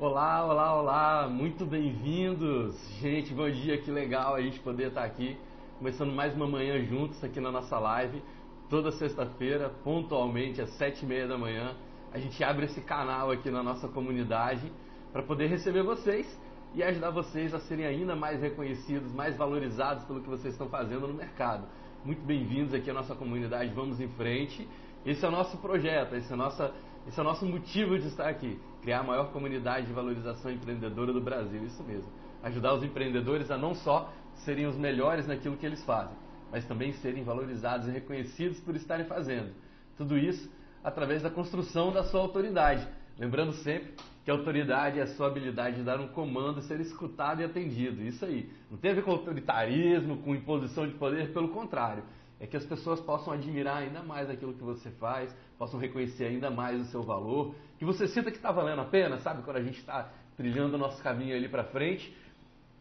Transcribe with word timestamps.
Olá, 0.00 0.44
olá, 0.44 0.76
olá, 0.76 1.28
muito 1.28 1.66
bem-vindos! 1.66 2.76
Gente, 3.00 3.34
bom 3.34 3.50
dia, 3.50 3.76
que 3.78 3.90
legal 3.90 4.36
a 4.36 4.40
gente 4.40 4.60
poder 4.60 4.90
estar 4.90 5.02
aqui, 5.02 5.36
começando 5.76 6.12
mais 6.12 6.32
uma 6.36 6.46
manhã 6.46 6.80
juntos 6.84 7.22
aqui 7.24 7.40
na 7.40 7.50
nossa 7.50 7.76
live, 7.80 8.22
toda 8.70 8.92
sexta-feira, 8.92 9.70
pontualmente 9.82 10.60
às 10.60 10.70
sete 10.76 11.04
e 11.04 11.08
meia 11.08 11.26
da 11.26 11.36
manhã, 11.36 11.74
a 12.12 12.18
gente 12.20 12.44
abre 12.44 12.66
esse 12.66 12.80
canal 12.82 13.32
aqui 13.32 13.50
na 13.50 13.60
nossa 13.60 13.88
comunidade 13.88 14.70
para 15.12 15.24
poder 15.24 15.48
receber 15.48 15.82
vocês 15.82 16.28
e 16.76 16.82
ajudar 16.84 17.10
vocês 17.10 17.52
a 17.52 17.58
serem 17.58 17.84
ainda 17.84 18.14
mais 18.14 18.40
reconhecidos, 18.40 19.12
mais 19.12 19.36
valorizados 19.36 20.04
pelo 20.04 20.20
que 20.20 20.28
vocês 20.28 20.54
estão 20.54 20.68
fazendo 20.68 21.08
no 21.08 21.14
mercado. 21.14 21.66
Muito 22.04 22.22
bem-vindos 22.24 22.72
aqui 22.72 22.88
à 22.88 22.94
nossa 22.94 23.16
comunidade, 23.16 23.74
vamos 23.74 23.98
em 24.00 24.08
frente. 24.10 24.68
Esse 25.04 25.24
é 25.24 25.28
o 25.28 25.32
nosso 25.32 25.58
projeto, 25.58 26.14
esse 26.14 26.32
é, 26.32 26.36
nossa, 26.36 26.72
esse 27.08 27.18
é 27.18 27.20
o 27.20 27.24
nosso 27.24 27.44
motivo 27.44 27.98
de 27.98 28.06
estar 28.06 28.28
aqui 28.28 28.60
criar 28.82 29.00
a 29.00 29.02
maior 29.02 29.32
comunidade 29.32 29.86
de 29.86 29.92
valorização 29.92 30.50
empreendedora 30.50 31.12
do 31.12 31.20
Brasil, 31.20 31.64
isso 31.64 31.82
mesmo. 31.82 32.10
Ajudar 32.42 32.74
os 32.74 32.82
empreendedores 32.82 33.50
a 33.50 33.58
não 33.58 33.74
só 33.74 34.12
serem 34.44 34.66
os 34.66 34.76
melhores 34.76 35.26
naquilo 35.26 35.56
que 35.56 35.66
eles 35.66 35.84
fazem, 35.84 36.16
mas 36.50 36.64
também 36.66 36.92
serem 36.94 37.24
valorizados 37.24 37.88
e 37.88 37.90
reconhecidos 37.90 38.60
por 38.60 38.76
estarem 38.76 39.06
fazendo. 39.06 39.52
Tudo 39.96 40.16
isso 40.16 40.50
através 40.82 41.22
da 41.22 41.30
construção 41.30 41.92
da 41.92 42.04
sua 42.04 42.20
autoridade. 42.20 42.86
Lembrando 43.18 43.52
sempre 43.52 43.94
que 44.24 44.30
autoridade 44.30 45.00
é 45.00 45.02
a 45.02 45.06
sua 45.08 45.26
habilidade 45.26 45.76
de 45.76 45.82
dar 45.82 46.00
um 46.00 46.08
comando, 46.08 46.62
ser 46.62 46.80
escutado 46.80 47.40
e 47.40 47.44
atendido. 47.44 48.00
Isso 48.02 48.24
aí. 48.24 48.48
Não 48.70 48.78
tem 48.78 48.92
a 48.92 48.94
ver 48.94 49.02
com 49.02 49.10
autoritarismo, 49.10 50.18
com 50.18 50.34
imposição 50.34 50.86
de 50.86 50.94
poder, 50.94 51.32
pelo 51.32 51.48
contrário 51.48 52.04
é 52.40 52.46
que 52.46 52.56
as 52.56 52.64
pessoas 52.64 53.00
possam 53.00 53.32
admirar 53.32 53.78
ainda 53.78 54.02
mais 54.02 54.30
aquilo 54.30 54.54
que 54.54 54.62
você 54.62 54.90
faz, 54.92 55.34
possam 55.58 55.78
reconhecer 55.78 56.26
ainda 56.26 56.50
mais 56.50 56.80
o 56.80 56.84
seu 56.84 57.02
valor, 57.02 57.54
que 57.78 57.84
você 57.84 58.06
sinta 58.06 58.30
que 58.30 58.36
está 58.36 58.52
valendo 58.52 58.80
a 58.80 58.84
pena, 58.84 59.18
sabe? 59.18 59.42
Quando 59.42 59.56
a 59.56 59.62
gente 59.62 59.78
está 59.78 60.08
trilhando 60.36 60.76
o 60.76 60.78
nosso 60.78 61.02
caminho 61.02 61.34
ali 61.36 61.48
para 61.48 61.64
frente 61.64 62.16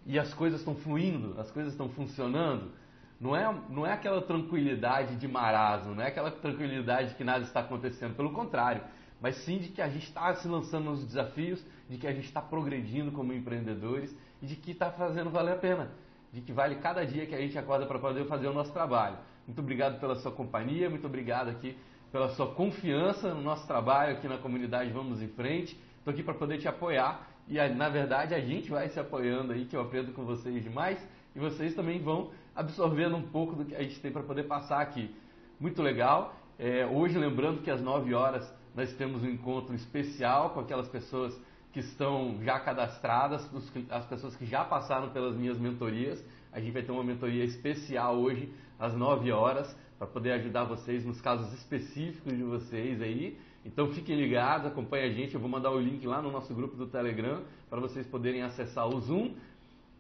e 0.05 0.17
as 0.19 0.33
coisas 0.33 0.59
estão 0.59 0.75
fluindo, 0.75 1.39
as 1.39 1.49
coisas 1.49 1.73
estão 1.73 1.89
funcionando. 1.89 2.71
Não 3.19 3.35
é, 3.35 3.61
não 3.69 3.85
é 3.85 3.93
aquela 3.93 4.21
tranquilidade 4.21 5.15
de 5.15 5.27
marasmo, 5.27 5.95
não 5.95 6.03
é 6.03 6.07
aquela 6.07 6.29
tranquilidade 6.29 7.15
que 7.15 7.23
nada 7.23 7.43
está 7.43 7.61
acontecendo, 7.61 8.15
pelo 8.15 8.31
contrário, 8.31 8.83
mas 9.19 9.35
sim 9.37 9.57
de 9.57 9.69
que 9.69 9.81
a 9.81 9.89
gente 9.89 10.05
está 10.05 10.35
se 10.35 10.47
lançando 10.47 10.85
nos 10.85 11.03
desafios, 11.03 11.65
de 11.89 11.97
que 11.97 12.05
a 12.05 12.13
gente 12.13 12.25
está 12.25 12.41
progredindo 12.41 13.11
como 13.11 13.33
empreendedores 13.33 14.15
e 14.39 14.45
de 14.45 14.55
que 14.55 14.69
está 14.69 14.91
fazendo 14.91 15.31
valer 15.31 15.53
a 15.53 15.57
pena, 15.57 15.89
de 16.31 16.41
que 16.41 16.53
vale 16.53 16.75
cada 16.75 17.03
dia 17.03 17.25
que 17.25 17.33
a 17.33 17.41
gente 17.41 17.57
acorda 17.57 17.87
para 17.87 17.97
poder 17.97 18.27
fazer 18.27 18.47
o 18.47 18.53
nosso 18.53 18.71
trabalho. 18.71 19.17
Muito 19.47 19.59
obrigado 19.59 19.99
pela 19.99 20.15
sua 20.17 20.31
companhia, 20.31 20.87
muito 20.87 21.07
obrigado 21.07 21.49
aqui 21.49 21.75
pela 22.11 22.29
sua 22.29 22.47
confiança 22.47 23.33
no 23.33 23.41
nosso 23.41 23.67
trabalho 23.67 24.13
aqui 24.13 24.27
na 24.27 24.37
comunidade 24.37 24.91
Vamos 24.91 25.21
em 25.21 25.27
Frente. 25.27 25.77
Estou 25.99 26.13
aqui 26.13 26.23
para 26.23 26.33
poder 26.33 26.57
te 26.59 26.67
apoiar 26.67 27.27
e 27.47 27.57
na 27.69 27.89
verdade 27.89 28.33
a 28.33 28.39
gente 28.39 28.69
vai 28.69 28.89
se 28.89 28.99
apoiando 28.99 29.53
aí, 29.53 29.65
que 29.65 29.75
eu 29.75 29.81
aprendo 29.81 30.13
com 30.13 30.25
vocês 30.25 30.63
demais 30.63 30.97
e 31.35 31.39
vocês 31.39 31.75
também 31.75 32.01
vão 32.01 32.31
absorvendo 32.55 33.15
um 33.15 33.21
pouco 33.21 33.55
do 33.55 33.65
que 33.65 33.75
a 33.75 33.83
gente 33.83 33.99
tem 33.99 34.11
para 34.11 34.23
poder 34.23 34.43
passar 34.43 34.81
aqui. 34.81 35.13
Muito 35.59 35.81
legal. 35.81 36.35
É, 36.57 36.85
hoje, 36.87 37.17
lembrando 37.17 37.61
que 37.61 37.69
às 37.69 37.81
9 37.81 38.13
horas 38.13 38.51
nós 38.75 38.91
temos 38.93 39.23
um 39.23 39.29
encontro 39.29 39.75
especial 39.75 40.51
com 40.51 40.59
aquelas 40.59 40.87
pessoas 40.87 41.39
que 41.71 41.79
estão 41.79 42.39
já 42.43 42.59
cadastradas, 42.59 43.47
as 43.91 44.05
pessoas 44.05 44.35
que 44.35 44.45
já 44.45 44.63
passaram 44.63 45.09
pelas 45.09 45.35
minhas 45.35 45.59
mentorias. 45.59 46.23
A 46.51 46.59
gente 46.59 46.71
vai 46.71 46.81
ter 46.81 46.91
uma 46.91 47.03
mentoria 47.03 47.43
especial 47.43 48.15
hoje, 48.17 48.51
às 48.79 48.95
9 48.95 49.31
horas, 49.31 49.75
para 49.97 50.07
poder 50.07 50.31
ajudar 50.33 50.63
vocês 50.63 51.05
nos 51.05 51.19
casos 51.19 51.51
específicos 51.53 52.35
de 52.35 52.43
vocês 52.43 53.01
aí. 53.01 53.37
Então 53.65 53.91
fiquem 53.93 54.15
ligados, 54.15 54.67
acompanhem 54.67 55.09
a 55.09 55.13
gente. 55.13 55.33
Eu 55.33 55.41
vou 55.41 55.49
mandar 55.49 55.71
o 55.71 55.79
link 55.79 56.05
lá 56.05 56.21
no 56.21 56.31
nosso 56.31 56.53
grupo 56.53 56.75
do 56.75 56.87
Telegram 56.87 57.41
para 57.69 57.79
vocês 57.79 58.05
poderem 58.07 58.41
acessar 58.43 58.87
o 58.87 58.99
Zoom. 59.01 59.33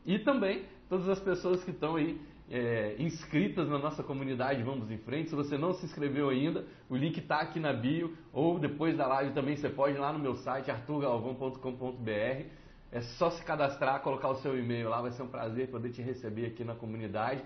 E 0.05 0.19
também 0.19 0.63
todas 0.87 1.09
as 1.09 1.19
pessoas 1.19 1.63
que 1.63 1.71
estão 1.71 1.95
aí 1.95 2.19
é, 2.49 2.95
inscritas 2.97 3.67
na 3.67 3.77
nossa 3.77 4.01
comunidade 4.03 4.63
Vamos 4.63 4.89
em 4.89 4.97
Frente. 4.97 5.29
Se 5.29 5.35
você 5.35 5.57
não 5.57 5.73
se 5.73 5.85
inscreveu 5.85 6.29
ainda, 6.29 6.65
o 6.89 6.95
link 6.95 7.17
está 7.17 7.39
aqui 7.39 7.59
na 7.59 7.73
bio 7.73 8.15
ou 8.31 8.57
depois 8.57 8.95
da 8.95 9.05
live 9.07 9.33
também 9.33 9.55
você 9.55 9.69
pode 9.69 9.95
ir 9.95 9.99
lá 9.99 10.13
no 10.13 10.19
meu 10.19 10.35
site 10.35 10.71
arturgalvão.com.br. 10.71 12.45
É 12.89 13.01
só 13.17 13.29
se 13.31 13.43
cadastrar, 13.43 14.01
colocar 14.01 14.29
o 14.29 14.35
seu 14.35 14.57
e-mail 14.57 14.89
lá, 14.89 15.01
vai 15.01 15.11
ser 15.11 15.23
um 15.23 15.27
prazer 15.27 15.69
poder 15.69 15.89
te 15.89 16.01
receber 16.01 16.45
aqui 16.45 16.63
na 16.63 16.73
comunidade. 16.73 17.43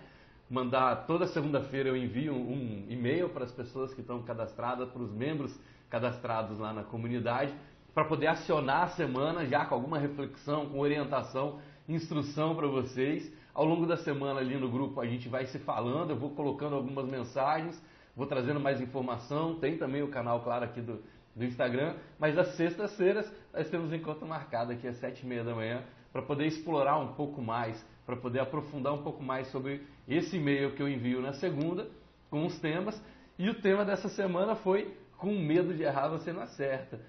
Mandar 0.52 1.08
toda 1.08 1.28
segunda-feira 1.28 1.88
eu 1.88 1.96
envio 1.96 2.36
um 2.36 2.86
e-mail 2.90 3.30
para 3.30 3.46
as 3.46 3.54
pessoas 3.54 3.94
que 3.94 4.02
estão 4.02 4.22
cadastradas, 4.22 4.90
para 4.90 5.02
os 5.02 5.10
membros 5.10 5.58
cadastrados 5.90 6.60
lá 6.60 6.74
na 6.74 6.84
comunidade, 6.84 7.54
para 7.94 8.04
poder 8.04 8.28
acionar 8.28 8.84
a 8.84 8.88
semana 8.90 9.46
já 9.46 9.64
com 9.64 9.76
alguma 9.76 9.98
reflexão, 9.98 10.66
com 10.66 10.80
orientação, 10.80 11.62
instrução 11.88 12.54
para 12.54 12.68
vocês. 12.68 13.32
Ao 13.54 13.64
longo 13.64 13.86
da 13.86 13.96
semana 13.96 14.42
ali 14.42 14.58
no 14.58 14.70
grupo 14.70 15.00
a 15.00 15.06
gente 15.06 15.30
vai 15.30 15.46
se 15.46 15.58
falando, 15.58 16.10
eu 16.10 16.18
vou 16.18 16.32
colocando 16.32 16.76
algumas 16.76 17.06
mensagens, 17.06 17.82
vou 18.14 18.28
trazendo 18.28 18.60
mais 18.60 18.82
informação. 18.82 19.56
Tem 19.56 19.78
também 19.78 20.04
o 20.04 20.10
canal, 20.10 20.42
claro, 20.42 20.66
aqui 20.66 20.82
do, 20.82 21.02
do 21.34 21.46
Instagram. 21.46 21.96
Mas 22.20 22.38
às 22.38 22.50
sextas-feiras 22.56 23.34
nós 23.54 23.70
temos 23.70 23.90
um 23.90 23.96
encontro 23.96 24.28
marcado 24.28 24.74
aqui 24.74 24.86
às 24.86 24.98
sete 24.98 25.22
e 25.24 25.26
meia 25.26 25.46
da 25.46 25.56
manhã 25.56 25.82
para 26.12 26.22
poder 26.22 26.46
explorar 26.46 26.98
um 26.98 27.14
pouco 27.14 27.42
mais, 27.42 27.82
para 28.06 28.16
poder 28.16 28.40
aprofundar 28.40 28.94
um 28.94 29.04
pouco 29.04 29.24
mais 29.24 29.48
sobre 29.48 29.82
esse 30.08 30.38
e-mail 30.38 30.72
que 30.72 30.82
eu 30.82 30.90
envio 30.90 31.22
na 31.22 31.34
segunda 31.34 31.88
com 32.30 32.46
os 32.46 32.60
temas. 32.60 33.02
E 33.38 33.50
o 33.50 33.56
tema 33.56 33.86
dessa 33.86 34.10
semana 34.10 34.56
foi 34.56 34.96
com 35.18 35.38
medo 35.38 35.74
de 35.74 35.84
errar 35.84 36.10
você 36.10 36.34
não 36.34 36.42
acerta. 36.42 37.00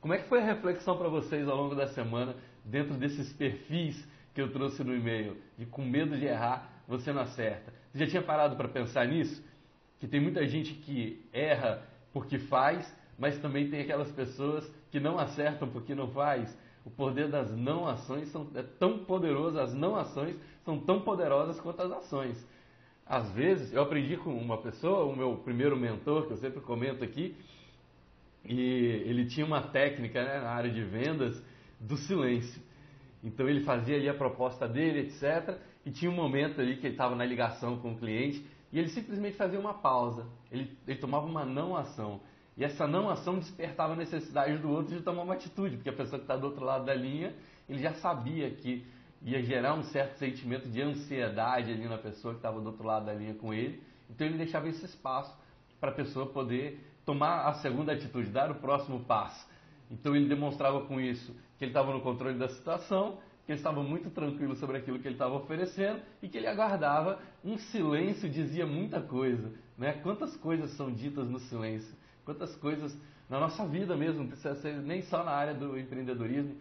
Como 0.00 0.14
é 0.14 0.18
que 0.18 0.28
foi 0.28 0.40
a 0.40 0.44
reflexão 0.44 0.96
para 0.96 1.08
vocês 1.08 1.48
ao 1.48 1.56
longo 1.56 1.74
da 1.74 1.86
semana 1.88 2.34
dentro 2.64 2.94
desses 2.94 3.32
perfis 3.32 4.06
que 4.34 4.40
eu 4.40 4.52
trouxe 4.52 4.84
no 4.84 4.94
e-mail, 4.94 5.36
de 5.58 5.66
com 5.66 5.84
medo 5.84 6.16
de 6.16 6.24
errar, 6.24 6.70
você 6.86 7.12
não 7.12 7.22
acerta. 7.22 7.72
Você 7.92 7.98
já 7.98 8.06
tinha 8.06 8.22
parado 8.22 8.56
para 8.56 8.68
pensar 8.68 9.06
nisso? 9.06 9.44
Que 9.98 10.06
tem 10.06 10.20
muita 10.20 10.46
gente 10.46 10.74
que 10.74 11.26
erra 11.32 11.82
porque 12.12 12.38
faz, 12.38 12.94
mas 13.18 13.38
também 13.38 13.68
tem 13.68 13.80
aquelas 13.80 14.12
pessoas 14.12 14.70
que 14.90 15.00
não 15.00 15.18
acertam 15.18 15.68
porque 15.68 15.94
não 15.94 16.08
faz. 16.08 16.56
O 16.88 16.90
poder 16.90 17.28
das 17.28 17.54
não 17.54 17.86
ações 17.86 18.30
são, 18.30 18.48
é 18.54 18.62
tão 18.62 19.04
poderoso, 19.04 19.60
as 19.60 19.74
não 19.74 19.94
ações 19.94 20.34
são 20.64 20.80
tão 20.80 21.02
poderosas 21.02 21.60
quanto 21.60 21.82
as 21.82 21.92
ações. 21.92 22.48
Às 23.04 23.30
vezes, 23.32 23.74
eu 23.74 23.82
aprendi 23.82 24.16
com 24.16 24.34
uma 24.34 24.56
pessoa, 24.56 25.04
o 25.04 25.14
meu 25.14 25.36
primeiro 25.36 25.76
mentor, 25.76 26.26
que 26.26 26.32
eu 26.32 26.38
sempre 26.38 26.62
comento 26.62 27.04
aqui, 27.04 27.36
e 28.42 28.62
ele 29.04 29.26
tinha 29.26 29.44
uma 29.44 29.60
técnica 29.60 30.24
né, 30.24 30.40
na 30.40 30.48
área 30.48 30.70
de 30.70 30.82
vendas 30.82 31.38
do 31.78 31.98
silêncio. 31.98 32.62
Então 33.22 33.46
ele 33.46 33.64
fazia 33.64 33.96
ali 33.96 34.08
a 34.08 34.14
proposta 34.14 34.66
dele, 34.66 35.00
etc. 35.00 35.58
E 35.84 35.90
tinha 35.90 36.10
um 36.10 36.14
momento 36.14 36.58
ali 36.58 36.78
que 36.78 36.86
ele 36.86 36.94
estava 36.94 37.14
na 37.14 37.26
ligação 37.26 37.78
com 37.80 37.92
o 37.92 37.98
cliente 37.98 38.42
e 38.72 38.78
ele 38.78 38.88
simplesmente 38.88 39.36
fazia 39.36 39.60
uma 39.60 39.74
pausa. 39.74 40.26
Ele, 40.50 40.74
ele 40.86 40.98
tomava 40.98 41.26
uma 41.26 41.44
não 41.44 41.76
ação. 41.76 42.18
E 42.58 42.64
essa 42.64 42.88
não 42.88 43.08
ação 43.08 43.38
despertava 43.38 43.92
a 43.92 43.96
necessidade 43.96 44.58
do 44.58 44.68
outro 44.68 44.96
de 44.96 45.00
tomar 45.00 45.22
uma 45.22 45.34
atitude, 45.34 45.76
porque 45.76 45.90
a 45.90 45.92
pessoa 45.92 46.18
que 46.18 46.24
está 46.24 46.36
do 46.36 46.44
outro 46.44 46.64
lado 46.64 46.84
da 46.84 46.92
linha, 46.92 47.32
ele 47.68 47.80
já 47.80 47.94
sabia 47.94 48.50
que 48.50 48.84
ia 49.22 49.40
gerar 49.44 49.74
um 49.74 49.84
certo 49.84 50.16
sentimento 50.18 50.68
de 50.68 50.82
ansiedade 50.82 51.70
ali 51.70 51.86
na 51.86 51.98
pessoa 51.98 52.34
que 52.34 52.40
estava 52.40 52.60
do 52.60 52.66
outro 52.66 52.84
lado 52.84 53.06
da 53.06 53.14
linha 53.14 53.34
com 53.34 53.54
ele. 53.54 53.80
Então 54.10 54.26
ele 54.26 54.36
deixava 54.36 54.68
esse 54.68 54.84
espaço 54.84 55.32
para 55.80 55.90
a 55.90 55.94
pessoa 55.94 56.26
poder 56.26 56.84
tomar 57.06 57.46
a 57.46 57.54
segunda 57.54 57.92
atitude, 57.92 58.28
dar 58.28 58.50
o 58.50 58.56
próximo 58.56 59.04
passo. 59.04 59.48
Então 59.88 60.16
ele 60.16 60.28
demonstrava 60.28 60.80
com 60.80 61.00
isso 61.00 61.32
que 61.58 61.64
ele 61.64 61.70
estava 61.70 61.92
no 61.92 62.00
controle 62.00 62.38
da 62.38 62.48
situação, 62.48 63.18
que 63.46 63.52
ele 63.52 63.60
estava 63.60 63.84
muito 63.84 64.10
tranquilo 64.10 64.56
sobre 64.56 64.78
aquilo 64.78 64.98
que 64.98 65.06
ele 65.06 65.14
estava 65.14 65.36
oferecendo 65.36 66.00
e 66.20 66.28
que 66.28 66.36
ele 66.36 66.48
aguardava. 66.48 67.20
Um 67.44 67.56
silêncio 67.56 68.28
dizia 68.28 68.66
muita 68.66 69.00
coisa. 69.00 69.52
Né? 69.76 69.92
Quantas 70.02 70.36
coisas 70.36 70.72
são 70.72 70.92
ditas 70.92 71.28
no 71.28 71.38
silêncio? 71.38 71.96
Quantas 72.28 72.54
coisas 72.56 72.94
na 73.26 73.40
nossa 73.40 73.66
vida 73.66 73.96
mesmo, 73.96 74.20
não 74.20 74.26
precisa 74.26 74.54
ser 74.56 74.74
nem 74.82 75.00
só 75.00 75.24
na 75.24 75.30
área 75.30 75.54
do 75.54 75.78
empreendedorismo, 75.78 76.56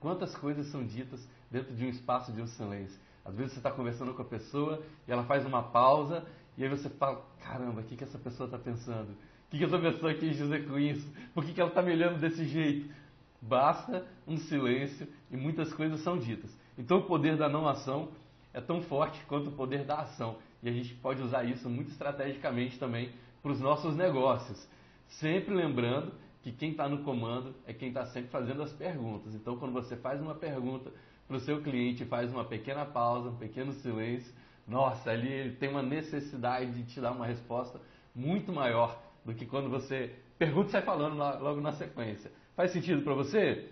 quantas 0.00 0.34
coisas 0.34 0.66
são 0.66 0.84
ditas 0.84 1.24
dentro 1.48 1.72
de 1.72 1.86
um 1.86 1.88
espaço 1.88 2.32
de 2.32 2.42
um 2.42 2.48
silêncio. 2.48 2.98
Às 3.24 3.36
vezes 3.36 3.52
você 3.52 3.60
está 3.60 3.70
conversando 3.70 4.12
com 4.12 4.22
a 4.22 4.24
pessoa 4.24 4.82
e 5.06 5.12
ela 5.12 5.22
faz 5.22 5.46
uma 5.46 5.62
pausa 5.62 6.26
e 6.58 6.64
aí 6.64 6.68
você 6.68 6.90
fala, 6.90 7.24
caramba, 7.44 7.80
o 7.80 7.84
que, 7.84 7.94
que 7.94 8.02
essa 8.02 8.18
pessoa 8.18 8.48
está 8.48 8.58
pensando? 8.58 9.12
O 9.12 9.50
que, 9.50 9.58
que 9.58 9.64
essa 9.64 9.78
pessoa 9.78 10.12
quis 10.14 10.36
dizer 10.36 10.66
com 10.66 10.76
isso? 10.80 11.08
Por 11.32 11.44
que, 11.44 11.52
que 11.52 11.60
ela 11.60 11.70
está 11.70 11.80
me 11.80 11.92
olhando 11.92 12.18
desse 12.18 12.44
jeito? 12.44 12.92
Basta 13.40 14.04
um 14.26 14.36
silêncio 14.36 15.06
e 15.30 15.36
muitas 15.36 15.72
coisas 15.72 16.00
são 16.00 16.18
ditas. 16.18 16.50
Então 16.76 16.98
o 16.98 17.04
poder 17.04 17.36
da 17.36 17.48
não 17.48 17.68
ação 17.68 18.08
é 18.52 18.60
tão 18.60 18.82
forte 18.82 19.24
quanto 19.28 19.50
o 19.50 19.52
poder 19.52 19.84
da 19.84 20.00
ação. 20.00 20.38
E 20.60 20.68
a 20.68 20.72
gente 20.72 20.92
pode 20.94 21.22
usar 21.22 21.44
isso 21.44 21.70
muito 21.70 21.92
estrategicamente 21.92 22.80
também 22.80 23.12
para 23.40 23.52
os 23.52 23.60
nossos 23.60 23.94
negócios. 23.94 24.73
Sempre 25.08 25.54
lembrando 25.54 26.12
que 26.42 26.52
quem 26.52 26.72
está 26.72 26.88
no 26.88 27.02
comando 27.02 27.54
é 27.66 27.72
quem 27.72 27.88
está 27.88 28.04
sempre 28.06 28.30
fazendo 28.30 28.62
as 28.62 28.72
perguntas. 28.72 29.34
Então, 29.34 29.56
quando 29.56 29.72
você 29.72 29.96
faz 29.96 30.20
uma 30.20 30.34
pergunta 30.34 30.92
para 31.26 31.36
o 31.36 31.40
seu 31.40 31.62
cliente, 31.62 32.04
faz 32.04 32.30
uma 32.30 32.44
pequena 32.44 32.84
pausa, 32.84 33.30
um 33.30 33.36
pequeno 33.36 33.72
silêncio, 33.72 34.32
nossa, 34.66 35.10
ali 35.10 35.30
ele 35.30 35.56
tem 35.56 35.68
uma 35.68 35.82
necessidade 35.82 36.72
de 36.72 36.84
te 36.84 37.00
dar 37.00 37.12
uma 37.12 37.26
resposta 37.26 37.80
muito 38.14 38.52
maior 38.52 39.02
do 39.24 39.34
que 39.34 39.46
quando 39.46 39.68
você 39.70 40.14
pergunta 40.38 40.68
e 40.68 40.72
sai 40.72 40.82
falando 40.82 41.16
logo 41.16 41.60
na 41.60 41.72
sequência. 41.72 42.30
Faz 42.56 42.72
sentido 42.72 43.02
para 43.02 43.14
você? 43.14 43.68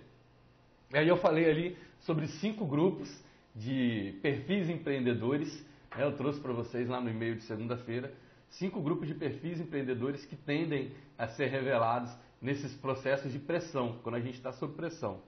E 0.92 0.98
aí 0.98 1.08
eu 1.08 1.16
falei 1.16 1.48
ali 1.48 1.76
sobre 2.00 2.26
cinco 2.26 2.66
grupos 2.66 3.08
de 3.54 4.18
perfis 4.22 4.68
empreendedores. 4.68 5.64
Né? 5.96 6.04
Eu 6.04 6.16
trouxe 6.16 6.40
para 6.40 6.52
vocês 6.52 6.88
lá 6.88 7.00
no 7.00 7.10
e-mail 7.10 7.36
de 7.36 7.42
segunda-feira 7.42 8.12
cinco 8.52 8.80
grupos 8.80 9.08
de 9.08 9.14
perfis 9.14 9.60
empreendedores 9.60 10.24
que 10.24 10.36
tendem 10.36 10.92
a 11.18 11.28
ser 11.28 11.46
revelados 11.46 12.10
nesses 12.40 12.74
processos 12.74 13.32
de 13.32 13.38
pressão, 13.38 13.98
quando 14.02 14.16
a 14.16 14.20
gente 14.20 14.34
está 14.34 14.52
sob 14.52 14.74
pressão. 14.74 15.20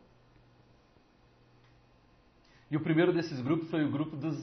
E 2.71 2.77
o 2.77 2.81
primeiro 2.81 3.13
desses 3.13 3.41
grupos 3.41 3.71
foi 3.71 3.85
o 3.85 3.91
grupo 3.91 4.17
dos, 4.17 4.37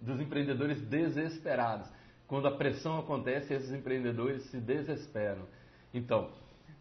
dos 0.00 0.20
empreendedores 0.20 0.80
desesperados. 0.82 1.88
Quando 2.26 2.48
a 2.48 2.56
pressão 2.56 2.98
acontece, 2.98 3.54
esses 3.54 3.72
empreendedores 3.72 4.42
se 4.50 4.58
desesperam. 4.58 5.46
Então, 5.94 6.30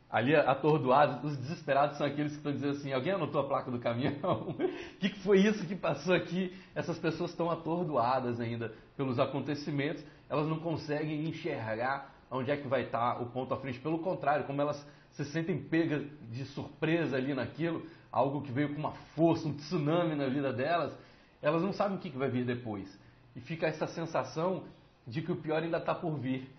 ali 0.10 0.36
atordoados, 0.36 1.24
os 1.24 1.38
desesperados 1.38 1.98
são 1.98 2.07
aqueles 2.07 2.31
que 2.31 2.38
estão 2.38 2.52
dizendo 2.52 2.72
assim: 2.72 2.92
alguém 2.92 3.13
anotou 3.13 3.42
a 3.42 3.48
placa 3.48 3.69
do 3.69 3.80
caminhão? 3.80 4.50
O 4.50 4.54
que, 5.00 5.10
que 5.10 5.19
foi 5.19 5.40
isso 5.40 5.68
que 5.68 5.75
passou 5.75 6.16
aqui? 6.16 6.52
Essas 6.74 6.98
pessoas 6.98 7.31
estão 7.31 7.52
atordoadas 7.52 8.40
ainda 8.40 8.74
pelos 8.98 9.19
acontecimentos, 9.19 10.04
elas 10.30 10.48
não 10.48 10.60
conseguem 10.60 11.27
enxergar 11.27 12.13
onde 12.30 12.51
é 12.51 12.57
que 12.57 12.68
vai 12.68 12.83
estar 12.83 13.22
o 13.22 13.27
ponto 13.27 13.54
à 13.54 13.57
frente. 13.57 13.80
Pelo 13.80 14.00
contrário, 14.00 14.45
como 14.45 14.62
elas 14.62 14.86
se 15.12 15.24
sentem 15.25 15.62
pegas 15.62 16.04
de 16.30 16.45
surpresa 16.45 17.16
ali 17.16 17.33
naquilo, 17.33 17.86
algo 18.12 18.42
que 18.42 18.51
veio 18.51 18.74
com 18.74 18.80
uma 18.80 18.92
força, 19.16 19.48
um 19.48 19.54
tsunami 19.54 20.16
na 20.16 20.27
vida 20.27 20.51
delas, 20.51 20.94
elas 21.42 21.62
não 21.62 21.72
sabem 21.72 21.98
o 21.98 22.00
que, 22.00 22.10
que 22.10 22.18
vai 22.18 22.30
vir 22.30 22.45
depois. 22.45 22.88
E 23.36 23.39
fica 23.39 23.68
essa 23.68 23.88
sensação 23.88 24.63
de 25.06 25.22
que 25.22 25.31
o 25.31 25.36
pior 25.36 25.62
ainda 25.62 25.77
está 25.77 25.94
por 25.94 26.18
vir. 26.18 26.50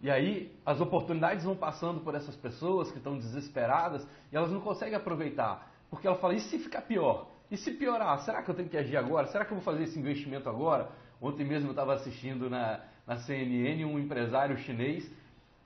E 0.00 0.10
aí 0.10 0.56
as 0.64 0.80
oportunidades 0.80 1.44
vão 1.44 1.56
passando 1.56 2.00
por 2.00 2.14
essas 2.14 2.36
pessoas 2.36 2.90
que 2.90 2.98
estão 2.98 3.16
desesperadas 3.16 4.06
e 4.32 4.36
elas 4.36 4.50
não 4.50 4.60
conseguem 4.60 4.94
aproveitar. 4.94 5.70
Porque 5.90 6.06
ela 6.06 6.16
fala, 6.16 6.34
e 6.34 6.40
se 6.40 6.58
ficar 6.58 6.82
pior? 6.82 7.28
E 7.50 7.56
se 7.56 7.72
piorar? 7.72 8.18
Será 8.20 8.42
que 8.42 8.50
eu 8.50 8.54
tenho 8.54 8.68
que 8.68 8.76
agir 8.76 8.96
agora? 8.96 9.26
Será 9.28 9.44
que 9.44 9.52
eu 9.52 9.56
vou 9.56 9.64
fazer 9.64 9.84
esse 9.84 9.98
investimento 9.98 10.48
agora? 10.48 10.90
Ontem 11.20 11.44
mesmo 11.44 11.68
eu 11.68 11.72
estava 11.72 11.94
assistindo 11.94 12.50
na, 12.50 12.80
na 13.08 13.16
CNN 13.16 13.86
um 13.86 13.98
empresário 13.98 14.58
chinês 14.58 15.10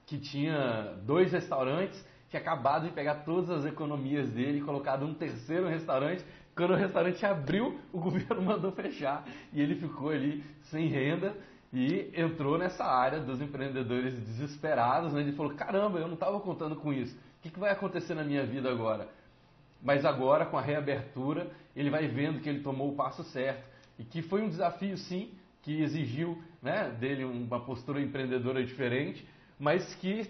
que 0.06 0.16
tinha 0.16 0.94
dois 1.04 1.32
restaurantes, 1.32 2.02
tinha 2.30 2.40
acabado 2.40 2.86
de 2.86 2.92
pegar 2.92 3.16
todas 3.24 3.50
as 3.50 3.64
economias 3.66 4.30
dele 4.30 4.58
e 4.58 4.62
colocado 4.62 5.04
um 5.04 5.12
terceiro 5.12 5.66
restaurante. 5.66 6.24
Quando 6.54 6.70
o 6.70 6.76
restaurante 6.76 7.26
abriu, 7.26 7.80
o 7.92 7.98
governo 8.00 8.40
mandou 8.42 8.70
fechar 8.70 9.26
e 9.52 9.60
ele 9.60 9.74
ficou 9.74 10.10
ali 10.10 10.44
sem 10.70 10.86
renda 10.86 11.34
e 11.72 12.12
entrou 12.14 12.56
nessa 12.56 12.84
área 12.84 13.18
dos 13.18 13.40
empreendedores 13.40 14.14
desesperados, 14.20 15.12
né? 15.12 15.20
Ele 15.22 15.32
falou: 15.32 15.52
caramba, 15.54 15.98
eu 15.98 16.06
não 16.06 16.14
estava 16.14 16.38
contando 16.38 16.76
com 16.76 16.92
isso. 16.92 17.16
O 17.16 17.42
que, 17.42 17.50
que 17.50 17.58
vai 17.58 17.72
acontecer 17.72 18.14
na 18.14 18.22
minha 18.22 18.46
vida 18.46 18.70
agora? 18.70 19.08
Mas 19.82 20.04
agora, 20.04 20.46
com 20.46 20.56
a 20.56 20.60
reabertura, 20.60 21.50
ele 21.74 21.90
vai 21.90 22.06
vendo 22.06 22.40
que 22.40 22.48
ele 22.48 22.60
tomou 22.60 22.92
o 22.92 22.94
passo 22.94 23.24
certo 23.24 23.64
e 23.98 24.04
que 24.04 24.22
foi 24.22 24.42
um 24.42 24.48
desafio, 24.48 24.96
sim, 24.96 25.32
que 25.62 25.82
exigiu 25.82 26.42
né, 26.60 26.90
dele 26.90 27.24
uma 27.24 27.60
postura 27.60 28.00
empreendedora 28.00 28.64
diferente, 28.64 29.26
mas 29.58 29.94
que 29.96 30.28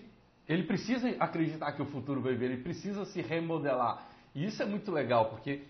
ele 0.48 0.64
precisa 0.64 1.08
acreditar 1.18 1.72
que 1.72 1.82
o 1.82 1.86
futuro 1.86 2.20
vai 2.20 2.34
vir, 2.34 2.50
ele 2.50 2.62
precisa 2.62 3.04
se 3.06 3.20
remodelar. 3.20 4.06
E 4.34 4.44
isso 4.44 4.62
é 4.62 4.66
muito 4.66 4.90
legal, 4.90 5.30
porque 5.30 5.62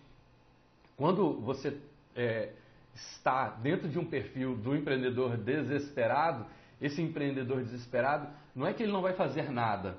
quando 0.97 1.41
você 1.41 1.77
é, 2.15 2.51
está 2.95 3.49
dentro 3.49 3.89
de 3.89 3.99
um 3.99 4.05
perfil 4.05 4.57
do 4.57 4.77
empreendedor 4.77 5.37
desesperado, 5.37 6.47
esse 6.81 7.01
empreendedor 7.01 7.63
desesperado 7.63 8.29
não 8.55 8.67
é 8.67 8.73
que 8.73 8.83
ele 8.83 8.93
não 8.93 9.03
vai 9.03 9.13
fazer 9.15 9.51
nada. 9.51 9.97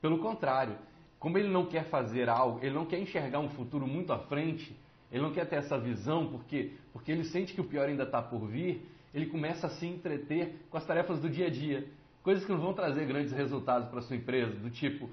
Pelo 0.00 0.18
contrário, 0.18 0.76
como 1.18 1.38
ele 1.38 1.48
não 1.48 1.66
quer 1.66 1.84
fazer 1.84 2.28
algo, 2.28 2.58
ele 2.64 2.74
não 2.74 2.86
quer 2.86 2.98
enxergar 2.98 3.38
um 3.38 3.50
futuro 3.50 3.86
muito 3.86 4.12
à 4.12 4.18
frente, 4.18 4.76
ele 5.10 5.22
não 5.22 5.32
quer 5.32 5.46
ter 5.46 5.56
essa 5.56 5.78
visão, 5.78 6.26
porque, 6.28 6.72
porque 6.92 7.12
ele 7.12 7.24
sente 7.24 7.52
que 7.52 7.60
o 7.60 7.64
pior 7.64 7.88
ainda 7.88 8.04
está 8.04 8.20
por 8.20 8.46
vir, 8.46 8.88
ele 9.14 9.26
começa 9.26 9.66
a 9.66 9.70
se 9.70 9.86
entreter 9.86 10.66
com 10.70 10.76
as 10.76 10.86
tarefas 10.86 11.20
do 11.20 11.28
dia 11.28 11.46
a 11.46 11.50
dia. 11.50 11.86
Coisas 12.22 12.44
que 12.44 12.52
não 12.52 12.60
vão 12.60 12.72
trazer 12.72 13.04
grandes 13.06 13.32
resultados 13.32 13.88
para 13.88 14.00
sua 14.02 14.16
empresa, 14.16 14.54
do 14.54 14.70
tipo, 14.70 15.10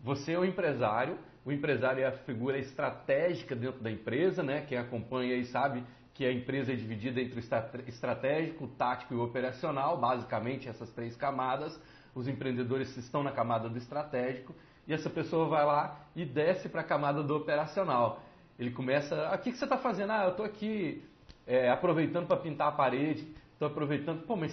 você 0.00 0.32
é 0.32 0.38
um 0.38 0.44
empresário, 0.44 1.18
o 1.44 1.52
empresário 1.52 2.02
é 2.02 2.06
a 2.06 2.12
figura 2.12 2.58
estratégica 2.58 3.54
dentro 3.54 3.82
da 3.82 3.90
empresa, 3.90 4.42
né? 4.42 4.62
Quem 4.62 4.78
acompanha 4.78 5.34
aí 5.34 5.44
sabe 5.46 5.84
que 6.14 6.24
a 6.24 6.32
empresa 6.32 6.72
é 6.72 6.76
dividida 6.76 7.20
entre 7.20 7.38
o 7.38 7.88
estratégico, 7.88 8.64
o 8.64 8.68
tático 8.68 9.14
e 9.14 9.16
o 9.16 9.24
operacional, 9.24 9.98
basicamente 9.98 10.68
essas 10.68 10.90
três 10.92 11.16
camadas. 11.16 11.78
Os 12.14 12.28
empreendedores 12.28 12.96
estão 12.96 13.22
na 13.22 13.32
camada 13.32 13.68
do 13.68 13.76
estratégico 13.76 14.54
e 14.86 14.94
essa 14.94 15.10
pessoa 15.10 15.48
vai 15.48 15.64
lá 15.64 16.00
e 16.14 16.24
desce 16.24 16.68
para 16.68 16.82
a 16.82 16.84
camada 16.84 17.22
do 17.22 17.36
operacional. 17.36 18.22
Ele 18.56 18.70
começa, 18.70 19.28
ah, 19.28 19.34
o 19.34 19.38
que, 19.38 19.50
que 19.50 19.58
você 19.58 19.64
está 19.64 19.76
fazendo? 19.76 20.12
Ah, 20.12 20.24
eu 20.24 20.30
estou 20.30 20.46
aqui 20.46 21.02
é, 21.46 21.70
aproveitando 21.70 22.26
para 22.26 22.36
pintar 22.36 22.68
a 22.68 22.72
parede, 22.72 23.26
estou 23.52 23.68
aproveitando. 23.68 24.26
Pô, 24.26 24.36
mas 24.36 24.52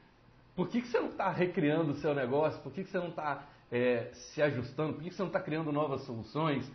por 0.56 0.68
que, 0.68 0.82
que 0.82 0.88
você 0.88 1.00
não 1.00 1.10
está 1.10 1.30
recriando 1.30 1.92
o 1.92 1.96
seu 1.96 2.14
negócio? 2.14 2.60
Por 2.62 2.72
que, 2.72 2.84
que 2.84 2.90
você 2.90 2.98
não 2.98 3.08
está 3.08 3.46
é, 3.70 4.10
se 4.12 4.42
ajustando? 4.42 4.94
Por 4.94 5.02
que, 5.02 5.10
que 5.10 5.14
você 5.14 5.22
não 5.22 5.28
está 5.28 5.40
criando 5.40 5.72
novas 5.72 6.02
soluções? 6.02 6.70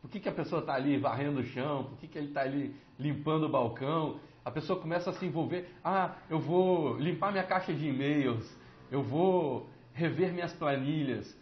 Por 0.00 0.10
que, 0.10 0.18
que 0.18 0.28
a 0.28 0.32
pessoa 0.32 0.60
está 0.60 0.74
ali 0.74 0.98
varrendo 0.98 1.40
o 1.40 1.44
chão? 1.44 1.84
Por 1.84 1.98
que, 1.98 2.08
que 2.08 2.18
ele 2.18 2.28
está 2.28 2.40
ali 2.42 2.74
limpando 2.98 3.44
o 3.44 3.48
balcão? 3.48 4.18
A 4.44 4.50
pessoa 4.50 4.80
começa 4.80 5.10
a 5.10 5.12
se 5.12 5.24
envolver. 5.24 5.68
Ah, 5.84 6.16
eu 6.28 6.40
vou 6.40 6.98
limpar 6.98 7.30
minha 7.30 7.44
caixa 7.44 7.72
de 7.72 7.86
e-mails. 7.86 8.52
Eu 8.90 9.02
vou 9.02 9.68
rever 9.94 10.32
minhas 10.32 10.52
planilhas. 10.52 11.36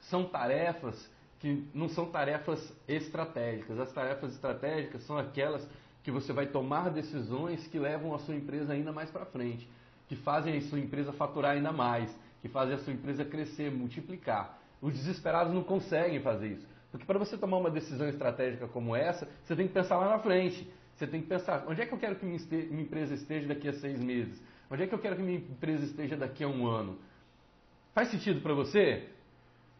São 0.00 0.24
tarefas 0.24 1.10
que 1.40 1.66
não 1.72 1.88
são 1.88 2.06
tarefas 2.06 2.72
estratégicas. 2.86 3.78
As 3.78 3.92
tarefas 3.92 4.34
estratégicas 4.34 5.02
são 5.04 5.16
aquelas 5.16 5.66
que 6.04 6.10
você 6.10 6.32
vai 6.32 6.46
tomar 6.46 6.90
decisões 6.90 7.66
que 7.66 7.78
levam 7.78 8.14
a 8.14 8.18
sua 8.18 8.36
empresa 8.36 8.74
ainda 8.74 8.92
mais 8.92 9.10
para 9.10 9.24
frente, 9.24 9.68
que 10.06 10.14
fazem 10.14 10.56
a 10.56 10.60
sua 10.60 10.78
empresa 10.78 11.12
faturar 11.14 11.52
ainda 11.52 11.72
mais, 11.72 12.14
que 12.42 12.48
fazem 12.48 12.74
a 12.74 12.78
sua 12.78 12.92
empresa 12.92 13.24
crescer, 13.24 13.72
multiplicar. 13.72 14.58
Os 14.82 14.92
desesperados 14.92 15.52
não 15.54 15.64
conseguem 15.64 16.20
fazer 16.20 16.48
isso. 16.48 16.68
Porque 16.92 17.06
para 17.06 17.18
você 17.18 17.38
tomar 17.38 17.56
uma 17.56 17.70
decisão 17.70 18.06
estratégica 18.06 18.68
como 18.68 18.94
essa, 18.94 19.26
você 19.42 19.56
tem 19.56 19.66
que 19.66 19.72
pensar 19.72 19.96
lá 19.96 20.10
na 20.10 20.18
frente. 20.18 20.70
Você 20.94 21.06
tem 21.06 21.22
que 21.22 21.26
pensar, 21.26 21.64
onde 21.66 21.80
é 21.80 21.86
que 21.86 21.92
eu 21.92 21.98
quero 21.98 22.16
que 22.16 22.24
minha, 22.24 22.38
empresa 22.80 23.14
esteja 23.14 23.48
daqui 23.48 23.66
a 23.66 23.72
seis 23.72 23.98
meses? 23.98 24.40
Onde 24.70 24.82
é 24.82 24.86
que 24.86 24.94
eu 24.94 24.98
quero 24.98 25.16
que 25.16 25.22
minha 25.22 25.38
empresa 25.38 25.84
esteja 25.84 26.16
daqui 26.16 26.44
a 26.44 26.48
um 26.48 26.66
ano? 26.66 26.98
Faz 27.94 28.08
sentido 28.10 28.42
para 28.42 28.54
você? 28.54 29.08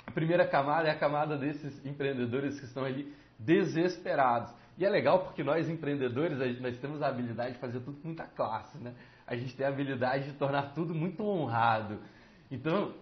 A 0.07 0.11
primeira 0.11 0.47
camada 0.47 0.89
é 0.89 0.91
a 0.91 0.99
camada 0.99 1.37
desses 1.37 1.85
empreendedores 1.85 2.59
que 2.59 2.67
estão 2.67 2.85
ali 2.85 3.15
desesperados. 3.39 4.53
E 4.77 4.85
é 4.85 4.91
legal 4.91 5.21
porque 5.21 5.45
nós 5.45 5.69
empreendedores, 5.69 6.61
nós 6.61 6.77
temos 6.79 7.01
a 7.01 7.09
habilidade 7.09 7.55
de 7.55 7.59
fazer 7.61 7.81
tudo 7.81 8.01
com 8.01 8.09
muita 8.09 8.25
classe, 8.25 8.77
né? 8.79 8.93
A 9.27 9.37
gente 9.37 9.55
tem 9.57 9.65
a 9.65 9.69
habilidade 9.69 10.25
de 10.25 10.33
tornar 10.33 10.75
tudo 10.75 10.95
muito 10.95 11.25
honrado. 11.25 11.99
Então, 12.51 12.93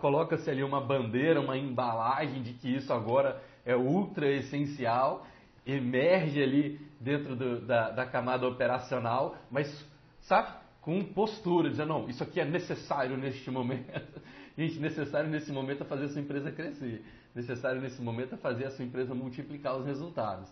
coloca-se 0.00 0.48
ali 0.50 0.62
uma 0.62 0.80
bandeira, 0.80 1.40
uma 1.40 1.56
embalagem 1.56 2.42
de 2.42 2.52
que 2.52 2.68
isso 2.68 2.92
agora 2.92 3.42
é 3.64 3.74
ultra 3.74 4.30
essencial, 4.30 5.26
emerge 5.66 6.40
ali 6.40 6.80
dentro 7.00 7.34
do, 7.34 7.60
da, 7.60 7.90
da 7.90 8.06
camada 8.06 8.46
operacional, 8.46 9.36
mas, 9.50 9.84
sabe, 10.20 10.52
com 10.80 11.02
postura, 11.02 11.68
dizendo, 11.68 11.88
não, 11.88 12.08
isso 12.08 12.22
aqui 12.22 12.40
é 12.40 12.44
necessário 12.44 13.16
neste 13.16 13.50
momento. 13.50 14.22
Gente, 14.56 14.78
necessário 14.78 15.28
nesse 15.28 15.50
momento 15.50 15.82
é 15.82 15.86
fazer 15.86 16.04
a 16.04 16.08
sua 16.10 16.22
empresa 16.22 16.52
crescer. 16.52 17.04
Necessário 17.34 17.80
nesse 17.80 18.00
momento 18.00 18.34
é 18.34 18.38
fazer 18.38 18.66
a 18.66 18.70
sua 18.70 18.84
empresa 18.84 19.14
multiplicar 19.14 19.76
os 19.76 19.84
resultados. 19.84 20.48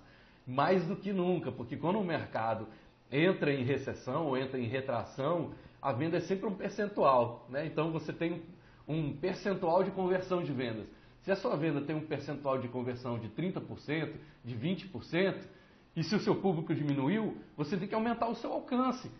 Mais 0.46 0.84
do 0.86 0.96
que 0.96 1.12
nunca, 1.12 1.50
porque 1.50 1.76
quando 1.76 1.98
o 1.98 2.04
mercado 2.04 2.66
entra 3.10 3.52
em 3.52 3.64
recessão 3.64 4.26
ou 4.26 4.36
entra 4.36 4.58
em 4.58 4.66
retração, 4.66 5.52
a 5.80 5.92
venda 5.92 6.16
é 6.16 6.20
sempre 6.20 6.46
um 6.46 6.54
percentual. 6.54 7.46
Né? 7.48 7.66
Então 7.66 7.90
você 7.90 8.12
tem 8.12 8.42
um 8.86 9.14
percentual 9.16 9.82
de 9.82 9.90
conversão 9.90 10.42
de 10.42 10.52
vendas. 10.52 10.86
Se 11.22 11.30
a 11.30 11.36
sua 11.36 11.56
venda 11.56 11.80
tem 11.80 11.96
um 11.96 12.06
percentual 12.06 12.58
de 12.58 12.68
conversão 12.68 13.18
de 13.18 13.28
30%, 13.30 14.12
de 14.44 14.54
20%, 14.54 15.36
e 15.96 16.02
se 16.02 16.14
o 16.14 16.20
seu 16.20 16.34
público 16.36 16.74
diminuiu, 16.74 17.38
você 17.56 17.76
tem 17.76 17.88
que 17.88 17.94
aumentar 17.94 18.28
o 18.28 18.34
seu 18.34 18.52
alcance 18.52 19.10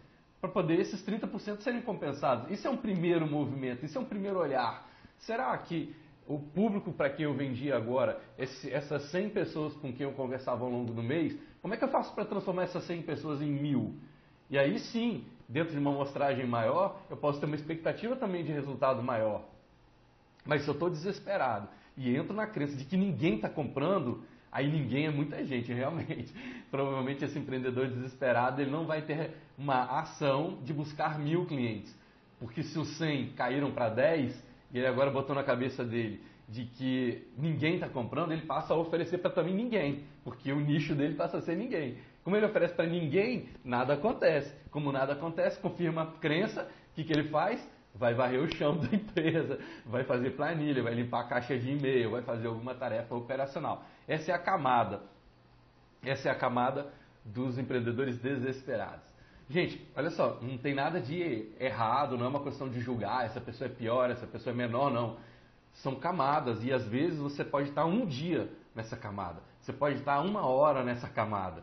para 0.41 0.51
poder 0.51 0.79
esses 0.81 1.03
30% 1.03 1.61
serem 1.61 1.81
compensados. 1.81 2.51
Isso 2.51 2.67
é 2.67 2.71
um 2.71 2.77
primeiro 2.77 3.27
movimento, 3.27 3.87
isso 3.87 3.97
é 3.97 4.01
um 4.01 4.05
primeiro 4.05 4.39
olhar. 4.39 4.87
Será 5.19 5.57
que 5.57 5.95
o 6.27 6.39
público 6.39 6.93
para 6.93 7.11
quem 7.11 7.25
eu 7.25 7.35
vendi 7.35 7.71
agora, 7.73 8.21
esse, 8.39 8.71
essas 8.71 9.03
100 9.11 9.31
pessoas 9.31 9.75
com 9.75 9.93
quem 9.93 10.07
eu 10.07 10.13
conversava 10.13 10.65
ao 10.65 10.71
longo 10.71 10.93
do 10.93 11.03
mês, 11.03 11.37
como 11.61 11.75
é 11.75 11.77
que 11.77 11.85
eu 11.85 11.89
faço 11.89 12.15
para 12.15 12.25
transformar 12.25 12.65
essas 12.65 12.85
100 12.85 13.03
pessoas 13.03 13.43
em 13.43 13.51
mil? 13.51 13.95
E 14.49 14.59
aí 14.59 14.79
sim, 14.79 15.25
dentro 15.49 15.73
de 15.73 15.79
uma 15.79 15.91
amostragem 15.91 16.47
maior, 16.47 17.01
eu 17.11 17.17
posso 17.17 17.41
ter 17.41 17.47
uma 17.47 17.57
expectativa 17.57 18.17
também 18.17 18.45
de 18.45 18.53
resultado 18.53 19.03
maior. 19.03 19.45
Mas 20.45 20.63
se 20.63 20.69
eu 20.69 20.75
estou 20.75 20.91
desesperado 20.91 21.69
e 21.97 22.15
entro 22.15 22.35
na 22.35 22.47
crença 22.47 22.77
de 22.77 22.85
que 22.85 22.97
ninguém 22.97 23.37
está 23.37 23.49
comprando, 23.49 24.23
aí 24.51 24.71
ninguém 24.71 25.07
é 25.07 25.11
muita 25.11 25.45
gente, 25.45 25.73
realmente. 25.75 26.33
Provavelmente 26.71 27.25
esse 27.25 27.39
empreendedor 27.39 27.89
desesperado 27.89 28.61
ele 28.61 28.71
não 28.71 28.87
vai 28.87 29.03
ter 29.03 29.35
uma 29.57 30.01
ação 30.01 30.59
de 30.63 30.73
buscar 30.73 31.19
mil 31.19 31.47
clientes. 31.47 31.95
Porque 32.39 32.63
se 32.63 32.79
os 32.79 32.89
100 32.99 33.31
caíram 33.31 33.73
para 33.73 33.89
10, 33.89 34.44
e 34.75 34.79
ele 34.79 34.89
agora 34.89 35.11
botou 35.11 35.35
na 35.37 35.45
cabeça 35.45 35.85
dele 35.85 36.21
de 36.49 36.65
que 36.65 37.27
ninguém 37.39 37.75
está 37.75 37.89
comprando, 37.89 38.33
ele 38.33 38.43
passa 38.43 38.75
a 38.75 38.77
oferecer 38.77 39.19
para 39.19 39.31
também 39.31 39.55
ninguém. 39.55 40.05
porque 40.23 40.53
o 40.53 40.61
nicho 40.61 40.95
dele 40.95 41.15
passa 41.15 41.39
a 41.39 41.41
ser 41.41 41.57
ninguém. 41.57 41.97
Como 42.23 42.37
ele 42.37 42.47
oferece 42.47 42.75
para 42.75 42.87
ninguém, 42.87 43.49
nada 43.65 43.95
acontece. 43.95 44.53
Como 44.71 44.91
nada 44.91 45.13
acontece, 45.13 45.61
confirma 45.61 46.03
a 46.03 46.07
crença, 46.19 46.69
o 46.91 46.95
que, 46.95 47.05
que 47.05 47.13
ele 47.13 47.29
faz? 47.29 47.67
Vai 47.95 48.15
varrer 48.15 48.43
o 48.43 48.53
chão 48.53 48.77
da 48.81 48.95
empresa, 48.95 49.59
vai 49.87 50.05
fazer 50.05 50.31
planilha, 50.31 50.83
vai 50.83 50.95
limpar 50.95 51.21
a 51.21 51.29
caixa 51.29 51.57
de 51.57 51.71
e-mail, 51.71 52.11
vai 52.11 52.23
fazer 52.23 52.49
alguma 52.49 52.75
tarefa 52.75 53.15
operacional. 53.15 53.85
Essa 54.09 54.33
é 54.33 54.35
a 54.35 54.39
camada. 54.39 55.03
Essa 56.03 56.29
é 56.29 56.33
a 56.33 56.35
camada 56.35 56.93
dos 57.25 57.59
empreendedores 57.59 58.19
desesperados. 58.19 59.14
Gente, 59.49 59.87
olha 59.95 60.11
só, 60.11 60.39
não 60.41 60.57
tem 60.57 60.75
nada 60.75 61.01
de 61.01 61.53
errado, 61.61 62.17
não 62.17 62.25
é 62.25 62.29
uma 62.29 62.43
questão 62.43 62.69
de 62.69 62.81
julgar, 62.81 63.27
essa 63.27 63.41
pessoa 63.41 63.69
é 63.69 63.73
pior, 63.73 64.11
essa 64.11 64.27
pessoa 64.27 64.55
é 64.55 64.57
menor, 64.57 64.91
não. 64.91 65.19
São 65.75 65.97
camadas 65.97 66.63
e 66.65 66.73
às 66.73 66.87
vezes 66.87 67.19
você 67.19 67.45
pode 67.45 67.69
estar 67.69 67.85
um 67.85 68.07
dia 68.07 68.51
nessa 68.75 68.97
camada, 68.97 69.43
você 69.61 69.73
pode 69.73 69.99
estar 69.99 70.21
uma 70.21 70.47
hora 70.47 70.83
nessa 70.83 71.09
camada. 71.09 71.63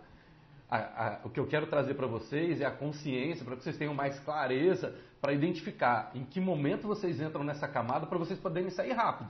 A, 0.70 0.78
a, 0.78 1.20
o 1.26 1.30
que 1.30 1.40
eu 1.40 1.48
quero 1.48 1.68
trazer 1.68 1.96
para 1.96 2.08
vocês 2.08 2.62
é 2.62 2.66
a 2.66 2.72
consciência, 2.72 3.44
para 3.44 3.56
que 3.56 3.64
vocês 3.64 3.78
tenham 3.78 3.94
mais 3.94 4.18
clareza 4.20 4.96
para 5.20 5.34
identificar 5.34 6.12
em 6.14 6.24
que 6.24 6.40
momento 6.40 6.88
vocês 6.88 7.20
entram 7.20 7.44
nessa 7.44 7.68
camada 7.68 8.06
para 8.06 8.18
vocês 8.18 8.40
poderem 8.40 8.70
sair 8.70 8.94
rápido. 8.94 9.30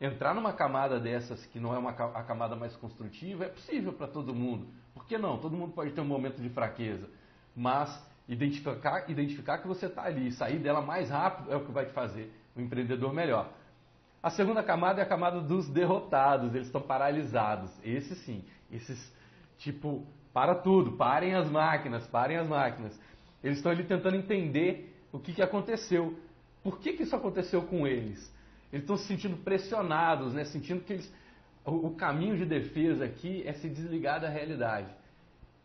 Entrar 0.00 0.34
numa 0.34 0.52
camada 0.52 0.98
dessas 0.98 1.46
que 1.46 1.60
não 1.60 1.72
é 1.74 1.78
uma, 1.78 1.90
a 1.90 2.22
camada 2.24 2.56
mais 2.56 2.74
construtiva 2.76 3.44
é 3.44 3.48
possível 3.48 3.92
para 3.92 4.08
todo 4.08 4.34
mundo. 4.34 4.66
Por 4.92 5.06
que 5.06 5.16
não? 5.16 5.38
Todo 5.38 5.56
mundo 5.56 5.72
pode 5.72 5.92
ter 5.92 6.00
um 6.00 6.06
momento 6.06 6.42
de 6.42 6.50
fraqueza 6.50 7.08
mas 7.54 8.02
identificar, 8.28 9.10
identificar 9.10 9.58
que 9.58 9.68
você 9.68 9.86
está 9.86 10.04
ali, 10.04 10.32
sair 10.32 10.58
dela 10.58 10.80
mais 10.80 11.10
rápido 11.10 11.52
é 11.52 11.56
o 11.56 11.64
que 11.64 11.72
vai 11.72 11.86
te 11.86 11.92
fazer 11.92 12.32
um 12.56 12.62
empreendedor 12.62 13.12
melhor. 13.12 13.50
A 14.22 14.30
segunda 14.30 14.62
camada 14.62 15.00
é 15.00 15.04
a 15.04 15.08
camada 15.08 15.40
dos 15.40 15.68
derrotados, 15.68 16.54
eles 16.54 16.68
estão 16.68 16.80
paralisados. 16.80 17.70
Esses 17.82 18.18
sim, 18.18 18.44
esses 18.70 19.12
tipo, 19.58 20.06
para 20.32 20.54
tudo, 20.54 20.92
parem 20.92 21.34
as 21.34 21.50
máquinas, 21.50 22.06
parem 22.06 22.36
as 22.36 22.48
máquinas. 22.48 22.98
Eles 23.42 23.58
estão 23.58 23.72
ali 23.72 23.84
tentando 23.84 24.16
entender 24.16 24.94
o 25.12 25.18
que, 25.18 25.32
que 25.32 25.42
aconteceu. 25.42 26.18
Por 26.62 26.78
que, 26.78 26.92
que 26.92 27.02
isso 27.02 27.16
aconteceu 27.16 27.62
com 27.62 27.86
eles? 27.86 28.32
Eles 28.72 28.84
estão 28.84 28.96
se 28.96 29.04
sentindo 29.04 29.36
pressionados, 29.38 30.32
né? 30.32 30.44
sentindo 30.44 30.82
que 30.82 30.94
eles, 30.94 31.12
o, 31.64 31.88
o 31.88 31.94
caminho 31.94 32.36
de 32.36 32.46
defesa 32.46 33.04
aqui 33.04 33.42
é 33.46 33.52
se 33.52 33.68
desligar 33.68 34.20
da 34.20 34.28
realidade. 34.28 34.88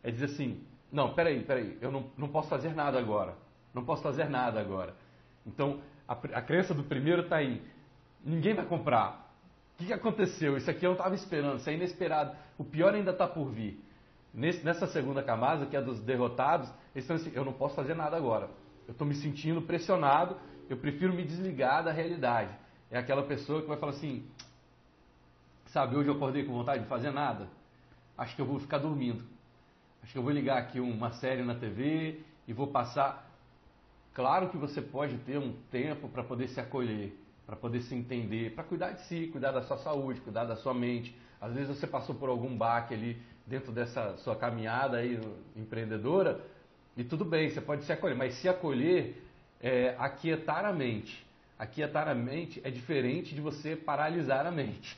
É 0.04 0.12
dizer 0.12 0.26
assim, 0.26 0.62
não, 0.92 1.14
peraí, 1.14 1.44
peraí, 1.44 1.78
eu 1.82 1.92
não, 1.92 2.10
não 2.18 2.30
posso 2.30 2.48
fazer 2.48 2.74
nada 2.74 2.98
agora. 2.98 3.36
Não 3.74 3.84
posso 3.84 4.02
fazer 4.02 4.30
nada 4.30 4.60
agora. 4.60 4.96
Então, 5.46 5.80
a, 6.08 6.14
a 6.14 6.42
crença 6.42 6.74
do 6.74 6.84
primeiro 6.84 7.24
está 7.24 7.38
aí. 7.38 7.62
Ninguém 8.24 8.54
vai 8.54 8.66
comprar. 8.66 9.28
O 9.74 9.78
que, 9.78 9.86
que 9.88 9.94
aconteceu? 9.94 10.58
Isso 10.58 10.70
aqui 10.72 10.86
eu 10.86 10.90
não 10.90 10.98
estava 10.98 11.14
esperando, 11.14 11.60
isso 11.60 11.70
é 11.70 11.74
inesperado. 11.74 12.36
O 12.58 12.64
pior 12.64 12.96
ainda 12.96 13.12
está 13.12 13.28
por 13.28 13.50
vir. 13.52 13.84
Nesse, 14.34 14.64
nessa 14.64 14.88
segunda 14.88 15.22
camada, 15.22 15.66
que 15.66 15.76
é 15.76 15.82
dos 15.82 16.00
derrotados, 16.00 16.68
eles 16.96 17.04
estão 17.04 17.16
assim, 17.16 17.32
eu 17.34 17.46
não 17.46 17.54
posso 17.54 17.76
fazer 17.76 17.94
nada 17.94 18.18
agora. 18.18 18.50
Eu 18.88 18.94
estou 18.94 19.06
me 19.06 19.14
sentindo 19.14 19.62
pressionado, 19.62 20.38
eu 20.70 20.78
prefiro 20.78 21.14
me 21.14 21.24
desligar 21.24 21.84
da 21.84 21.92
realidade. 21.92 22.52
É 22.90 22.98
aquela 22.98 23.24
pessoa 23.24 23.62
que 23.62 23.68
vai 23.68 23.78
falar 23.78 23.92
assim, 23.92 24.26
sabe, 25.68 25.96
hoje 25.96 26.10
eu 26.10 26.16
acordei 26.16 26.44
com 26.44 26.54
vontade 26.54 26.84
de 26.84 26.90
fazer 26.90 27.12
nada. 27.12 27.48
Acho 28.18 28.36
que 28.36 28.42
eu 28.42 28.46
vou 28.46 28.60
ficar 28.60 28.80
dormindo. 28.80 29.24
Acho 30.08 30.14
que 30.14 30.20
eu 30.20 30.24
vou 30.24 30.32
ligar 30.32 30.58
aqui 30.58 30.80
uma 30.80 31.12
série 31.12 31.44
na 31.44 31.54
TV 31.54 32.22
e 32.48 32.54
vou 32.54 32.68
passar. 32.68 33.30
Claro 34.14 34.48
que 34.48 34.56
você 34.56 34.82
pode 34.82 35.18
ter 35.18 35.38
um 35.38 35.52
tempo 35.70 36.08
para 36.08 36.24
poder 36.24 36.48
se 36.48 36.62
acolher, 36.62 37.14
para 37.46 37.58
poder 37.58 37.82
se 37.82 37.94
entender, 37.94 38.56
para 38.56 38.64
cuidar 38.64 38.92
de 38.92 39.02
si, 39.02 39.28
cuidar 39.34 39.52
da 39.52 39.64
sua 39.64 39.78
saúde, 39.80 40.22
cuidar 40.22 40.46
da 40.46 40.56
sua 40.56 40.74
mente. 40.74 41.14
Às 41.42 41.54
vezes 41.54 41.78
você 41.78 41.86
passou 41.86 42.16
por 42.16 42.30
algum 42.30 42.58
baque 42.58 42.94
ali 42.94 43.22
dentro 43.46 43.74
dessa 43.74 44.16
sua 44.20 44.34
caminhada 44.34 44.96
aí 44.96 45.20
empreendedora 45.58 46.40
e 46.96 47.04
tudo 47.04 47.26
bem, 47.26 47.50
você 47.50 47.60
pode 47.60 47.84
se 47.84 47.92
acolher, 47.92 48.16
mas 48.16 48.36
se 48.36 48.48
acolher 48.48 49.22
é 49.60 49.94
aquietar 50.00 50.64
a 50.64 50.72
mente. 50.72 51.28
Aquietar 51.60 52.08
a 52.08 52.16
mente 52.16 52.62
é 52.64 52.72
diferente 52.72 53.36
de 53.36 53.42
você 53.42 53.76
paralisar 53.76 54.46
a 54.46 54.52
mente. 54.52 54.98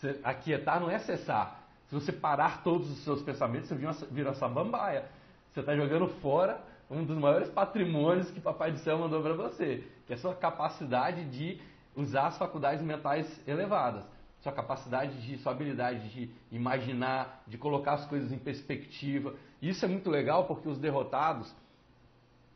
Aquietar 0.24 0.80
não 0.80 0.90
é 0.90 0.98
cessar, 0.98 1.59
se 1.90 1.94
você 1.94 2.12
parar 2.12 2.62
todos 2.62 2.88
os 2.88 2.98
seus 2.98 3.20
pensamentos, 3.20 3.68
você 3.68 3.74
vira, 3.74 3.92
vira 4.12 4.30
essa 4.30 4.48
bambaia. 4.48 5.06
Você 5.50 5.58
está 5.58 5.74
jogando 5.74 6.06
fora 6.20 6.60
um 6.88 7.04
dos 7.04 7.18
maiores 7.18 7.48
patrimônios 7.48 8.30
que 8.30 8.40
Papai 8.40 8.70
do 8.70 8.78
Céu 8.78 8.96
mandou 8.96 9.20
para 9.20 9.34
você, 9.34 9.84
que 10.06 10.12
é 10.12 10.16
a 10.16 10.18
sua 10.18 10.36
capacidade 10.36 11.24
de 11.24 11.60
usar 11.96 12.28
as 12.28 12.38
faculdades 12.38 12.80
mentais 12.80 13.26
elevadas, 13.44 14.04
sua 14.38 14.52
capacidade 14.52 15.20
de, 15.20 15.36
sua 15.38 15.50
habilidade 15.50 16.08
de 16.10 16.30
imaginar, 16.52 17.42
de 17.48 17.58
colocar 17.58 17.94
as 17.94 18.06
coisas 18.06 18.30
em 18.30 18.38
perspectiva. 18.38 19.34
Isso 19.60 19.84
é 19.84 19.88
muito 19.88 20.08
legal 20.08 20.44
porque 20.46 20.68
os 20.68 20.78
derrotados, 20.78 21.52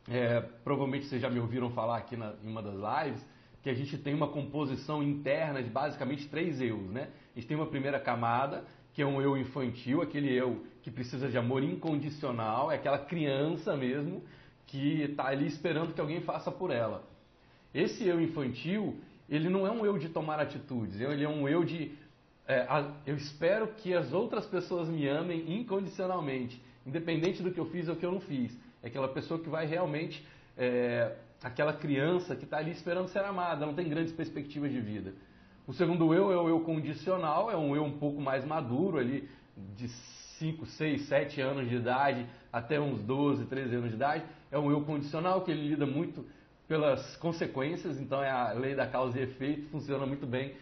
é, 0.07 0.39
provavelmente 0.63 1.07
vocês 1.07 1.21
já 1.21 1.29
me 1.29 1.41
ouviram 1.41 1.71
falar 1.71 1.97
aqui 1.97 2.15
na, 2.15 2.35
em 2.41 2.47
uma 2.47 2.63
das 2.63 2.75
lives, 2.75 3.25
que 3.61 3.69
a 3.69 3.73
gente 3.73 3.97
tem 3.97 4.13
uma 4.13 4.29
composição 4.29 5.03
interna 5.03 5.61
de 5.61 5.69
basicamente 5.69 6.25
três 6.29 6.61
eus, 6.61 6.89
né? 6.89 7.09
A 7.35 7.39
gente 7.39 7.47
tem 7.47 7.57
uma 7.57 7.65
primeira 7.65 7.99
camada, 7.99 8.63
que 8.95 9.01
é 9.01 9.05
um 9.05 9.21
eu 9.21 9.37
infantil, 9.37 10.01
aquele 10.01 10.33
eu 10.33 10.65
que 10.81 10.89
precisa 10.89 11.27
de 11.27 11.37
amor 11.37 11.61
incondicional, 11.61 12.71
é 12.71 12.75
aquela 12.75 12.97
criança 12.97 13.75
mesmo 13.75 14.23
que 14.65 15.01
está 15.03 15.27
ali 15.27 15.45
esperando 15.45 15.93
que 15.93 15.99
alguém 15.99 16.21
faça 16.21 16.49
por 16.49 16.71
ela. 16.71 17.03
Esse 17.73 18.07
eu 18.07 18.21
infantil, 18.21 18.97
ele 19.29 19.49
não 19.49 19.67
é 19.67 19.71
um 19.71 19.85
eu 19.85 19.97
de 19.97 20.07
tomar 20.07 20.39
atitudes, 20.39 21.01
ele 21.01 21.25
é 21.25 21.29
um 21.29 21.47
eu 21.47 21.65
de 21.65 21.91
é, 22.47 22.61
a, 22.69 22.89
eu 23.05 23.17
espero 23.17 23.67
que 23.67 23.93
as 23.93 24.13
outras 24.13 24.45
pessoas 24.45 24.87
me 24.87 25.05
amem 25.07 25.59
incondicionalmente, 25.59 26.61
independente 26.85 27.43
do 27.43 27.51
que 27.51 27.59
eu 27.59 27.65
fiz 27.65 27.89
ou 27.89 27.97
que 27.97 28.05
eu 28.05 28.11
não 28.11 28.21
fiz. 28.21 28.57
É 28.81 28.87
aquela 28.87 29.09
pessoa 29.09 29.39
que 29.39 29.49
vai 29.49 29.65
realmente, 29.65 30.25
é, 30.55 31.17
aquela 31.43 31.73
criança 31.73 32.33
que 32.33 32.45
está 32.45 32.57
ali 32.59 32.71
esperando 32.71 33.09
ser 33.09 33.25
amada, 33.25 33.65
não 33.65 33.73
tem 33.73 33.89
grandes 33.89 34.13
perspectivas 34.13 34.71
de 34.71 34.79
vida. 34.79 35.13
O 35.67 35.73
segundo 35.73 36.13
eu 36.13 36.31
é 36.31 36.37
o 36.37 36.47
eu 36.47 36.59
condicional, 36.59 37.49
é 37.49 37.57
um 37.57 37.75
eu 37.75 37.83
um 37.83 37.97
pouco 37.97 38.21
mais 38.21 38.45
maduro 38.45 38.99
ali, 38.99 39.27
de 39.75 39.87
5, 40.37 40.65
6, 40.65 41.07
7 41.07 41.41
anos 41.41 41.67
de 41.67 41.75
idade 41.75 42.25
até 42.53 42.79
uns 42.79 43.01
12, 43.01 43.45
13 43.45 43.75
anos 43.75 43.89
de 43.89 43.95
idade. 43.95 44.23
É 44.51 44.59
um 44.59 44.69
eu 44.69 44.81
condicional 44.81 45.41
que 45.41 45.49
ele 45.49 45.69
lida 45.69 45.85
muito 45.85 46.23
pelas 46.67 47.15
consequências, 47.17 47.99
então 47.99 48.23
é 48.23 48.29
a 48.29 48.51
lei 48.53 48.75
da 48.75 48.87
causa 48.87 49.19
e 49.19 49.23
efeito, 49.23 49.69
funciona 49.69 50.05
muito 50.05 50.27
bem 50.27 50.53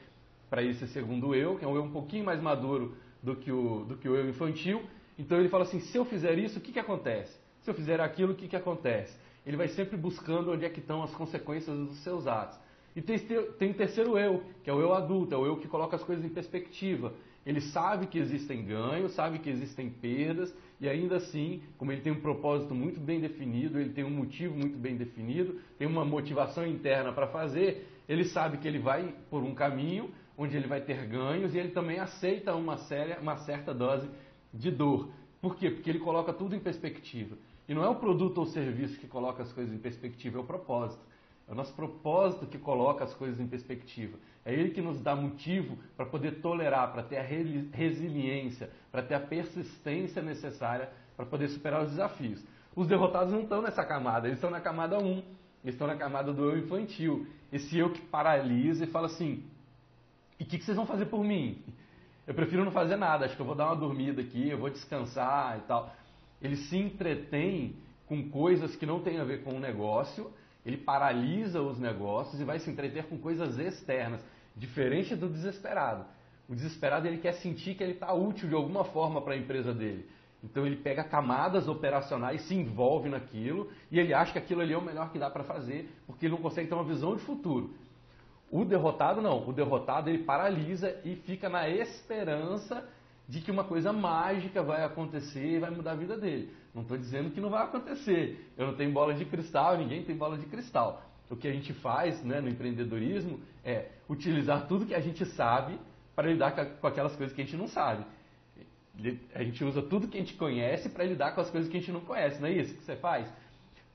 para 0.50 0.63
esse 0.63 0.88
segundo 0.88 1.36
eu, 1.36 1.57
que 1.57 1.65
é 1.65 1.67
um 1.67 1.75
eu 1.75 1.83
um 1.83 1.91
pouquinho 1.91 2.24
mais 2.24 2.41
maduro 2.41 2.95
do 3.22 3.36
que 3.36 3.51
o, 3.51 3.86
do 3.86 3.98
que 3.98 4.07
o 4.07 4.15
eu 4.15 4.29
infantil. 4.29 4.83
Então 5.17 5.38
ele 5.38 5.50
fala 5.50 5.63
assim: 5.63 5.79
se 5.79 5.98
eu 5.98 6.05
fizer 6.05 6.38
isso, 6.38 6.60
o 6.60 6.62
que, 6.62 6.72
que 6.72 6.79
acontece? 6.79 7.36
Se 7.62 7.69
eu 7.69 7.74
fizer 7.74 8.00
aquilo, 8.00 8.33
o 8.33 8.36
que, 8.36 8.48
que 8.48 8.55
acontece? 8.55 9.13
Ele 9.45 9.57
vai 9.57 9.67
sempre 9.67 9.98
buscando 9.98 10.51
onde 10.51 10.63
é 10.63 10.69
que 10.69 10.79
estão 10.79 11.03
as 11.03 11.12
consequências 11.12 11.75
dos 11.77 11.98
seus 12.03 12.25
atos. 12.27 12.57
E 12.95 13.01
tem, 13.01 13.17
tem 13.57 13.71
o 13.71 13.73
terceiro 13.73 14.17
eu, 14.17 14.43
que 14.63 14.69
é 14.69 14.73
o 14.73 14.79
eu 14.79 14.93
adulto, 14.93 15.33
é 15.33 15.38
o 15.38 15.45
eu 15.45 15.57
que 15.57 15.67
coloca 15.67 15.95
as 15.95 16.03
coisas 16.03 16.23
em 16.23 16.29
perspectiva. 16.29 17.13
Ele 17.45 17.59
sabe 17.59 18.07
que 18.07 18.17
existem 18.17 18.63
ganhos, 18.63 19.13
sabe 19.13 19.39
que 19.39 19.50
existem 19.50 19.89
perdas, 19.89 20.53
e 20.79 20.88
ainda 20.88 21.17
assim, 21.17 21.62
como 21.77 21.91
ele 21.91 22.01
tem 22.01 22.13
um 22.13 22.21
propósito 22.21 22.73
muito 22.73 23.00
bem 23.00 23.19
definido, 23.19 23.79
ele 23.79 23.91
tem 23.91 24.03
um 24.03 24.09
motivo 24.09 24.55
muito 24.55 24.77
bem 24.77 24.95
definido, 24.95 25.59
tem 25.77 25.88
uma 25.88 26.05
motivação 26.05 26.65
interna 26.65 27.12
para 27.12 27.27
fazer, 27.27 27.88
ele 28.07 28.25
sabe 28.25 28.57
que 28.57 28.67
ele 28.67 28.79
vai 28.79 29.13
por 29.29 29.43
um 29.43 29.53
caminho 29.53 30.09
onde 30.38 30.55
ele 30.55 30.67
vai 30.67 30.81
ter 30.81 31.05
ganhos 31.05 31.53
e 31.53 31.57
ele 31.57 31.69
também 31.69 32.00
aceita 32.00 32.55
uma, 32.55 32.77
séria, 32.77 33.19
uma 33.21 33.38
certa 33.38 33.73
dose 33.73 34.09
de 34.53 34.71
dor. 34.71 35.09
Por 35.41 35.55
quê? 35.55 35.69
Porque 35.69 35.89
ele 35.89 36.00
coloca 36.00 36.31
tudo 36.33 36.55
em 36.55 36.59
perspectiva. 36.59 37.38
E 37.67 37.73
não 37.73 37.83
é 37.83 37.89
o 37.89 37.95
produto 37.95 38.39
ou 38.39 38.45
serviço 38.45 39.00
que 39.00 39.07
coloca 39.07 39.43
as 39.43 39.51
coisas 39.51 39.73
em 39.73 39.77
perspectiva, 39.77 40.38
é 40.38 40.41
o 40.41 40.45
propósito. 40.45 41.01
É 41.47 41.51
o 41.51 41.55
nosso 41.55 41.73
propósito 41.73 42.47
que 42.47 42.57
coloca 42.57 43.03
as 43.03 43.13
coisas 43.13 43.39
em 43.39 43.47
perspectiva. 43.47 44.17
É 44.45 44.53
ele 44.53 44.71
que 44.71 44.81
nos 44.81 45.01
dá 45.01 45.15
motivo 45.15 45.77
para 45.95 46.05
poder 46.05 46.41
tolerar, 46.41 46.91
para 46.91 47.03
ter 47.03 47.17
a 47.17 47.23
resiliência, 47.23 48.69
para 48.91 49.01
ter 49.01 49.15
a 49.15 49.19
persistência 49.19 50.21
necessária 50.21 50.89
para 51.15 51.25
poder 51.25 51.50
superar 51.50 51.83
os 51.83 51.91
desafios. 51.91 52.43
Os 52.75 52.88
derrotados 52.88 53.31
não 53.31 53.41
estão 53.41 53.62
nessa 53.62 53.85
camada, 53.85 54.27
eles 54.27 54.38
estão 54.38 54.50
na 54.50 54.59
camada 54.59 54.97
1, 54.97 55.03
eles 55.03 55.25
estão 55.75 55.88
na 55.88 55.95
camada 55.95 56.33
do 56.33 56.50
eu 56.50 56.57
infantil. 56.57 57.27
Esse 57.51 57.77
eu 57.77 57.91
que 57.91 58.01
paralisa 58.01 58.83
e 58.83 58.88
fala 58.88 59.07
assim: 59.07 59.43
e 60.39 60.43
o 60.43 60.47
que, 60.47 60.57
que 60.57 60.65
vocês 60.65 60.75
vão 60.75 60.85
fazer 60.85 61.05
por 61.05 61.23
mim? 61.23 61.62
Eu 62.25 62.33
prefiro 62.33 62.63
não 62.65 62.71
fazer 62.71 62.95
nada, 62.95 63.25
acho 63.25 63.35
que 63.35 63.41
eu 63.41 63.45
vou 63.45 63.55
dar 63.55 63.67
uma 63.67 63.75
dormida 63.75 64.21
aqui, 64.21 64.50
eu 64.50 64.57
vou 64.57 64.69
descansar 64.69 65.59
e 65.59 65.62
tal. 65.62 65.93
Ele 66.41 66.55
se 66.55 66.77
entretém 66.77 67.75
com 68.07 68.29
coisas 68.29 68.75
que 68.75 68.85
não 68.85 69.01
têm 69.01 69.19
a 69.19 69.23
ver 69.23 69.43
com 69.43 69.51
o 69.51 69.59
negócio 69.59 70.31
ele 70.65 70.77
paralisa 70.77 71.62
os 71.62 71.79
negócios 71.79 72.39
e 72.39 72.43
vai 72.43 72.60
se 72.60 72.70
entreter 72.70 73.05
com 73.05 73.17
coisas 73.17 73.58
externas, 73.60 74.22
diferente 74.55 75.15
do 75.15 75.27
desesperado. 75.29 76.05
O 76.48 76.55
desesperado 76.55 77.08
ele 77.08 77.17
quer 77.17 77.34
sentir 77.34 77.75
que 77.75 77.84
ele 77.84 77.93
está 77.93 78.13
útil 78.13 78.48
de 78.48 78.55
alguma 78.55 78.84
forma 78.86 79.22
para 79.22 79.34
a 79.34 79.38
empresa 79.38 79.74
dele. 79.74 80.08
Então 80.43 80.65
ele 80.65 80.75
pega 80.75 81.03
camadas 81.03 81.67
operacionais, 81.70 82.41
se 82.41 82.53
envolve 82.53 83.08
naquilo 83.08 83.72
e 83.89 83.98
ele 84.00 84.13
acha 84.13 84.34
que 84.34 84.39
aquilo 84.39 84.62
ali 84.62 84.74
é 84.74 84.77
o 84.77 84.82
melhor 84.82 85.10
que 85.12 85.17
dá 85.17 85.29
para 85.29 85.43
fazer, 85.43 85.89
porque 86.05 86.25
ele 86.25 86.34
não 86.34 86.41
consegue 86.41 86.67
ter 86.67 86.75
uma 86.75 86.84
visão 86.84 87.15
de 87.15 87.22
futuro. 87.24 87.74
O 88.51 88.65
derrotado 88.65 89.22
não, 89.22 89.48
o 89.48 89.53
derrotado 89.53 90.10
ele 90.10 90.24
paralisa 90.24 91.00
e 91.03 91.15
fica 91.15 91.50
na 91.50 91.67
esperança 91.70 92.88
de 93.27 93.41
que 93.41 93.51
uma 93.51 93.63
coisa 93.63 93.93
mágica 93.93 94.61
vai 94.61 94.83
acontecer 94.83 95.55
e 95.55 95.59
vai 95.59 95.69
mudar 95.69 95.91
a 95.91 95.95
vida 95.95 96.17
dele. 96.17 96.53
Não 96.73 96.81
estou 96.81 96.97
dizendo 96.97 97.31
que 97.31 97.39
não 97.39 97.49
vai 97.49 97.63
acontecer. 97.63 98.51
Eu 98.57 98.67
não 98.67 98.75
tenho 98.75 98.91
bola 98.91 99.13
de 99.13 99.25
cristal, 99.25 99.77
ninguém 99.77 100.03
tem 100.03 100.15
bola 100.15 100.37
de 100.37 100.45
cristal. 100.45 101.01
O 101.29 101.35
que 101.35 101.47
a 101.47 101.51
gente 101.51 101.73
faz 101.73 102.23
né, 102.23 102.41
no 102.41 102.49
empreendedorismo 102.49 103.39
é 103.63 103.89
utilizar 104.09 104.67
tudo 104.67 104.85
que 104.85 104.93
a 104.93 104.99
gente 104.99 105.25
sabe 105.25 105.79
para 106.15 106.27
lidar 106.27 106.51
com 106.79 106.87
aquelas 106.87 107.15
coisas 107.15 107.35
que 107.35 107.41
a 107.41 107.45
gente 107.45 107.57
não 107.57 107.67
sabe. 107.67 108.05
A 109.33 109.43
gente 109.43 109.63
usa 109.63 109.81
tudo 109.81 110.07
que 110.07 110.17
a 110.17 110.19
gente 110.19 110.35
conhece 110.35 110.89
para 110.89 111.03
lidar 111.03 111.33
com 111.33 111.41
as 111.41 111.49
coisas 111.49 111.69
que 111.69 111.77
a 111.77 111.79
gente 111.79 111.91
não 111.91 112.01
conhece, 112.01 112.39
não 112.39 112.47
é 112.47 112.51
isso 112.51 112.75
que 112.75 112.83
você 112.83 112.95
faz? 112.95 113.27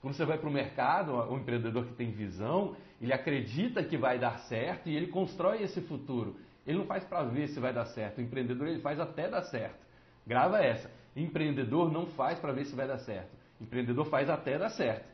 Quando 0.01 0.15
você 0.15 0.25
vai 0.25 0.39
para 0.39 0.49
o 0.49 0.53
mercado, 0.53 1.13
o 1.13 1.37
empreendedor 1.37 1.85
que 1.85 1.95
tem 1.95 2.11
visão, 2.11 2.75
ele 3.01 3.13
acredita 3.13 3.83
que 3.83 3.97
vai 3.97 4.19
dar 4.19 4.39
certo 4.41 4.89
e 4.89 4.97
ele 4.97 5.09
constrói 5.09 5.63
esse 5.63 5.81
futuro. 5.83 6.37
Ele 6.69 6.77
não 6.77 6.85
faz 6.85 7.03
para 7.03 7.23
ver 7.25 7.49
se 7.49 7.59
vai 7.59 7.73
dar 7.73 7.87
certo. 7.87 8.19
O 8.19 8.21
empreendedor 8.21 8.69
ele 8.69 8.81
faz 8.81 9.01
até 9.01 9.27
dar 9.27 9.43
certo. 9.45 9.79
Grava 10.27 10.63
essa. 10.63 10.91
Empreendedor 11.17 11.91
não 11.91 12.09
faz 12.09 12.39
para 12.39 12.53
ver 12.53 12.67
se 12.67 12.77
vai 12.77 12.87
dar 12.87 12.99
certo. 12.99 13.31
Empreendedor 13.59 14.05
faz 14.11 14.29
até 14.29 14.59
dar 14.59 14.69
certo. 14.69 15.07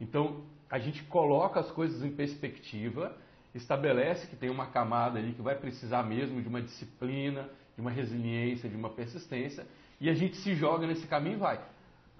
Então, 0.00 0.44
a 0.70 0.78
gente 0.78 1.02
coloca 1.02 1.58
as 1.58 1.68
coisas 1.72 2.04
em 2.04 2.12
perspectiva, 2.12 3.12
estabelece 3.52 4.28
que 4.28 4.36
tem 4.36 4.48
uma 4.48 4.66
camada 4.66 5.18
ali 5.18 5.32
que 5.32 5.42
vai 5.42 5.56
precisar 5.56 6.04
mesmo 6.04 6.40
de 6.40 6.46
uma 6.48 6.62
disciplina, 6.62 7.50
de 7.74 7.80
uma 7.80 7.90
resiliência, 7.90 8.70
de 8.70 8.76
uma 8.76 8.90
persistência, 8.90 9.66
e 10.00 10.08
a 10.08 10.14
gente 10.14 10.36
se 10.36 10.54
joga 10.54 10.86
nesse 10.86 11.08
caminho 11.08 11.34
e 11.34 11.40
vai. 11.40 11.60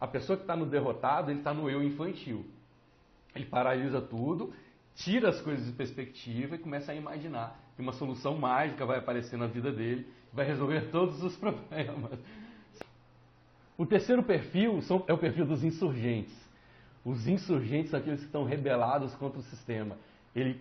A 0.00 0.08
pessoa 0.08 0.36
que 0.36 0.42
está 0.42 0.56
no 0.56 0.66
derrotado, 0.66 1.30
ele 1.30 1.38
está 1.38 1.54
no 1.54 1.70
eu 1.70 1.80
infantil. 1.80 2.44
Ele 3.36 3.46
paralisa 3.46 4.00
tudo, 4.00 4.52
tira 4.96 5.28
as 5.28 5.40
coisas 5.40 5.64
de 5.64 5.72
perspectiva 5.72 6.56
e 6.56 6.58
começa 6.58 6.90
a 6.90 6.94
imaginar 6.96 7.63
que 7.74 7.82
uma 7.82 7.92
solução 7.92 8.36
mágica 8.36 8.86
vai 8.86 8.98
aparecer 8.98 9.36
na 9.36 9.46
vida 9.46 9.72
dele, 9.72 10.06
vai 10.32 10.46
resolver 10.46 10.88
todos 10.92 11.22
os 11.22 11.36
problemas. 11.36 12.18
O 13.76 13.84
terceiro 13.84 14.22
perfil 14.22 14.80
é 15.06 15.12
o 15.12 15.18
perfil 15.18 15.46
dos 15.46 15.64
insurgentes. 15.64 16.34
Os 17.04 17.26
insurgentes 17.26 17.90
são 17.90 18.00
aqueles 18.00 18.20
que 18.20 18.26
estão 18.26 18.44
rebelados 18.44 19.14
contra 19.16 19.38
o 19.38 19.42
sistema. 19.42 19.96
Ele, 20.34 20.60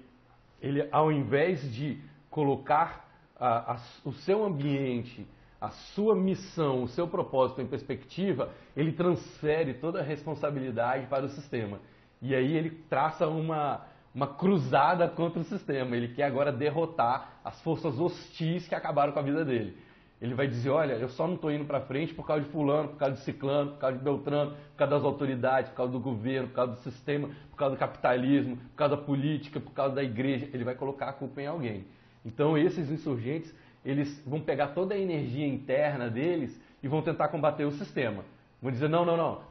ele 0.61 0.87
ao 0.91 1.11
invés 1.11 1.61
de 1.73 1.99
colocar 2.29 3.07
a, 3.39 3.73
a, 3.73 3.79
o 4.03 4.11
seu 4.11 4.43
ambiente, 4.43 5.25
a 5.61 5.69
sua 5.69 6.15
missão, 6.15 6.83
o 6.83 6.87
seu 6.87 7.07
propósito 7.07 7.61
em 7.61 7.67
perspectiva, 7.67 8.51
ele 8.75 8.91
transfere 8.91 9.75
toda 9.75 9.99
a 9.99 10.03
responsabilidade 10.03 11.05
para 11.07 11.25
o 11.25 11.29
sistema. 11.29 11.79
E 12.21 12.33
aí 12.35 12.55
ele 12.55 12.71
traça 12.89 13.27
uma, 13.27 13.85
uma 14.13 14.27
cruzada 14.27 15.07
contra 15.07 15.39
o 15.39 15.43
sistema. 15.43 15.95
Ele 15.95 16.09
quer 16.09 16.23
agora 16.23 16.51
derrotar 16.51 17.39
as 17.43 17.59
forças 17.61 17.99
hostis 17.99 18.67
que 18.67 18.75
acabaram 18.75 19.11
com 19.11 19.19
a 19.19 19.23
vida 19.23 19.43
dele. 19.43 19.77
Ele 20.21 20.33
vai 20.35 20.47
dizer: 20.47 20.69
olha, 20.69 20.93
eu 20.93 21.09
só 21.09 21.27
não 21.27 21.35
estou 21.35 21.51
indo 21.51 21.65
para 21.65 21.81
frente 21.81 22.13
por 22.13 22.25
causa 22.25 22.43
de 22.43 22.49
Fulano, 22.49 22.89
por 22.89 22.97
causa 22.97 23.15
de 23.15 23.21
Ciclano, 23.21 23.71
por 23.71 23.79
causa 23.79 23.97
de 23.97 24.03
Beltrano, 24.03 24.51
por 24.51 24.77
causa 24.77 24.93
das 24.95 25.03
autoridades, 25.03 25.69
por 25.71 25.77
causa 25.77 25.91
do 25.91 25.99
governo, 25.99 26.47
por 26.47 26.55
causa 26.55 26.71
do 26.73 26.79
sistema, 26.79 27.29
por 27.49 27.57
causa 27.57 27.75
do 27.75 27.79
capitalismo, 27.79 28.55
por 28.55 28.75
causa 28.75 28.95
da 28.95 29.01
política, 29.01 29.59
por 29.59 29.71
causa 29.71 29.95
da 29.95 30.03
igreja. 30.03 30.47
Ele 30.53 30.63
vai 30.63 30.75
colocar 30.75 31.09
a 31.09 31.13
culpa 31.13 31.41
em 31.41 31.47
alguém. 31.47 31.85
Então, 32.25 32.57
esses 32.57 32.89
insurgentes, 32.89 33.53
eles 33.83 34.23
vão 34.25 34.39
pegar 34.39 34.67
toda 34.69 34.95
a 34.95 34.97
energia 34.97 35.45
interna 35.45 36.09
deles 36.09 36.57
e 36.81 36.87
vão 36.87 37.01
tentar 37.01 37.27
combater 37.27 37.65
o 37.65 37.71
sistema. 37.71 38.23
Vão 38.61 38.71
dizer: 38.71 38.87
não, 38.87 39.03
não, 39.03 39.17
não, 39.17 39.41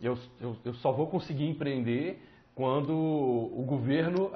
eu, 0.00 0.16
eu, 0.40 0.56
eu 0.64 0.74
só 0.74 0.90
vou 0.90 1.06
conseguir 1.06 1.46
empreender 1.46 2.22
quando 2.54 2.92
o 2.92 3.64
governo 3.66 4.30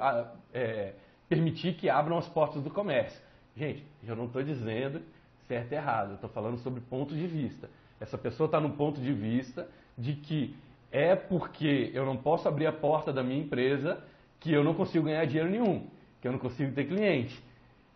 é, 0.53 0.93
permitir 1.27 1.75
que 1.75 1.89
abram 1.89 2.17
as 2.17 2.27
portas 2.27 2.61
do 2.61 2.69
comércio. 2.69 3.21
Gente, 3.55 3.85
eu 4.05 4.15
não 4.15 4.25
estou 4.25 4.43
dizendo 4.43 5.01
certo 5.47 5.71
e 5.71 5.75
errado, 5.75 6.09
eu 6.09 6.15
estou 6.15 6.29
falando 6.29 6.57
sobre 6.59 6.79
pontos 6.81 7.17
de 7.17 7.25
vista. 7.25 7.69
Essa 7.99 8.17
pessoa 8.17 8.45
está 8.45 8.59
no 8.59 8.71
ponto 8.71 9.01
de 9.01 9.11
vista 9.11 9.67
de 9.97 10.13
que 10.13 10.55
é 10.91 11.15
porque 11.15 11.91
eu 11.93 12.05
não 12.05 12.17
posso 12.17 12.47
abrir 12.47 12.67
a 12.67 12.71
porta 12.71 13.11
da 13.11 13.23
minha 13.23 13.41
empresa 13.41 14.01
que 14.39 14.51
eu 14.51 14.63
não 14.63 14.73
consigo 14.73 15.05
ganhar 15.05 15.25
dinheiro 15.25 15.49
nenhum, 15.49 15.87
que 16.21 16.27
eu 16.27 16.31
não 16.31 16.39
consigo 16.39 16.73
ter 16.73 16.85
cliente. 16.85 17.41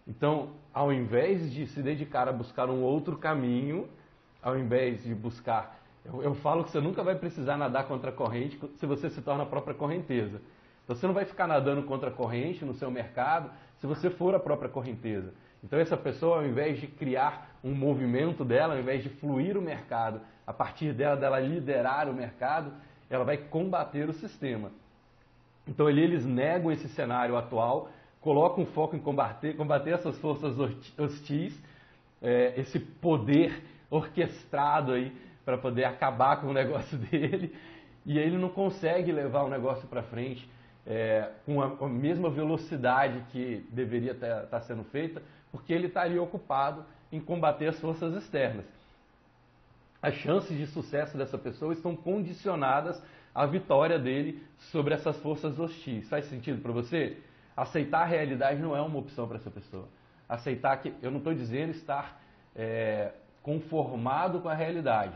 Então, 0.07 0.49
ao 0.73 0.91
invés 0.91 1.51
de 1.51 1.67
se 1.67 1.81
dedicar 1.81 2.27
a 2.27 2.33
buscar 2.33 2.69
um 2.69 2.81
outro 2.81 3.17
caminho, 3.17 3.87
ao 4.41 4.57
invés 4.57 5.03
de 5.03 5.15
buscar 5.15 5.82
eu, 6.05 6.21
eu, 6.21 6.35
falo 6.35 6.63
que 6.63 6.71
você 6.71 6.81
nunca 6.81 7.01
vai 7.01 7.15
precisar 7.15 7.57
nadar 7.57 7.87
contra 7.87 8.09
a 8.09 8.13
corrente 8.13 8.59
se 8.75 8.85
você 8.85 9.09
se 9.09 9.21
torna 9.21 9.43
a 9.43 9.45
própria 9.45 9.73
correnteza. 9.73 10.41
Então, 10.83 10.95
você 10.95 11.07
não 11.07 11.13
vai 11.13 11.23
ficar 11.23 11.47
nadando 11.47 11.83
contra 11.83 12.09
a 12.09 12.13
corrente 12.13 12.65
no 12.65 12.73
seu 12.73 12.91
mercado 12.91 13.49
se 13.79 13.87
você 13.87 14.09
for 14.09 14.35
a 14.35 14.39
própria 14.39 14.69
correnteza. 14.69 15.33
Então, 15.63 15.79
essa 15.79 15.95
pessoa, 15.95 16.37
ao 16.37 16.45
invés 16.45 16.79
de 16.79 16.87
criar 16.87 17.57
um 17.63 17.73
movimento 17.73 18.43
dela, 18.43 18.73
ao 18.73 18.79
invés 18.79 19.01
de 19.01 19.09
fluir 19.09 19.57
o 19.57 19.61
mercado, 19.61 20.19
a 20.45 20.51
partir 20.51 20.93
dela, 20.93 21.15
dela 21.15 21.39
liderar 21.39 22.09
o 22.09 22.13
mercado, 22.13 22.73
ela 23.09 23.23
vai 23.23 23.37
combater 23.37 24.09
o 24.09 24.13
sistema. 24.13 24.71
Então, 25.65 25.87
ali 25.87 26.01
eles 26.01 26.25
negam 26.25 26.69
esse 26.69 26.89
cenário 26.89 27.37
atual, 27.37 27.89
colocam 28.19 28.65
foco 28.65 28.95
em 28.95 28.99
combater, 28.99 29.55
combater 29.55 29.91
essas 29.91 30.17
forças 30.17 30.57
hostis, 30.97 31.57
é, 32.21 32.53
esse 32.57 32.79
poder 32.79 33.63
orquestrado 33.89 34.91
aí 34.91 35.15
para 35.45 35.57
poder 35.57 35.85
acabar 35.85 36.41
com 36.41 36.47
o 36.47 36.53
negócio 36.53 36.97
dele 36.97 37.53
e 38.05 38.19
ele 38.19 38.37
não 38.37 38.49
consegue 38.49 39.11
levar 39.11 39.43
o 39.43 39.49
negócio 39.49 39.87
para 39.87 40.03
frente 40.03 40.47
é, 40.85 41.29
com 41.45 41.61
a, 41.61 41.67
a, 41.67 41.87
mesma 41.87 42.29
velocidade 42.29 43.23
que 43.31 43.65
deveria 43.71 44.11
estar 44.11 44.41
tá 44.47 44.61
sendo 44.61 44.83
feita, 44.85 45.21
porque 45.51 45.71
ele 45.73 45.87
estaria 45.87 46.21
ocupado 46.21 46.85
em 47.11 47.19
combater 47.19 47.67
as 47.67 47.79
forças 47.79 48.13
externas. 48.15 48.65
As 50.01 50.15
chances 50.15 50.57
de 50.57 50.67
sucesso 50.67 51.17
dessa 51.17 51.37
pessoa 51.37 51.71
estão 51.71 51.95
condicionadas 51.95 53.01
à 53.33 53.45
vitória 53.45 53.97
dele 53.97 54.43
sobre 54.71 54.93
essas 54.93 55.17
forças 55.21 55.57
hostis. 55.57 56.09
Faz 56.09 56.25
sentido 56.25 56.61
para 56.61 56.73
você? 56.73 57.17
Aceitar 57.55 58.01
a 58.01 58.05
realidade 58.05 58.61
não 58.61 58.75
é 58.75 58.81
uma 58.81 58.99
opção 58.99 59.27
para 59.27 59.37
essa 59.37 59.49
pessoa. 59.49 59.87
Aceitar 60.27 60.75
que, 60.77 60.93
eu 61.01 61.09
não 61.09 61.19
estou 61.19 61.33
dizendo 61.33 61.71
estar 61.71 62.19
é, 62.53 63.13
conformado 63.41 64.41
com 64.41 64.49
a 64.49 64.53
realidade 64.53 65.15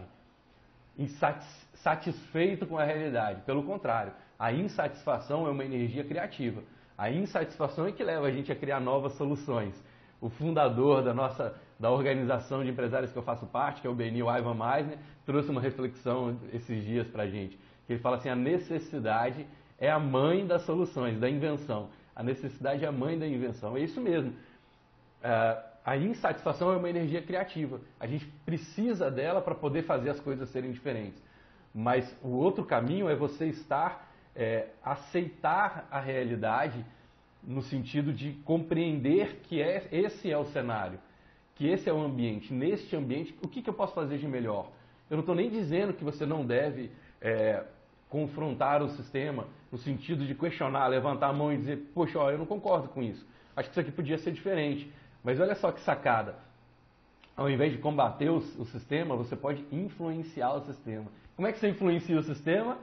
insatisfeito 0.97 2.65
com 2.65 2.77
a 2.77 2.83
realidade. 2.83 3.41
Pelo 3.41 3.63
contrário, 3.63 4.13
a 4.37 4.51
insatisfação 4.51 5.47
é 5.47 5.49
uma 5.49 5.63
energia 5.63 6.03
criativa. 6.03 6.61
A 6.97 7.11
insatisfação 7.11 7.87
é 7.87 7.91
que 7.91 8.03
leva 8.03 8.27
a 8.27 8.31
gente 8.31 8.51
a 8.51 8.55
criar 8.55 8.79
novas 8.79 9.13
soluções. 9.13 9.75
O 10.19 10.29
fundador 10.29 11.03
da 11.03 11.13
nossa 11.13 11.55
da 11.79 11.91
organização 11.91 12.63
de 12.63 12.71
empresários 12.71 13.11
que 13.11 13.17
eu 13.17 13.23
faço 13.23 13.45
parte, 13.45 13.81
que 13.81 13.87
é 13.87 13.89
o 13.89 13.93
Benil 13.93 14.27
Ivan 14.27 14.55
Meisner, 14.55 14.97
trouxe 15.25 15.49
uma 15.49 15.61
reflexão 15.61 16.35
esses 16.51 16.83
dias 16.83 17.07
para 17.07 17.23
a 17.23 17.27
gente. 17.27 17.59
Ele 17.87 17.99
fala 17.99 18.17
assim: 18.17 18.29
a 18.29 18.35
necessidade 18.35 19.45
é 19.77 19.89
a 19.89 19.99
mãe 19.99 20.45
das 20.45 20.63
soluções, 20.63 21.19
da 21.19 21.29
invenção. 21.29 21.89
A 22.15 22.23
necessidade 22.23 22.83
é 22.83 22.87
a 22.87 22.91
mãe 22.91 23.17
da 23.17 23.27
invenção. 23.27 23.77
É 23.77 23.81
isso 23.81 24.01
mesmo. 24.01 24.31
Uh, 24.31 25.66
a 25.87 25.95
insatisfação 25.95 26.73
é 26.73 26.75
uma 26.75 26.89
energia 26.89 27.21
criativa. 27.21 27.79
A 27.97 28.05
gente 28.05 28.25
precisa 28.45 29.09
dela 29.09 29.39
para 29.41 29.55
poder 29.55 29.83
fazer 29.83 30.09
as 30.09 30.19
coisas 30.19 30.49
serem 30.49 30.73
diferentes. 30.73 31.23
Mas 31.73 32.13
o 32.21 32.27
outro 32.27 32.65
caminho 32.65 33.07
é 33.07 33.15
você 33.15 33.45
estar, 33.45 34.11
é, 34.35 34.67
aceitar 34.83 35.87
a 35.89 36.01
realidade 36.01 36.85
no 37.41 37.61
sentido 37.61 38.11
de 38.11 38.33
compreender 38.43 39.39
que 39.43 39.61
é, 39.61 39.87
esse 39.89 40.29
é 40.29 40.37
o 40.37 40.43
cenário, 40.47 40.99
que 41.55 41.65
esse 41.65 41.89
é 41.89 41.93
o 41.93 42.03
ambiente. 42.03 42.53
Neste 42.53 42.93
ambiente, 42.93 43.33
o 43.41 43.47
que, 43.47 43.61
que 43.61 43.69
eu 43.69 43.73
posso 43.73 43.93
fazer 43.93 44.17
de 44.17 44.27
melhor? 44.27 44.69
Eu 45.09 45.15
não 45.15 45.21
estou 45.21 45.35
nem 45.35 45.49
dizendo 45.49 45.93
que 45.93 46.03
você 46.03 46.25
não 46.25 46.45
deve 46.45 46.91
é, 47.21 47.63
confrontar 48.09 48.83
o 48.83 48.89
sistema 48.89 49.47
no 49.71 49.77
sentido 49.77 50.25
de 50.25 50.35
questionar, 50.35 50.87
levantar 50.87 51.29
a 51.29 51.33
mão 51.33 51.53
e 51.53 51.55
dizer, 51.55 51.77
poxa, 51.93 52.19
ó, 52.19 52.29
eu 52.29 52.37
não 52.37 52.45
concordo 52.45 52.89
com 52.89 53.01
isso. 53.01 53.25
Acho 53.55 53.69
que 53.69 53.73
isso 53.73 53.79
aqui 53.79 53.91
podia 53.91 54.17
ser 54.17 54.33
diferente. 54.33 54.91
Mas 55.23 55.39
olha 55.39 55.55
só 55.55 55.71
que 55.71 55.81
sacada. 55.81 56.35
Ao 57.35 57.49
invés 57.49 57.71
de 57.71 57.77
combater 57.77 58.29
o, 58.29 58.37
o 58.37 58.65
sistema, 58.65 59.15
você 59.15 59.35
pode 59.35 59.63
influenciar 59.71 60.53
o 60.53 60.61
sistema. 60.61 61.05
Como 61.35 61.47
é 61.47 61.51
que 61.51 61.59
você 61.59 61.69
influencia 61.69 62.17
o 62.17 62.23
sistema? 62.23 62.77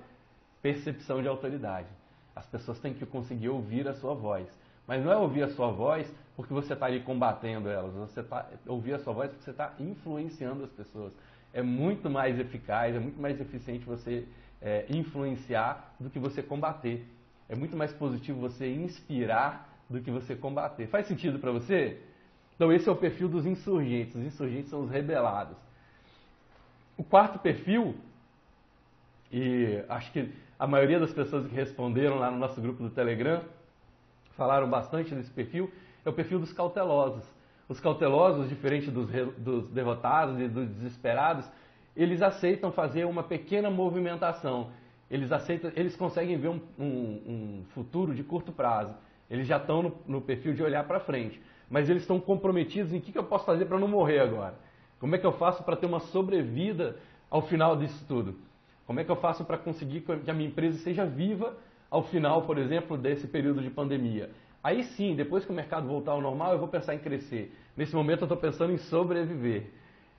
Percepção 0.63 1.21
de 1.21 1.29
autoridade. 1.29 1.89
As 2.37 2.47
pessoas 2.47 2.79
têm 2.79 2.95
que 2.95 3.05
conseguir 3.05 3.49
ouvir 3.49 3.89
a 3.89 3.95
sua 3.95 4.15
voz. 4.15 4.49
Mas 4.87 5.05
não 5.05 5.11
é 5.11 5.17
ouvir 5.17 5.43
a 5.43 5.49
sua 5.49 5.71
voz 5.71 6.13
porque 6.37 6.53
você 6.53 6.73
está 6.73 6.87
ali 6.87 7.01
combatendo 7.01 7.69
elas. 7.69 7.93
Você 7.95 8.21
está 8.21 8.47
ouvir 8.67 8.95
a 8.95 8.99
sua 8.99 9.13
voz 9.13 9.31
porque 9.31 9.45
você 9.45 9.51
está 9.51 9.73
influenciando 9.79 10.65
as 10.65 10.71
pessoas. 10.71 11.13
É 11.53 11.63
muito 11.63 12.11
mais 12.11 12.39
eficaz, 12.39 12.95
é 12.95 12.99
muito 12.99 13.21
mais 13.21 13.41
eficiente 13.41 13.85
você 13.85 14.27
é, 14.61 14.87
influenciar 14.89 15.95
do 15.99 16.11
que 16.11 16.19
você 16.19 16.43
combater. 16.43 17.07
É 17.49 17.55
muito 17.55 17.77
mais 17.77 17.93
positivo 17.93 18.41
você 18.41 18.73
inspirar 18.73 19.69
do 19.89 20.01
que 20.01 20.11
você 20.11 20.35
combater. 20.35 20.87
Faz 20.87 21.07
sentido 21.07 21.39
para 21.39 21.53
você? 21.53 22.01
Então, 22.57 22.73
esse 22.73 22.89
é 22.89 22.93
o 22.93 22.97
perfil 22.97 23.29
dos 23.29 23.47
insurgentes. 23.47 24.15
Os 24.15 24.23
insurgentes 24.23 24.71
são 24.71 24.83
os 24.83 24.91
rebelados. 24.91 25.57
O 26.97 27.03
quarto 27.03 27.39
perfil, 27.39 27.97
e 29.33 29.83
acho 29.89 30.13
que 30.13 30.33
a 30.59 30.67
maioria 30.67 31.01
das 31.01 31.13
pessoas 31.13 31.47
que 31.47 31.55
responderam 31.55 32.17
lá 32.17 32.31
no 32.31 32.39
nosso 32.39 32.61
grupo 32.61 32.83
do 32.83 32.91
Telegram 32.91 33.43
falaram 34.37 34.69
bastante 34.69 35.15
desse 35.15 35.31
perfil, 35.31 35.71
é 36.05 36.09
o 36.09 36.13
perfil 36.13 36.39
dos 36.39 36.53
cautelosos. 36.53 37.25
Os 37.69 37.81
cautelosos, 37.81 38.49
diferente 38.49 38.91
dos, 38.91 39.09
dos 39.39 39.69
derrotados 39.71 40.39
e 40.41 40.49
dos 40.49 40.69
desesperados, 40.69 41.49
eles 41.97 42.23
aceitam 42.23 42.71
fazer 42.71 43.05
uma 43.05 43.23
pequena 43.23 43.71
movimentação. 43.71 44.71
Eles 45.11 45.33
aceitam, 45.33 45.73
eles 45.75 45.97
conseguem 45.97 46.37
ver 46.37 46.49
um, 46.49 46.61
um, 46.79 46.85
um 46.85 47.65
futuro 47.71 48.15
de 48.15 48.23
curto 48.23 48.53
prazo. 48.53 48.95
Eles 49.31 49.47
já 49.47 49.57
estão 49.57 49.83
no, 49.83 49.97
no 50.07 50.21
perfil 50.21 50.55
de 50.55 50.63
olhar 50.63 50.85
para 50.85 51.01
frente. 51.01 51.41
Mas 51.71 51.89
eles 51.89 52.03
estão 52.03 52.21
comprometidos 52.21 52.93
em 52.93 52.99
o 52.99 53.01
que, 53.01 53.13
que 53.13 53.19
eu 53.19 53.25
posso 53.25 53.45
fazer 53.45 53.67
para 53.67 53.79
não 53.79 53.89
morrer 53.89 54.21
agora. 54.21 54.55
Como 55.01 55.15
é 55.15 55.19
que 55.19 55.27
eu 55.27 55.33
faço 55.33 55.63
para 55.63 55.77
ter 55.77 55.87
uma 55.87 56.01
sobrevida 56.01 56.97
ao 57.31 57.43
final 57.43 57.77
disso 57.77 58.05
tudo? 58.07 58.37
Como 58.87 59.01
é 59.01 59.05
que 59.05 59.11
eu 59.11 59.17
faço 59.17 59.45
para 59.45 59.59
conseguir 59.59 60.03
que 60.03 60.31
a 60.31 60.35
minha 60.35 60.49
empresa 60.49 60.79
seja 60.79 61.05
viva 61.05 61.57
ao 61.91 62.03
final, 62.05 62.43
por 62.43 62.59
exemplo, 62.59 62.97
desse 62.97 63.27
período 63.27 63.63
de 63.63 63.71
pandemia? 63.71 64.31
Aí 64.63 64.83
sim, 64.83 65.15
depois 65.15 65.45
que 65.45 65.53
o 65.53 65.55
mercado 65.55 65.87
voltar 65.87 66.13
ao 66.13 66.21
normal, 66.21 66.53
eu 66.53 66.59
vou 66.59 66.69
pensar 66.69 66.95
em 66.95 66.99
crescer. 66.99 67.55
Nesse 67.77 67.95
momento 67.95 68.21
eu 68.21 68.25
estou 68.25 68.39
pensando 68.39 68.73
em 68.73 68.79
sobreviver. 68.79 69.71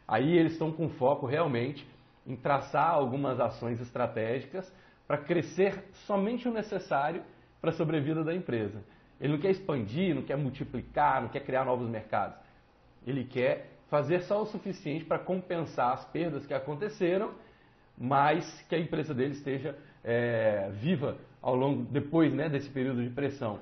Aí 0.08 0.38
eles 0.38 0.53
estão 0.53 0.71
com 0.71 0.88
foco 0.89 1.25
realmente 1.25 1.88
em 2.27 2.36
traçar 2.36 2.91
algumas 2.91 3.39
ações 3.39 3.79
estratégicas 3.81 4.71
para 5.08 5.17
crescer 5.17 5.84
somente 6.05 6.47
o 6.47 6.53
necessário 6.53 7.23
para 7.62 7.71
a 7.71 7.73
sobrevida 7.73 8.23
da 8.23 8.36
empresa. 8.36 8.84
Ele 9.19 9.34
não 9.34 9.39
quer 9.39 9.51
expandir, 9.51 10.13
não 10.13 10.21
quer 10.21 10.38
multiplicar, 10.38 11.21
não 11.21 11.30
quer 11.30 11.41
criar 11.41 11.65
novos 11.65 11.89
mercados. 11.89 12.38
Ele 13.06 13.23
quer 13.23 13.71
fazer 13.89 14.21
só 14.21 14.41
o 14.41 14.45
suficiente 14.45 15.06
para 15.06 15.19
compensar 15.19 15.93
as 15.93 16.06
perdas 16.06 16.45
que 16.45 16.54
aconteceram, 16.54 17.32
mas 17.97 18.62
que 18.67 18.75
a 18.75 18.80
empresa 18.80 19.13
dele 19.13 19.34
esteja 19.34 19.78
é, 20.04 20.69
viva 20.73 21.17
ao 21.41 21.56
longo 21.56 21.84
depois 21.84 22.34
né, 22.34 22.49
desse 22.49 22.69
período 22.69 23.04
de 23.04 23.10
pressão. 23.10 23.60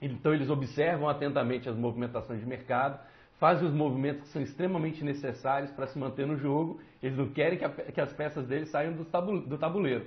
Então 0.00 0.32
eles 0.32 0.48
observam 0.48 1.08
atentamente 1.08 1.68
as 1.68 1.76
movimentações 1.76 2.40
de 2.40 2.46
mercado, 2.46 2.98
fazem 3.38 3.66
os 3.66 3.74
movimentos 3.74 4.22
que 4.22 4.28
são 4.28 4.42
extremamente 4.42 5.04
necessários 5.04 5.70
para 5.72 5.86
se 5.86 5.98
manter 5.98 6.26
no 6.26 6.36
jogo. 6.36 6.80
Eles 7.02 7.16
não 7.16 7.28
querem 7.28 7.58
que, 7.58 7.64
a, 7.64 7.70
que 7.70 8.00
as 8.00 8.12
peças 8.12 8.46
deles 8.46 8.70
saiam 8.70 8.92
do, 8.92 9.04
tabuleiro. 9.04 10.06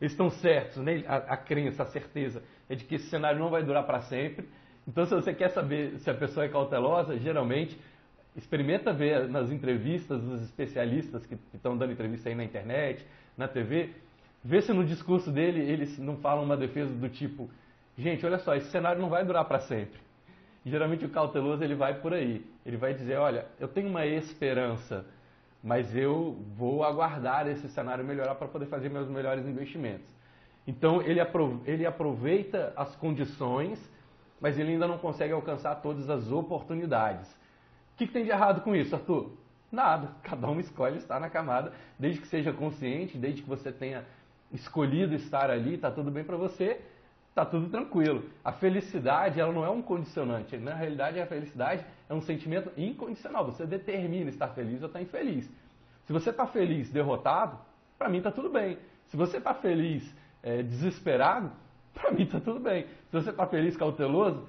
Eles 0.00 0.12
estão 0.12 0.30
certos, 0.30 0.78
né? 0.78 1.04
a, 1.06 1.16
a 1.16 1.36
crença, 1.36 1.82
a 1.82 1.86
certeza 1.86 2.42
é 2.68 2.74
de 2.74 2.84
que 2.84 2.96
esse 2.96 3.08
cenário 3.08 3.38
não 3.38 3.50
vai 3.50 3.62
durar 3.62 3.84
para 3.84 4.00
sempre. 4.02 4.48
Então, 4.86 5.04
se 5.04 5.14
você 5.14 5.34
quer 5.34 5.50
saber 5.50 5.98
se 5.98 6.10
a 6.10 6.14
pessoa 6.14 6.46
é 6.46 6.48
cautelosa, 6.48 7.18
geralmente 7.18 7.78
experimenta 8.36 8.92
ver 8.92 9.28
nas 9.28 9.50
entrevistas 9.50 10.20
dos 10.22 10.42
especialistas 10.42 11.24
que 11.24 11.38
estão 11.54 11.76
dando 11.76 11.92
entrevista 11.92 12.28
aí 12.28 12.34
na 12.34 12.44
internet, 12.44 13.04
na 13.36 13.48
TV, 13.48 13.90
vê 14.44 14.60
se 14.60 14.72
no 14.72 14.84
discurso 14.84 15.30
dele 15.30 15.60
eles 15.60 15.98
não 15.98 16.18
falam 16.18 16.44
uma 16.44 16.56
defesa 16.56 16.92
do 16.92 17.08
tipo 17.08 17.50
Gente, 17.98 18.26
olha 18.26 18.38
só, 18.38 18.54
esse 18.54 18.70
cenário 18.70 19.00
não 19.00 19.08
vai 19.08 19.24
durar 19.24 19.44
para 19.46 19.60
sempre. 19.60 19.98
geralmente 20.64 21.04
o 21.04 21.08
cauteloso 21.08 21.64
ele 21.64 21.74
vai 21.74 21.94
por 21.94 22.12
aí. 22.12 22.44
Ele 22.64 22.76
vai 22.76 22.92
dizer, 22.92 23.16
olha, 23.16 23.46
eu 23.58 23.68
tenho 23.68 23.88
uma 23.88 24.04
esperança, 24.04 25.06
mas 25.62 25.96
eu 25.96 26.36
vou 26.56 26.84
aguardar 26.84 27.48
esse 27.48 27.68
cenário 27.68 28.04
melhorar 28.04 28.34
para 28.34 28.48
poder 28.48 28.66
fazer 28.66 28.90
meus 28.90 29.08
melhores 29.08 29.46
investimentos. 29.46 30.06
Então 30.66 31.00
ele 31.02 31.86
aproveita 31.86 32.72
as 32.76 32.94
condições, 32.96 33.78
mas 34.40 34.58
ele 34.58 34.72
ainda 34.72 34.86
não 34.86 34.98
consegue 34.98 35.32
alcançar 35.32 35.76
todas 35.76 36.10
as 36.10 36.30
oportunidades. 36.30 37.30
O 37.94 37.98
que, 37.98 38.06
que 38.06 38.12
tem 38.12 38.24
de 38.24 38.30
errado 38.30 38.62
com 38.62 38.74
isso, 38.74 38.94
Arthur? 38.94 39.30
Nada. 39.70 40.10
Cada 40.22 40.48
um 40.48 40.58
escolhe 40.58 40.98
estar 40.98 41.20
na 41.20 41.30
camada, 41.30 41.72
desde 41.98 42.20
que 42.20 42.26
seja 42.26 42.52
consciente, 42.52 43.16
desde 43.16 43.42
que 43.42 43.48
você 43.48 43.70
tenha 43.70 44.04
escolhido 44.52 45.14
estar 45.14 45.50
ali, 45.50 45.74
está 45.74 45.90
tudo 45.90 46.10
bem 46.10 46.24
para 46.24 46.36
você 46.36 46.80
está 47.36 47.44
tudo 47.44 47.68
tranquilo. 47.68 48.24
A 48.42 48.50
felicidade 48.50 49.38
ela 49.38 49.52
não 49.52 49.62
é 49.62 49.68
um 49.68 49.82
condicionante. 49.82 50.56
Na 50.56 50.74
realidade, 50.74 51.20
a 51.20 51.26
felicidade 51.26 51.84
é 52.08 52.14
um 52.14 52.22
sentimento 52.22 52.72
incondicional. 52.78 53.44
Você 53.44 53.66
determina 53.66 54.30
estar 54.30 54.48
feliz 54.48 54.80
ou 54.80 54.86
estar 54.86 55.02
infeliz. 55.02 55.46
Se 56.06 56.14
você 56.14 56.30
está 56.30 56.46
feliz 56.46 56.90
derrotado, 56.90 57.58
para 57.98 58.08
mim 58.08 58.18
está 58.18 58.32
tudo 58.32 58.48
bem. 58.48 58.78
Se 59.08 59.18
você 59.18 59.36
está 59.36 59.52
feliz 59.52 60.14
é, 60.42 60.62
desesperado, 60.62 61.50
para 61.94 62.10
mim 62.10 62.24
está 62.24 62.40
tudo 62.40 62.60
bem. 62.60 62.86
Se 63.10 63.12
você 63.12 63.30
está 63.30 63.46
feliz 63.46 63.76
cauteloso, 63.76 64.46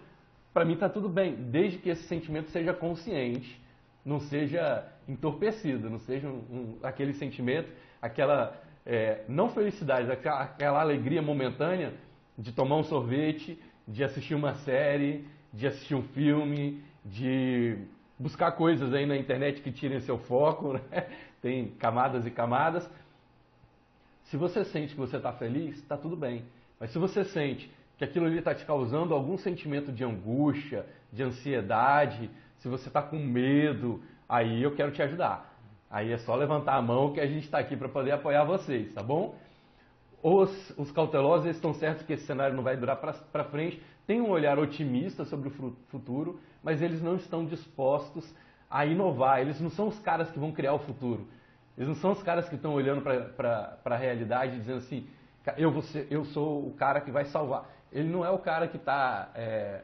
para 0.54 0.65
mim 0.65 0.73
está 0.73 0.89
tudo 0.89 1.08
bem, 1.08 1.36
desde 1.36 1.78
que 1.78 1.89
esse 1.89 2.04
sentimento 2.04 2.50
seja 2.50 2.73
consciente, 2.73 3.62
não 4.04 4.19
seja 4.19 4.86
entorpecido, 5.08 5.89
não 5.89 6.00
seja 6.00 6.28
um, 6.28 6.38
um, 6.50 6.78
aquele 6.82 7.13
sentimento, 7.13 7.69
aquela 8.02 8.60
é, 8.86 9.23
não 9.28 9.50
felicidade, 9.50 10.12
aquela, 10.12 10.41
aquela 10.41 10.82
alegria 10.82 11.21
momentânea 11.21 11.93
de 12.38 12.52
tomar 12.52 12.78
um 12.78 12.84
sorvete, 12.84 13.62
de 13.88 14.04
assistir 14.04 14.36
uma 14.36 14.54
série, 14.56 15.28
de 15.54 15.67
assistir 15.67 15.95
um 15.95 16.04
filme, 16.04 16.82
de 17.04 17.78
buscar 18.17 18.52
coisas 18.54 18.93
aí 18.93 19.06
na 19.06 19.17
internet 19.17 19.62
que 19.62 19.71
tirem 19.71 20.00
seu 20.00 20.17
foco, 20.17 20.73
né? 20.91 21.08
tem 21.41 21.69
camadas 21.71 22.26
e 22.26 22.32
camadas. 22.32 22.89
Se 24.29 24.37
você 24.37 24.63
sente 24.65 24.93
que 24.93 24.99
você 24.99 25.17
está 25.17 25.31
feliz, 25.31 25.77
está 25.77 25.97
tudo 25.97 26.15
bem. 26.15 26.45
Mas 26.79 26.91
se 26.91 26.99
você 26.99 27.23
sente 27.23 27.71
que 27.97 28.03
aquilo 28.03 28.25
ali 28.25 28.39
está 28.39 28.53
te 28.53 28.65
causando 28.65 29.13
algum 29.13 29.37
sentimento 29.37 29.91
de 29.91 30.03
angústia, 30.03 30.85
de 31.11 31.23
ansiedade, 31.23 32.29
se 32.57 32.67
você 32.67 32.89
está 32.89 33.01
com 33.01 33.17
medo, 33.17 34.01
aí 34.27 34.61
eu 34.61 34.75
quero 34.75 34.91
te 34.91 35.01
ajudar. 35.01 35.55
Aí 35.89 36.11
é 36.11 36.17
só 36.17 36.35
levantar 36.35 36.75
a 36.75 36.81
mão 36.81 37.13
que 37.13 37.21
a 37.21 37.25
gente 37.25 37.45
está 37.45 37.59
aqui 37.59 37.77
para 37.77 37.87
poder 37.87 38.11
apoiar 38.11 38.43
vocês, 38.43 38.93
tá 38.93 39.01
bom? 39.01 39.35
Os, 40.21 40.73
os 40.77 40.91
cautelosos 40.91 41.47
estão 41.47 41.73
certos 41.73 42.05
que 42.05 42.13
esse 42.13 42.25
cenário 42.25 42.55
não 42.55 42.63
vai 42.63 42.75
durar 42.75 42.97
para 42.97 43.43
frente, 43.45 43.81
têm 44.05 44.19
um 44.19 44.29
olhar 44.29 44.59
otimista 44.59 45.23
sobre 45.23 45.47
o 45.47 45.75
futuro, 45.87 46.39
mas 46.61 46.81
eles 46.81 47.01
não 47.01 47.15
estão 47.15 47.45
dispostos 47.45 48.29
a 48.69 48.85
inovar. 48.85 49.39
Eles 49.39 49.61
não 49.61 49.69
são 49.69 49.87
os 49.87 49.97
caras 49.99 50.29
que 50.29 50.39
vão 50.39 50.51
criar 50.51 50.73
o 50.73 50.79
futuro. 50.79 51.25
Eles 51.77 51.87
não 51.87 51.95
são 51.95 52.11
os 52.11 52.23
caras 52.23 52.49
que 52.49 52.55
estão 52.55 52.73
olhando 52.73 53.01
para 53.01 53.77
a 53.85 53.95
realidade 53.95 54.55
e 54.55 54.59
dizendo 54.59 54.79
assim: 54.79 55.07
eu, 55.55 55.81
ser, 55.83 56.07
eu 56.09 56.25
sou 56.25 56.67
o 56.67 56.73
cara 56.73 56.99
que 56.99 57.11
vai 57.11 57.25
salvar. 57.25 57.69
Ele 57.91 58.09
não 58.09 58.25
é 58.25 58.31
o 58.31 58.39
cara 58.39 58.67
que 58.67 58.77
está 58.77 59.29
é, 59.35 59.81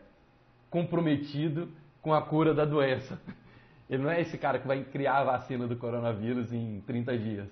comprometido 0.69 1.69
com 2.01 2.13
a 2.13 2.21
cura 2.21 2.53
da 2.53 2.65
doença. 2.65 3.19
Ele 3.89 4.01
não 4.01 4.09
é 4.09 4.19
esse 4.21 4.37
cara 4.37 4.57
que 4.57 4.67
vai 4.67 4.83
criar 4.83 5.19
a 5.19 5.23
vacina 5.23 5.67
do 5.67 5.75
coronavírus 5.75 6.51
em 6.51 6.81
30 6.81 7.17
dias. 7.17 7.47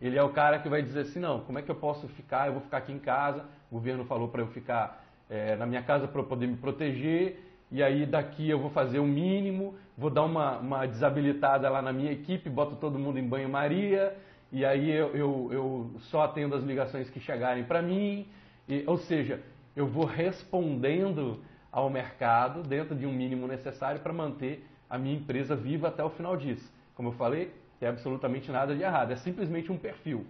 Ele 0.00 0.18
é 0.18 0.22
o 0.22 0.30
cara 0.30 0.58
que 0.58 0.68
vai 0.68 0.82
dizer 0.82 1.00
assim, 1.00 1.20
não, 1.20 1.40
como 1.40 1.58
é 1.58 1.62
que 1.62 1.70
eu 1.70 1.74
posso 1.76 2.08
ficar? 2.08 2.48
Eu 2.48 2.54
vou 2.54 2.62
ficar 2.62 2.78
aqui 2.78 2.92
em 2.92 2.98
casa. 2.98 3.44
O 3.70 3.74
governo 3.74 4.04
falou 4.04 4.28
para 4.28 4.42
eu 4.42 4.48
ficar 4.48 5.04
é, 5.30 5.54
na 5.56 5.66
minha 5.66 5.82
casa 5.82 6.08
para 6.08 6.20
eu 6.20 6.26
poder 6.26 6.46
me 6.46 6.56
proteger. 6.56 7.40
E 7.70 7.82
aí 7.82 8.04
daqui 8.04 8.48
eu 8.48 8.58
vou 8.58 8.70
fazer 8.70 8.98
o 8.98 9.06
mínimo, 9.06 9.76
vou 9.96 10.10
dar 10.10 10.22
uma, 10.22 10.58
uma 10.58 10.86
desabilitada 10.86 11.68
lá 11.70 11.80
na 11.80 11.92
minha 11.92 12.12
equipe, 12.12 12.50
boto 12.50 12.76
todo 12.76 12.98
mundo 12.98 13.18
em 13.18 13.26
banho-maria. 13.26 14.16
E 14.52 14.64
aí 14.64 14.90
eu, 14.90 15.08
eu, 15.16 15.48
eu, 15.52 15.90
só 16.10 16.22
atendo 16.22 16.54
as 16.54 16.62
ligações 16.62 17.10
que 17.10 17.20
chegarem 17.20 17.64
para 17.64 17.82
mim. 17.82 18.26
E, 18.68 18.84
ou 18.86 18.96
seja, 18.96 19.40
eu 19.74 19.86
vou 19.86 20.04
respondendo 20.04 21.40
ao 21.72 21.90
mercado 21.90 22.62
dentro 22.62 22.94
de 22.94 23.06
um 23.06 23.12
mínimo 23.12 23.46
necessário 23.46 24.00
para 24.00 24.12
manter 24.12 24.64
a 24.88 24.96
minha 24.96 25.16
empresa 25.16 25.56
viva 25.56 25.88
até 25.88 26.04
o 26.04 26.10
final 26.10 26.36
disso. 26.36 26.72
Como 26.94 27.08
eu 27.08 27.12
falei, 27.14 27.52
tem 27.80 27.88
absolutamente 27.88 28.50
nada 28.50 28.74
de 28.74 28.82
errado, 28.82 29.10
é 29.10 29.16
simplesmente 29.16 29.72
um 29.72 29.76
perfil. 29.76 30.24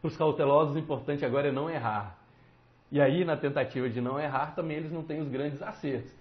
Para 0.00 0.08
os 0.08 0.16
cautelosos, 0.16 0.74
o 0.74 0.78
importante 0.78 1.24
agora 1.24 1.48
é 1.48 1.52
não 1.52 1.68
errar. 1.68 2.18
E 2.90 3.00
aí, 3.00 3.24
na 3.24 3.36
tentativa 3.36 3.88
de 3.88 4.00
não 4.00 4.18
errar, 4.18 4.54
também 4.54 4.78
eles 4.78 4.90
não 4.90 5.02
têm 5.02 5.20
os 5.20 5.28
grandes 5.28 5.62
acertos. 5.62 6.12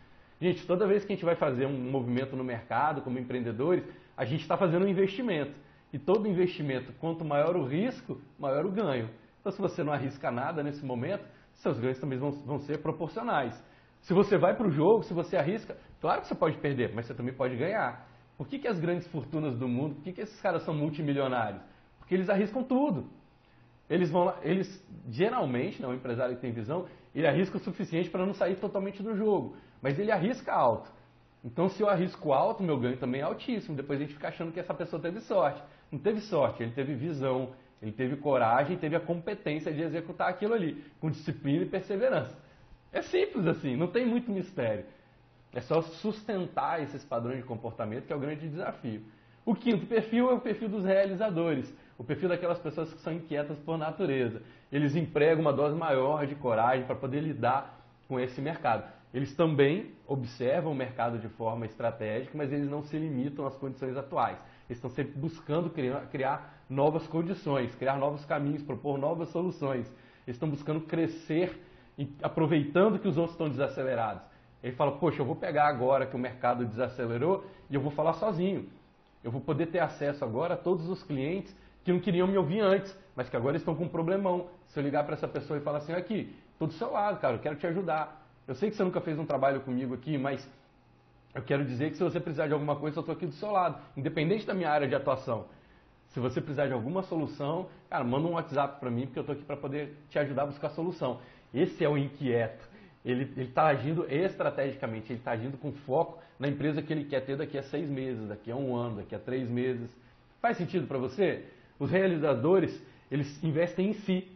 Gente, 0.41 0.65
toda 0.65 0.88
vez 0.88 1.06
que 1.06 1.13
a 1.13 1.15
gente 1.15 1.23
vai 1.23 1.36
fazer 1.36 1.67
um 1.67 1.91
movimento 1.91 2.36
no 2.36 2.43
mercado, 2.43 3.04
como 3.04 3.19
empreendedores, 3.19 3.84
a 4.17 4.25
gente 4.25 4.41
está 4.41 4.58
fazendo 4.58 4.86
um 4.86 4.88
investimento. 4.88 5.54
E 5.93 5.99
todo 5.99 6.27
investimento, 6.27 6.91
quanto 6.93 7.23
maior 7.23 7.56
o 7.56 7.63
risco, 7.63 8.19
maior 8.39 8.65
o 8.65 8.71
ganho. 8.71 9.08
Então, 9.39 9.51
se 9.51 9.62
você 9.62 9.84
não 9.84 9.93
arrisca 9.93 10.32
nada 10.32 10.63
nesse 10.63 10.84
momento, 10.84 11.23
seus 11.54 11.80
ganhos 11.80 11.99
também 11.99 12.17
vão, 12.17 12.32
vão 12.32 12.58
ser 12.58 12.80
proporcionais. 12.80 13.54
Se 14.01 14.15
você 14.15 14.36
vai 14.36 14.56
para 14.56 14.67
o 14.67 14.71
jogo, 14.71 15.04
se 15.04 15.13
você 15.13 15.38
arrisca, 15.38 15.77
claro 15.99 16.21
que 16.21 16.27
você 16.27 16.34
pode 16.34 16.58
perder, 16.58 16.91
mas 16.95 17.06
você 17.06 17.13
também 17.13 17.36
pode 17.36 17.56
ganhar. 17.56 18.08
Por 18.36 18.47
que, 18.47 18.58
que 18.58 18.67
as 18.67 18.80
grandes 18.80 19.08
fortunas 19.10 19.56
do 19.56 19.67
mundo, 19.67 19.95
por 19.95 20.04
que, 20.04 20.13
que 20.13 20.21
esses 20.21 20.41
caras 20.41 20.63
são 20.63 20.73
multimilionários? 20.73 21.62
Porque 21.99 22.15
eles 22.15 22.30
arriscam 22.30 22.63
tudo. 22.63 23.08
Eles 23.88 24.10
vão 24.10 24.23
lá, 24.23 24.39
eles 24.41 24.84
geralmente, 25.08 25.80
não, 25.82 25.89
né, 25.89 25.95
o 25.95 25.97
empresário 25.97 26.36
que 26.36 26.41
tem 26.41 26.51
visão, 26.51 26.88
ele 27.13 27.28
arrisca 27.28 27.58
o 27.58 27.60
suficiente 27.60 28.10
para 28.10 28.26
não 28.26 28.34
sair 28.34 28.56
totalmente 28.56 29.04
do 29.04 29.15
jogo, 29.15 29.56
mas 29.82 30.00
ele 30.00 30.12
arrisca 30.12 30.54
alto. 30.54 30.89
Então, 31.43 31.67
se 31.67 31.82
eu 31.82 31.89
arrisco 31.89 32.34
alto, 32.34 32.62
meu 32.62 32.78
ganho 32.78 32.97
também 32.97 33.21
é 33.21 33.24
altíssimo. 33.24 33.76
Depois 33.76 34.00
a 34.00 34.04
gente 34.04 34.13
fica 34.13 34.28
achando 34.28 34.52
que 34.52 34.60
essa 34.60 34.74
pessoa 34.74 35.02
teve 35.02 35.19
sorte. 35.21 35.62
Não 35.91 36.00
teve 36.00 36.21
sorte, 36.21 36.62
ele 36.62 36.71
teve 36.71 36.93
visão, 36.93 37.50
ele 37.82 37.91
teve 37.91 38.15
coragem, 38.15 38.78
teve 38.78 38.95
a 38.95 39.00
competência 39.00 39.74
de 39.74 39.82
executar 39.82 40.30
aquilo 40.30 40.54
ali, 40.54 40.84
com 41.00 41.10
disciplina 41.10 41.63
e 41.63 41.67
perseverança. 41.67 42.38
É 42.93 43.02
simples 43.02 43.47
assim, 43.47 43.76
não 43.76 43.88
tem 43.88 44.06
muito 44.06 44.32
mistério. 44.32 44.86
É 45.54 45.60
só 45.62 45.82
sustentar 45.82 46.82
esses 46.82 47.04
padrões 47.04 47.38
de 47.38 47.43
comportamento 47.43 48.06
que 48.06 48.13
é 48.13 48.15
o 48.15 48.19
grande 48.19 48.47
desafio. 48.47 49.02
O 49.43 49.56
quinto 49.56 49.86
perfil 49.88 50.30
é 50.30 50.34
o 50.34 50.39
perfil 50.39 50.69
dos 50.69 50.86
realizadores, 50.86 51.74
o 51.97 52.04
perfil 52.04 52.30
daquelas 52.30 52.60
pessoas 52.60 52.93
que 52.93 53.01
são 53.01 53.13
inquietas 53.13 53.58
por 53.60 53.77
natureza. 53.77 54.41
Eles 54.71 54.95
empregam 54.95 55.41
uma 55.41 55.54
dose 55.54 55.75
maior 55.75 56.25
de 56.25 56.36
coragem 56.36 56.86
para 56.86 56.95
poder 56.95 57.21
lidar 57.21 57.80
com 58.08 58.19
esse 58.19 58.41
mercado. 58.41 58.84
Eles 59.13 59.36
também 59.36 59.91
observam 60.08 60.71
o 60.71 60.75
mercado 60.75 61.19
de 61.19 61.27
forma 61.30 61.65
estratégica, 61.65 62.38
mas 62.38 62.51
eles 62.51 62.69
não 62.69 62.82
se 62.82 62.97
limitam 62.97 63.45
às 63.45 63.56
condições 63.56 63.97
atuais. 63.97 64.38
Eles 64.69 64.77
estão 64.77 64.89
sempre 64.89 65.13
buscando 65.19 65.69
criar, 65.69 66.08
criar 66.08 66.63
novas 66.69 67.06
condições, 67.08 67.75
criar 67.75 67.97
novos 67.97 68.23
caminhos, 68.25 68.63
propor 68.63 68.97
novas 68.97 69.30
soluções. 69.30 69.86
Eles 70.25 70.36
estão 70.36 70.49
buscando 70.49 70.82
crescer, 70.82 71.60
aproveitando 72.23 72.99
que 72.99 73.08
os 73.08 73.17
outros 73.17 73.34
estão 73.34 73.49
desacelerados. 73.49 74.23
Ele 74.63 74.75
fala, 74.75 74.93
poxa, 74.93 75.21
eu 75.21 75.25
vou 75.25 75.36
pegar 75.36 75.67
agora 75.67 76.06
que 76.06 76.15
o 76.15 76.19
mercado 76.19 76.65
desacelerou 76.65 77.45
e 77.69 77.75
eu 77.75 77.82
vou 77.82 77.91
falar 77.91 78.13
sozinho. 78.13 78.69
Eu 79.23 79.32
vou 79.32 79.41
poder 79.41 79.67
ter 79.67 79.80
acesso 79.80 80.23
agora 80.23 80.54
a 80.54 80.58
todos 80.58 80.88
os 80.88 81.04
clientes 81.04 81.56
que 81.83 81.91
não 81.91 81.99
queriam 81.99 82.27
me 82.27 82.37
ouvir 82.37 82.59
antes, 82.59 82.95
mas 83.15 83.29
que 83.29 83.35
agora 83.35 83.57
estão 83.57 83.75
com 83.75 83.85
um 83.85 83.89
problemão. 83.89 84.47
Se 84.67 84.79
eu 84.79 84.83
ligar 84.83 85.03
para 85.03 85.13
essa 85.13 85.27
pessoa 85.27 85.59
e 85.59 85.61
falar 85.61 85.79
assim, 85.79 85.93
aqui, 85.93 86.35
estou 86.53 86.67
do 86.67 86.73
seu 86.73 86.91
lado, 86.91 87.19
cara, 87.19 87.35
eu 87.35 87.39
quero 87.39 87.55
te 87.55 87.67
ajudar. 87.67 88.25
Eu 88.47 88.55
sei 88.55 88.69
que 88.69 88.75
você 88.75 88.83
nunca 88.83 89.01
fez 89.01 89.17
um 89.17 89.25
trabalho 89.25 89.61
comigo 89.61 89.93
aqui, 89.93 90.17
mas 90.17 90.47
eu 91.33 91.41
quero 91.41 91.63
dizer 91.63 91.91
que 91.91 91.97
se 91.97 92.03
você 92.03 92.19
precisar 92.19 92.47
de 92.47 92.53
alguma 92.53 92.75
coisa, 92.75 92.97
eu 92.97 93.01
estou 93.01 93.13
aqui 93.13 93.25
do 93.25 93.33
seu 93.33 93.51
lado, 93.51 93.79
independente 93.95 94.45
da 94.45 94.53
minha 94.53 94.69
área 94.69 94.87
de 94.87 94.95
atuação. 94.95 95.45
Se 96.09 96.19
você 96.19 96.41
precisar 96.41 96.67
de 96.67 96.73
alguma 96.73 97.03
solução, 97.03 97.67
cara, 97.89 98.03
manda 98.03 98.27
um 98.27 98.33
WhatsApp 98.33 98.79
para 98.79 98.91
mim, 98.91 99.05
porque 99.05 99.19
eu 99.19 99.21
estou 99.21 99.33
aqui 99.33 99.45
para 99.45 99.55
poder 99.55 99.95
te 100.09 100.19
ajudar 100.19 100.43
a 100.43 100.45
buscar 100.47 100.67
a 100.67 100.71
solução. 100.71 101.19
Esse 101.53 101.83
é 101.83 101.89
o 101.89 101.97
inquieto. 101.97 102.69
Ele 103.03 103.31
está 103.41 103.67
agindo 103.67 104.05
estrategicamente, 104.11 105.11
ele 105.11 105.19
está 105.19 105.31
agindo 105.31 105.57
com 105.57 105.71
foco 105.71 106.19
na 106.37 106.47
empresa 106.47 106.81
que 106.81 106.91
ele 106.91 107.05
quer 107.05 107.21
ter 107.21 107.37
daqui 107.37 107.57
a 107.57 107.63
seis 107.63 107.89
meses, 107.89 108.27
daqui 108.27 108.51
a 108.51 108.55
um 108.55 108.75
ano, 108.75 108.97
daqui 108.97 109.15
a 109.15 109.19
três 109.19 109.49
meses. 109.49 109.89
Faz 110.41 110.57
sentido 110.57 110.85
para 110.85 110.97
você? 110.97 111.45
Os 111.81 111.89
realizadores, 111.89 112.79
eles 113.09 113.43
investem 113.43 113.89
em 113.89 113.93
si. 113.93 114.27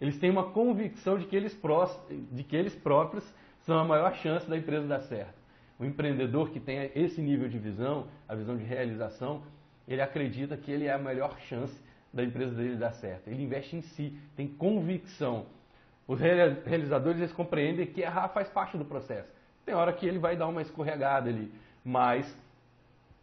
Eles 0.00 0.16
têm 0.20 0.30
uma 0.30 0.52
convicção 0.52 1.18
de 1.18 1.26
que 1.26 1.34
eles, 1.34 1.52
pró 1.52 1.84
de 2.30 2.44
que 2.44 2.54
eles 2.54 2.76
próprios 2.76 3.28
são 3.62 3.76
a 3.76 3.84
maior 3.84 4.14
chance 4.14 4.48
da 4.48 4.56
empresa 4.56 4.86
dar 4.86 5.00
certo. 5.00 5.34
O 5.80 5.84
empreendedor 5.84 6.50
que 6.50 6.60
tem 6.60 6.92
esse 6.94 7.20
nível 7.20 7.48
de 7.48 7.58
visão, 7.58 8.06
a 8.28 8.36
visão 8.36 8.56
de 8.56 8.62
realização, 8.62 9.42
ele 9.88 10.00
acredita 10.00 10.56
que 10.56 10.70
ele 10.70 10.84
é 10.84 10.92
a 10.92 10.98
melhor 10.98 11.36
chance 11.40 11.76
da 12.14 12.22
empresa 12.22 12.54
dele 12.54 12.76
dar 12.76 12.92
certo. 12.92 13.26
Ele 13.26 13.42
investe 13.42 13.74
em 13.74 13.80
si, 13.82 14.16
tem 14.36 14.46
convicção. 14.46 15.46
Os 16.06 16.20
realizadores 16.20 17.18
eles 17.18 17.32
compreendem 17.32 17.84
que 17.84 18.02
errar 18.02 18.28
faz 18.28 18.48
parte 18.48 18.78
do 18.78 18.84
processo. 18.84 19.28
Tem 19.66 19.74
hora 19.74 19.92
que 19.92 20.06
ele 20.06 20.20
vai 20.20 20.36
dar 20.36 20.46
uma 20.46 20.62
escorregada 20.62 21.28
ali, 21.28 21.52
mas 21.84 22.32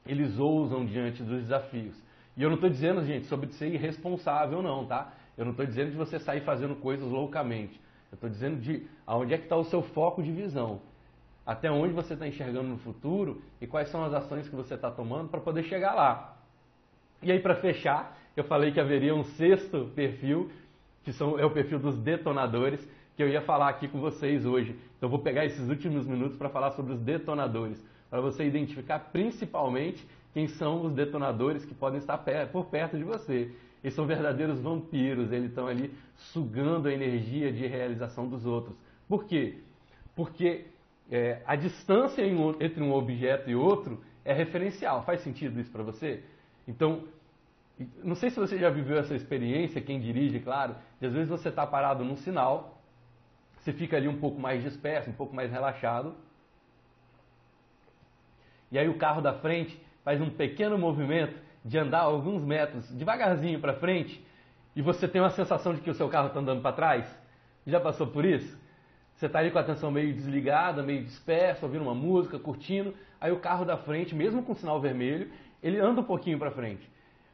eles 0.06 0.38
ousam 0.38 0.86
diante 0.86 1.24
dos 1.24 1.44
desafios. 1.44 2.09
E 2.40 2.44
eu 2.44 2.48
não 2.48 2.56
estou 2.56 2.70
dizendo, 2.70 3.04
gente, 3.04 3.26
sobre 3.26 3.52
ser 3.52 3.68
irresponsável, 3.68 4.62
não, 4.62 4.86
tá? 4.86 5.12
Eu 5.38 5.44
não 5.44 5.52
estou 5.52 5.66
dizendo 5.66 5.92
de 5.92 5.98
você 5.98 6.18
sair 6.18 6.40
fazendo 6.40 6.74
coisas 6.74 7.06
loucamente. 7.12 7.78
Eu 8.10 8.16
estou 8.16 8.30
dizendo 8.30 8.62
de 8.62 8.88
aonde 9.06 9.34
é 9.34 9.38
que 9.38 9.44
está 9.44 9.58
o 9.58 9.66
seu 9.66 9.82
foco 9.82 10.24
de 10.24 10.32
visão. 10.32 10.80
Até 11.46 11.70
onde 11.70 11.94
você 11.94 12.14
está 12.14 12.26
enxergando 12.26 12.70
no 12.70 12.78
futuro 12.78 13.42
e 13.60 13.68
quais 13.68 13.90
são 13.90 14.06
as 14.06 14.14
ações 14.14 14.48
que 14.48 14.56
você 14.56 14.76
está 14.76 14.90
tomando 14.90 15.28
para 15.28 15.42
poder 15.42 15.64
chegar 15.64 15.94
lá. 15.94 16.38
E 17.22 17.30
aí, 17.30 17.42
para 17.42 17.56
fechar, 17.56 18.18
eu 18.38 18.46
falei 18.46 18.72
que 18.72 18.80
haveria 18.80 19.14
um 19.14 19.26
sexto 19.26 19.92
perfil, 19.94 20.50
que 21.04 21.12
são, 21.12 21.38
é 21.38 21.44
o 21.46 21.52
perfil 21.52 21.78
dos 21.78 21.98
detonadores, 21.98 22.80
que 23.18 23.24
eu 23.24 23.28
ia 23.28 23.42
falar 23.42 23.68
aqui 23.68 23.86
com 23.90 24.00
vocês 24.00 24.46
hoje. 24.46 24.80
Então, 24.96 25.10
vou 25.10 25.20
pegar 25.20 25.44
esses 25.44 25.68
últimos 25.68 26.08
minutos 26.08 26.38
para 26.38 26.48
falar 26.48 26.72
sobre 26.72 26.94
os 26.94 27.02
detonadores, 27.02 27.86
para 28.10 28.22
você 28.22 28.46
identificar 28.46 29.10
principalmente 29.12 30.08
quem 30.34 30.48
são 30.48 30.86
os 30.86 30.94
detonadores 30.94 31.66
que 31.66 31.74
podem 31.74 32.00
estar 32.00 32.18
por 32.52 32.66
perto 32.66 32.98
de 32.98 33.04
você. 33.04 33.52
Eles 33.84 33.96
são 33.96 34.06
verdadeiros 34.06 34.60
vampiros, 34.60 35.32
eles 35.32 35.50
estão 35.50 35.68
ali 35.68 35.94
sugando 36.16 36.88
a 36.88 36.94
energia 36.94 37.52
de 37.52 37.66
realização 37.66 38.28
dos 38.28 38.46
outros. 38.46 38.76
Por 39.08 39.26
quê? 39.26 39.58
Porque 40.16 40.66
é, 41.10 41.42
a 41.46 41.56
distância 41.56 42.22
entre 42.60 42.84
um 42.84 42.94
objeto 42.94 43.50
e 43.50 43.56
outro 43.56 44.04
é 44.24 44.34
referencial. 44.34 45.04
Faz 45.04 45.22
sentido 45.22 45.60
isso 45.60 45.72
para 45.72 45.82
você? 45.82 46.24
Então, 46.68 47.04
não 48.04 48.16
sei 48.16 48.30
se 48.30 48.40
você 48.40 48.58
já 48.60 48.70
viveu 48.70 49.00
essa 49.00 49.16
experiência, 49.16 49.82
quem 49.82 50.00
dirige, 50.00 50.40
claro, 50.40 50.76
de 51.00 51.08
às 51.08 51.14
vezes 51.14 51.30
você 51.30 51.50
está 51.50 51.66
parado 51.66 52.04
num 52.04 52.18
sinal, 52.18 52.82
você 53.58 53.72
fica 53.72 53.96
ali 53.96 54.08
um 54.08 54.20
pouco 54.20 54.40
mais 54.40 54.62
disperso, 54.62 55.10
um 55.10 55.14
pouco 55.14 55.34
mais 55.34 55.52
relaxado, 55.52 56.14
e 58.72 58.78
aí 58.78 58.88
o 58.88 58.98
carro 58.98 59.22
da 59.22 59.34
frente 59.34 59.82
faz 60.10 60.20
um 60.20 60.30
pequeno 60.32 60.76
movimento 60.76 61.36
de 61.64 61.78
andar 61.78 62.00
alguns 62.00 62.44
metros 62.44 62.90
devagarzinho 62.90 63.60
para 63.60 63.76
frente 63.76 64.20
e 64.76 64.82
você 64.82 65.08
tem 65.08 65.22
uma 65.22 65.30
sensação 65.30 65.76
de 65.76 65.82
que 65.82 65.90
o 65.92 65.94
seu 65.94 66.10
carro 66.10 66.30
está 66.30 66.40
andando 66.40 66.64
para 66.64 66.76
trás? 66.76 67.06
Já 67.68 67.80
passou 67.80 68.08
por 68.08 68.26
isso? 68.26 68.60
Você 69.14 69.28
está 69.28 69.38
ali 69.38 69.52
com 69.52 69.60
a 69.60 69.62
atenção 69.62 69.92
meio 69.92 70.12
desligada, 70.12 70.82
meio 70.82 71.04
dispersa, 71.04 71.64
ouvindo 71.64 71.84
uma 71.84 71.94
música, 71.94 72.40
curtindo, 72.40 72.92
aí 73.22 73.32
o 73.32 73.38
carro 73.38 73.64
da 73.66 73.78
frente, 73.78 74.16
mesmo 74.16 74.42
com 74.42 74.56
sinal 74.56 74.82
vermelho, 74.82 75.30
ele 75.62 75.80
anda 75.80 76.02
um 76.02 76.06
pouquinho 76.06 76.40
para 76.40 76.50
frente. 76.50 76.90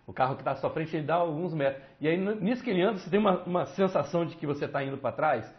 O 0.06 0.12
carro 0.12 0.36
que 0.36 0.42
está 0.42 0.52
à 0.52 0.56
sua 0.56 0.70
frente, 0.70 0.98
ele 0.98 1.06
dá 1.06 1.16
alguns 1.16 1.54
metros. 1.54 1.82
E 2.02 2.10
aí, 2.10 2.18
nisso 2.18 2.62
que 2.62 2.72
ele 2.72 2.82
anda, 2.82 2.98
você 2.98 3.10
tem 3.10 3.22
uma, 3.22 3.42
uma 3.44 3.66
sensação 3.68 4.26
de 4.26 4.36
que 4.36 4.46
você 4.46 4.66
está 4.66 4.84
indo 4.84 4.98
para 4.98 5.16
trás. 5.16 5.50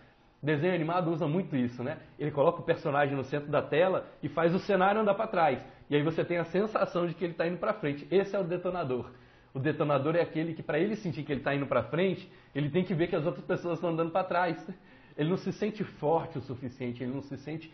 Desenho 0.47 0.73
animado 0.73 1.11
usa 1.11 1.27
muito 1.27 1.57
isso, 1.57 1.83
né? 1.83 1.99
Ele 2.17 2.31
coloca 2.31 2.61
o 2.61 2.65
personagem 2.65 3.17
no 3.17 3.25
centro 3.25 3.51
da 3.51 3.61
tela 3.61 4.07
e 4.23 4.29
faz 4.29 4.55
o 4.55 4.61
cenário 4.61 5.01
andar 5.01 5.15
para 5.15 5.27
trás. 5.27 5.61
E 5.91 5.97
aí 5.97 6.03
você 6.05 6.25
tem 6.25 6.39
a 6.39 6.45
sensação 6.45 7.05
de 7.05 7.15
que 7.15 7.25
ele 7.25 7.33
está 7.33 7.49
indo 7.49 7.59
para 7.59 7.75
frente. 7.75 8.07
Esse 8.13 8.37
é 8.37 8.39
o 8.39 8.45
detonador. 8.45 9.11
O 9.53 9.59
detonador 9.59 10.15
é 10.15 10.21
aquele 10.21 10.55
que, 10.55 10.63
para 10.63 10.79
ele 10.79 10.95
sentir 10.95 11.25
que 11.25 11.33
ele 11.33 11.41
está 11.41 11.53
indo 11.53 11.67
para 11.67 11.83
frente, 11.83 12.31
ele 12.55 12.71
tem 12.71 12.85
que 12.85 12.95
ver 12.95 13.09
que 13.09 13.17
as 13.17 13.27
outras 13.27 13.45
pessoas 13.45 13.79
estão 13.79 13.91
andando 13.91 14.13
para 14.13 14.23
trás. 14.23 14.57
Ele 15.17 15.31
não 15.31 15.39
se 15.39 15.51
sente 15.51 15.83
forte 15.83 16.37
o 16.37 16.43
suficiente, 16.43 17.03
ele 17.03 17.11
não 17.11 17.23
se 17.23 17.39
sente 17.39 17.73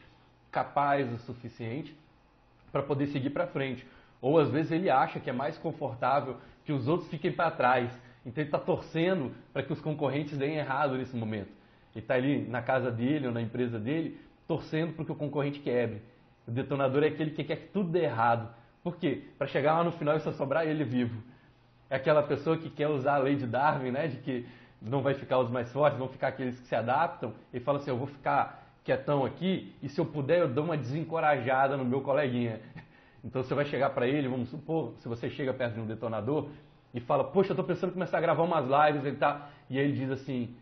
capaz 0.49 1.13
o 1.13 1.19
suficiente 1.19 1.93
para 2.71 2.85
poder 2.85 3.09
seguir 3.09 3.31
para 3.31 3.49
frente. 3.49 3.85
Ou 4.21 4.39
às 4.39 4.49
vezes 4.49 4.71
ele 4.71 4.89
acha 4.89 5.19
que 5.19 5.29
é 5.29 5.33
mais 5.33 5.59
confortável 5.59 6.37
que 6.65 6.73
os 6.73 6.87
outros 6.87 7.11
fiquem 7.11 7.33
para 7.33 7.51
trás. 7.51 7.91
Então 8.25 8.41
ele 8.41 8.47
está 8.49 8.61
torcendo 8.61 9.35
para 9.53 9.65
que 9.65 9.73
os 9.73 9.81
concorrentes 9.81 10.39
deem 10.39 10.55
errado 10.55 10.97
nesse 10.97 11.17
momento. 11.17 11.51
Ele 11.95 12.05
está 12.05 12.15
ali 12.15 12.47
na 12.49 12.63
casa 12.63 12.91
dele 12.91 13.27
ou 13.27 13.33
na 13.33 13.43
empresa 13.43 13.79
dele, 13.79 14.19
torcendo 14.47 14.95
para 14.95 15.05
que 15.05 15.13
o 15.13 15.15
concorrente 15.15 15.61
quebre. 15.61 16.03
O 16.47 16.51
detonador 16.51 17.05
é 17.05 17.09
aquele 17.09 17.31
que 17.31 17.45
quer 17.45 17.57
que 17.57 17.69
tudo 17.69 17.91
dê 17.91 18.05
errado. 18.05 18.49
Por 18.83 18.97
quê? 18.97 19.23
Para 19.39 19.47
chegar 19.47 19.79
lá 19.79 19.85
no 19.85 19.93
final 19.93 20.17
e 20.17 20.21
só 20.21 20.33
sobrar 20.33 20.67
ele 20.67 20.85
vivo. 20.85 21.23
É 21.89 21.97
aquela 21.97 22.23
pessoa 22.23 22.57
que 22.57 22.71
quer 22.71 22.89
usar 22.89 23.15
a 23.15 23.19
lei 23.19 23.37
de 23.37 23.47
Darwin, 23.47 23.91
né? 23.91 24.09
De 24.09 24.17
que 24.17 24.47
não 24.81 25.03
vai 25.03 25.15
ficar 25.15 25.39
os 25.39 25.51
mais 25.51 25.71
fortes, 25.73 25.99
vão 25.99 26.09
ficar 26.09 26.29
aqueles 26.29 26.59
que 26.59 26.67
se 26.67 26.75
adaptam. 26.75 27.33
E 27.53 27.61
fala 27.61 27.79
assim, 27.79 27.91
eu 27.91 27.97
vou 27.97 28.07
ficar 28.07 28.63
quietão 28.85 29.25
aqui 29.25 29.73
e 29.81 29.89
se 29.89 30.01
eu 30.01 30.05
puder 30.05 30.41
eu 30.41 30.49
dou 30.49 30.65
uma 30.65 30.77
desencorajada 30.77 31.77
no 31.77 31.85
meu 31.85 32.01
coleguinha. 32.01 32.61
Então 33.25 33.41
você 33.41 33.55
vai 33.55 33.65
chegar 33.65 33.91
para 33.91 34.05
ele, 34.05 34.27
vamos 34.27 34.49
supor, 34.49 34.95
se 34.99 35.07
você 35.07 35.31
chega 35.31 35.55
perto 35.55 35.75
de 35.75 35.81
um 35.81 35.87
detonador 35.87 36.49
e 36.93 36.99
fala, 36.99 37.23
poxa, 37.23 37.51
eu 37.51 37.55
estou 37.55 37.65
pensando 37.65 37.91
em 37.91 37.93
começar 37.93 38.19
a 38.19 38.21
gravar 38.21 38.43
umas 38.43 38.65
lives, 38.65 39.05
ele 39.05 39.17
tá, 39.17 39.49
e 39.71 39.79
aí 39.79 39.85
ele 39.85 39.93
diz 39.93 40.11
assim, 40.11 40.57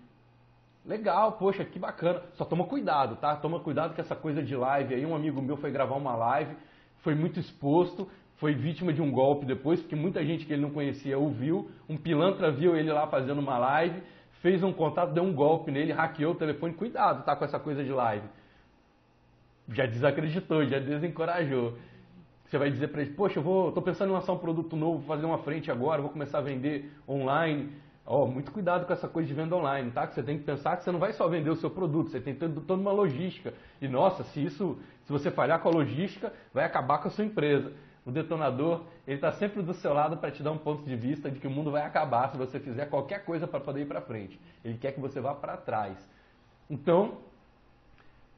Legal, 0.85 1.33
poxa, 1.33 1.64
que 1.64 1.79
bacana. 1.79 2.23
Só 2.35 2.45
toma 2.45 2.64
cuidado, 2.64 3.16
tá? 3.16 3.37
Toma 3.37 3.61
cuidado 3.61 3.95
com 3.95 4.01
essa 4.01 4.16
coisa 4.16 4.43
de 4.43 4.57
live 4.57 4.95
aí. 4.95 5.05
Um 5.05 5.14
amigo 5.14 5.40
meu 5.43 5.57
foi 5.57 5.71
gravar 5.71 5.97
uma 5.97 6.16
live, 6.16 6.57
foi 6.99 7.14
muito 7.14 7.38
exposto, 7.38 8.09
foi 8.37 8.55
vítima 8.55 8.93
de 8.93 9.03
um 9.03 9.11
golpe 9.11 9.45
depois, 9.45 9.81
porque 9.81 9.95
muita 9.95 10.25
gente 10.25 10.47
que 10.47 10.53
ele 10.53 10.62
não 10.62 10.71
conhecia 10.71 11.19
ouviu. 11.19 11.71
Um 11.88 11.97
pilantra 11.97 12.51
viu 12.51 12.75
ele 12.77 12.90
lá 12.90 13.07
fazendo 13.07 13.38
uma 13.40 13.59
live, 13.59 14.03
fez 14.40 14.62
um 14.62 14.73
contato, 14.73 15.12
deu 15.12 15.23
um 15.23 15.35
golpe 15.35 15.71
nele, 15.71 15.93
hackeou 15.93 16.33
o 16.33 16.37
telefone. 16.37 16.73
Cuidado, 16.73 17.25
tá? 17.25 17.37
Com 17.37 17.45
essa 17.45 17.59
coisa 17.59 17.85
de 17.85 17.93
live. 17.93 18.27
Já 19.69 19.85
desacreditou, 19.85 20.64
já 20.64 20.79
desencorajou. 20.79 21.77
Você 22.47 22.59
vai 22.59 22.71
dizer 22.71 22.88
para 22.88 23.03
ele, 23.03 23.12
poxa, 23.12 23.38
eu 23.38 23.43
vou, 23.43 23.71
tô 23.71 23.81
pensando 23.81 24.09
em 24.11 24.12
lançar 24.12 24.33
um 24.33 24.38
produto 24.38 24.75
novo, 24.75 24.99
vou 24.99 25.07
fazer 25.07 25.25
uma 25.25 25.38
frente 25.38 25.71
agora, 25.71 26.03
vou 26.03 26.11
começar 26.11 26.38
a 26.38 26.40
vender 26.40 26.90
online 27.09 27.71
Ó, 28.06 28.24
oh, 28.24 28.26
muito 28.26 28.50
cuidado 28.50 28.86
com 28.86 28.92
essa 28.92 29.06
coisa 29.06 29.28
de 29.28 29.34
venda 29.34 29.54
online, 29.54 29.90
tá? 29.90 30.06
Que 30.06 30.14
você 30.14 30.22
tem 30.22 30.38
que 30.38 30.44
pensar 30.44 30.76
que 30.76 30.84
você 30.84 30.90
não 30.90 30.98
vai 30.98 31.12
só 31.12 31.28
vender 31.28 31.50
o 31.50 31.56
seu 31.56 31.70
produto, 31.70 32.10
você 32.10 32.20
tem 32.20 32.34
toda 32.34 32.74
uma 32.74 32.92
logística. 32.92 33.54
E 33.80 33.86
nossa, 33.86 34.24
se 34.24 34.44
isso, 34.44 34.78
se 35.04 35.12
você 35.12 35.30
falhar 35.30 35.60
com 35.60 35.68
a 35.68 35.72
logística, 35.72 36.32
vai 36.52 36.64
acabar 36.64 36.98
com 36.98 37.08
a 37.08 37.10
sua 37.10 37.24
empresa. 37.24 37.72
O 38.04 38.10
detonador, 38.10 38.82
ele 39.06 39.16
está 39.16 39.30
sempre 39.32 39.62
do 39.62 39.74
seu 39.74 39.92
lado 39.92 40.16
para 40.16 40.30
te 40.30 40.42
dar 40.42 40.50
um 40.50 40.58
ponto 40.58 40.82
de 40.84 40.96
vista 40.96 41.30
de 41.30 41.38
que 41.38 41.46
o 41.46 41.50
mundo 41.50 41.70
vai 41.70 41.82
acabar 41.82 42.30
se 42.30 42.36
você 42.36 42.58
fizer 42.58 42.86
qualquer 42.86 43.24
coisa 43.24 43.46
para 43.46 43.60
poder 43.60 43.82
ir 43.82 43.86
para 43.86 44.00
frente. 44.00 44.40
Ele 44.64 44.78
quer 44.78 44.92
que 44.92 45.00
você 45.00 45.20
vá 45.20 45.34
para 45.34 45.56
trás. 45.58 45.96
Então, 46.68 47.18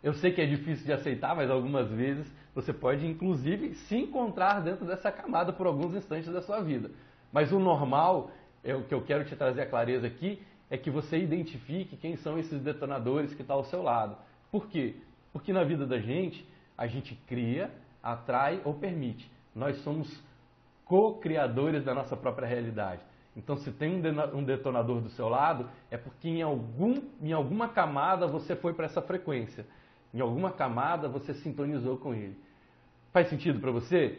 eu 0.03 0.12
sei 0.14 0.33
que 0.33 0.40
é 0.40 0.46
difícil 0.46 0.85
de 0.85 0.92
aceitar, 0.92 1.37
mas 1.37 1.48
algumas 1.48 1.88
vezes 1.88 2.27
você 2.55 2.72
pode, 2.72 3.07
inclusive, 3.07 3.75
se 3.75 3.96
encontrar 3.96 4.61
dentro 4.61 4.85
dessa 4.85 5.12
camada 5.12 5.53
por 5.53 5.66
alguns 5.66 5.94
instantes 5.94 6.31
da 6.33 6.42
sua 6.42 6.61
vida. 6.61 6.90
Mas 7.33 7.53
o 7.53 7.61
normal 7.61 8.31
é 8.64 8.75
o 8.75 8.83
que 8.83 8.94
eu 8.94 9.03
quero 9.03 9.25
te 9.25 9.35
trazer 9.35 9.62
a 9.62 9.66
clareza 9.66 10.07
aqui 10.07 10.40
é 10.70 10.79
que 10.79 10.90
você 10.90 11.18
identifique 11.18 11.96
quem 11.96 12.16
são 12.16 12.38
esses 12.38 12.61
detonadores 12.62 13.35
que 13.35 13.42
estão 13.42 13.57
tá 13.57 13.62
ao 13.62 13.64
seu 13.64 13.83
lado. 13.83 14.16
Por 14.51 14.68
quê? 14.68 14.94
Porque 15.33 15.53
na 15.53 15.64
vida 15.64 15.87
da 15.87 15.98
gente, 15.98 16.46
a 16.77 16.87
gente 16.87 17.14
cria, 17.27 17.70
atrai 18.03 18.61
ou 18.64 18.75
permite. 18.75 19.31
Nós 19.55 19.77
somos 19.79 20.22
co-criadores 20.85 21.85
da 21.85 21.94
nossa 21.94 22.16
própria 22.16 22.46
realidade. 22.46 23.03
Então, 23.37 23.57
se 23.57 23.70
tem 23.70 24.03
um 24.35 24.44
detonador 24.44 25.01
do 25.01 25.09
seu 25.11 25.29
lado, 25.29 25.68
é 25.90 25.96
porque 25.96 26.29
em, 26.29 26.42
algum, 26.42 27.01
em 27.20 27.33
alguma 27.33 27.68
camada 27.68 28.27
você 28.27 28.55
foi 28.55 28.75
para 28.75 28.87
essa 28.87 29.01
frequência. 29.01 29.66
em 30.12 30.20
alguma 30.20 30.51
camada 30.53 31.09
você 31.09 31.33
sintonizou 31.35 31.96
com 31.96 32.14
ele. 32.14 32.37
Faz 33.12 33.29
sentido 33.29 33.59
para 33.59 33.70
você? 33.70 34.18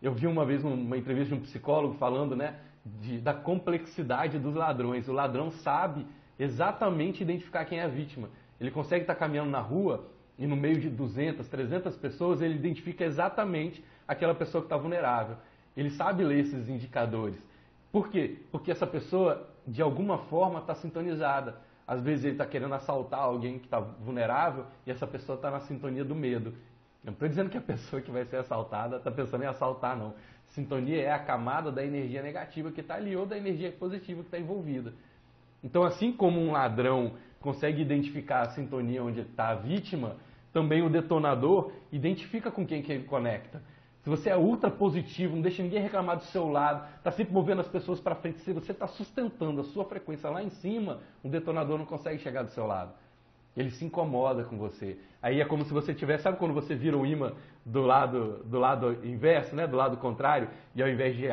Eu 0.00 0.12
vi 0.12 0.26
uma 0.26 0.44
vez 0.44 0.64
uma 0.64 0.96
entrevista 0.96 1.34
de 1.34 1.40
um 1.40 1.44
psicólogo 1.44 1.94
falando, 1.94 2.36
né, 2.36 2.56
de, 2.84 3.18
da 3.20 3.34
complexidade 3.34 4.38
dos 4.38 4.54
ladrões. 4.54 5.08
O 5.08 5.12
ladrão 5.12 5.50
sabe 5.50 6.06
exatamente 6.38 7.22
identificar 7.22 7.64
quem 7.64 7.78
é 7.78 7.84
a 7.84 7.88
vítima. 7.88 8.28
Ele 8.60 8.70
consegue 8.70 9.02
estar 9.02 9.14
caminhando 9.14 9.50
na 9.50 9.60
rua 9.60 10.08
e 10.38 10.46
no 10.46 10.56
meio 10.56 10.80
de 10.80 10.88
200, 10.88 11.46
300 11.48 11.96
pessoas, 11.96 12.40
ele 12.40 12.54
identifica 12.54 13.04
exatamente 13.04 13.84
aquela 14.08 14.34
pessoa 14.34 14.62
que 14.62 14.66
está 14.66 14.76
vulnerável. 14.76 15.36
Ele 15.76 15.90
sabe 15.90 16.24
ler 16.24 16.40
esses 16.40 16.68
indicadores. 16.68 17.40
Por 17.90 18.08
quê? 18.08 18.38
Porque 18.50 18.70
essa 18.70 18.86
pessoa, 18.86 19.48
de 19.66 19.82
alguma 19.82 20.18
forma, 20.18 20.60
está 20.60 20.74
sintonizada. 20.74 21.56
Às 21.86 22.00
vezes 22.02 22.24
ele 22.24 22.34
está 22.34 22.46
querendo 22.46 22.74
assaltar 22.74 23.20
alguém 23.20 23.58
que 23.58 23.66
está 23.66 23.80
vulnerável 23.80 24.64
e 24.86 24.90
essa 24.90 25.06
pessoa 25.06 25.36
está 25.36 25.50
na 25.50 25.60
sintonia 25.60 26.04
do 26.04 26.14
medo. 26.14 26.54
Eu 27.04 27.06
não 27.06 27.12
estou 27.12 27.28
dizendo 27.28 27.50
que 27.50 27.58
a 27.58 27.60
pessoa 27.62 28.00
que 28.00 28.10
vai 28.10 28.24
ser 28.24 28.36
assaltada 28.36 28.96
está 28.96 29.10
pensando 29.10 29.42
em 29.42 29.46
assaltar, 29.46 29.96
não. 29.96 30.14
Sintonia 30.52 31.02
é 31.02 31.10
a 31.10 31.18
camada 31.18 31.72
da 31.72 31.84
energia 31.84 32.22
negativa 32.22 32.70
que 32.70 32.80
está 32.80 32.94
ali 32.94 33.16
ou 33.16 33.24
da 33.24 33.36
energia 33.36 33.72
positiva 33.72 34.20
que 34.20 34.28
está 34.28 34.38
envolvida. 34.38 34.92
Então, 35.64 35.82
assim 35.82 36.12
como 36.12 36.40
um 36.40 36.52
ladrão 36.52 37.12
consegue 37.40 37.80
identificar 37.80 38.42
a 38.42 38.50
sintonia 38.50 39.02
onde 39.02 39.20
está 39.20 39.48
a 39.48 39.54
vítima, 39.54 40.16
também 40.52 40.82
o 40.82 40.90
detonador 40.90 41.72
identifica 41.90 42.50
com 42.50 42.66
quem 42.66 42.82
que 42.82 42.92
ele 42.92 43.04
conecta. 43.04 43.62
Se 44.02 44.10
você 44.10 44.28
é 44.30 44.36
ultra 44.36 44.70
positivo, 44.70 45.34
não 45.34 45.42
deixa 45.42 45.62
ninguém 45.62 45.80
reclamar 45.80 46.16
do 46.16 46.24
seu 46.24 46.48
lado, 46.48 46.86
está 46.98 47.10
sempre 47.12 47.32
movendo 47.32 47.60
as 47.60 47.68
pessoas 47.68 48.00
para 48.00 48.16
frente, 48.16 48.40
se 48.40 48.52
você 48.52 48.72
está 48.72 48.86
sustentando 48.86 49.60
a 49.60 49.64
sua 49.64 49.84
frequência 49.84 50.28
lá 50.28 50.42
em 50.42 50.50
cima, 50.50 51.00
o 51.22 51.28
detonador 51.28 51.78
não 51.78 51.86
consegue 51.86 52.18
chegar 52.18 52.42
do 52.42 52.50
seu 52.50 52.66
lado. 52.66 52.92
Ele 53.56 53.70
se 53.70 53.84
incomoda 53.84 54.44
com 54.44 54.56
você. 54.56 54.98
Aí 55.20 55.40
é 55.40 55.44
como 55.44 55.64
se 55.64 55.72
você 55.72 55.94
tivesse, 55.94 56.24
sabe 56.24 56.38
quando 56.38 56.54
você 56.54 56.74
vira 56.74 56.96
o 56.96 57.06
imã 57.06 57.32
do 57.64 57.82
lado, 57.82 58.42
do 58.44 58.58
lado 58.58 58.98
inverso, 59.04 59.54
né? 59.54 59.66
do 59.66 59.76
lado 59.76 59.96
contrário, 59.98 60.48
e 60.74 60.82
ao 60.82 60.88
invés 60.88 61.16
de, 61.16 61.26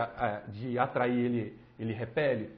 de 0.49 0.77
atrair 0.77 1.17
ele, 1.17 1.57
ele 1.79 1.93
repele? 1.93 2.51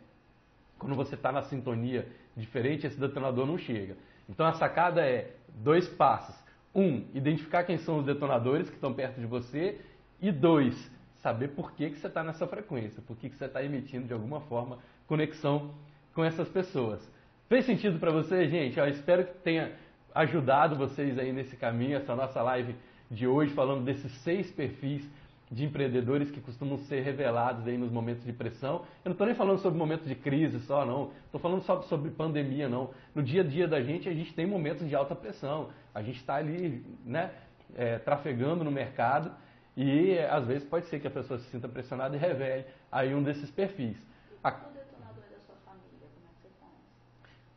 Quando 0.79 0.95
você 0.95 1.15
está 1.15 1.31
na 1.31 1.43
sintonia 1.43 2.07
diferente, 2.35 2.87
esse 2.87 2.99
detonador 2.99 3.45
não 3.45 3.57
chega. 3.57 3.95
Então 4.27 4.45
a 4.45 4.53
sacada 4.53 5.05
é 5.05 5.31
dois 5.47 5.87
passos. 5.87 6.35
Um, 6.73 7.05
identificar 7.13 7.63
quem 7.63 7.77
são 7.77 7.99
os 7.99 8.05
detonadores 8.05 8.69
que 8.69 8.75
estão 8.75 8.93
perto 8.93 9.19
de 9.19 9.25
você 9.25 9.79
e 10.21 10.31
dois, 10.31 10.89
saber 11.21 11.49
por 11.49 11.73
que, 11.73 11.89
que 11.89 11.99
você 11.99 12.07
está 12.07 12.23
nessa 12.23 12.47
frequência, 12.47 13.01
por 13.05 13.17
que, 13.17 13.29
que 13.29 13.35
você 13.35 13.45
está 13.45 13.63
emitindo 13.63 14.07
de 14.07 14.13
alguma 14.13 14.41
forma 14.41 14.79
conexão 15.05 15.71
com 16.13 16.23
essas 16.23 16.47
pessoas. 16.49 17.01
Fez 17.51 17.65
sentido 17.65 17.99
para 17.99 18.11
você, 18.11 18.47
gente? 18.47 18.79
Eu 18.79 18.87
espero 18.87 19.25
que 19.25 19.33
tenha 19.39 19.73
ajudado 20.15 20.77
vocês 20.77 21.19
aí 21.19 21.33
nesse 21.33 21.57
caminho, 21.57 21.97
essa 21.97 22.15
nossa 22.15 22.41
live 22.41 22.73
de 23.09 23.27
hoje, 23.27 23.53
falando 23.53 23.83
desses 23.83 24.09
seis 24.19 24.49
perfis 24.49 25.05
de 25.51 25.65
empreendedores 25.65 26.31
que 26.31 26.39
costumam 26.39 26.77
ser 26.77 27.01
revelados 27.01 27.67
aí 27.67 27.77
nos 27.77 27.91
momentos 27.91 28.23
de 28.23 28.31
pressão. 28.31 28.85
Eu 29.03 29.09
não 29.09 29.11
estou 29.11 29.27
nem 29.27 29.35
falando 29.35 29.57
sobre 29.59 29.77
momentos 29.77 30.07
de 30.07 30.15
crise 30.15 30.61
só, 30.61 30.85
não. 30.85 31.11
Estou 31.25 31.41
falando 31.41 31.61
só 31.63 31.81
sobre 31.81 32.09
pandemia, 32.11 32.69
não. 32.69 32.91
No 33.13 33.21
dia 33.21 33.41
a 33.41 33.45
dia 33.45 33.67
da 33.67 33.81
gente, 33.81 34.07
a 34.07 34.13
gente 34.13 34.33
tem 34.33 34.45
momentos 34.45 34.87
de 34.87 34.95
alta 34.95 35.13
pressão. 35.13 35.71
A 35.93 36.01
gente 36.01 36.19
está 36.19 36.35
ali, 36.35 36.85
né, 37.03 37.31
é, 37.75 37.99
trafegando 37.99 38.63
no 38.63 38.71
mercado 38.71 39.29
e 39.75 40.17
às 40.19 40.47
vezes 40.47 40.63
pode 40.63 40.85
ser 40.85 41.01
que 41.01 41.07
a 41.07 41.11
pessoa 41.11 41.37
se 41.37 41.49
sinta 41.49 41.67
pressionada 41.67 42.15
e 42.15 42.17
revele 42.17 42.63
aí 42.89 43.13
um 43.13 43.21
desses 43.21 43.51
perfis. 43.51 43.97
A... 44.41 44.51
Quando 44.51 44.71
o 44.71 44.79
detonador 44.79 45.23
é 45.29 45.33
da 45.33 45.39
sua 45.41 45.55
família, 45.65 46.07
como 46.15 46.27
é 46.27 46.29
que 46.29 46.41
você 46.41 46.49
faz? 46.61 46.71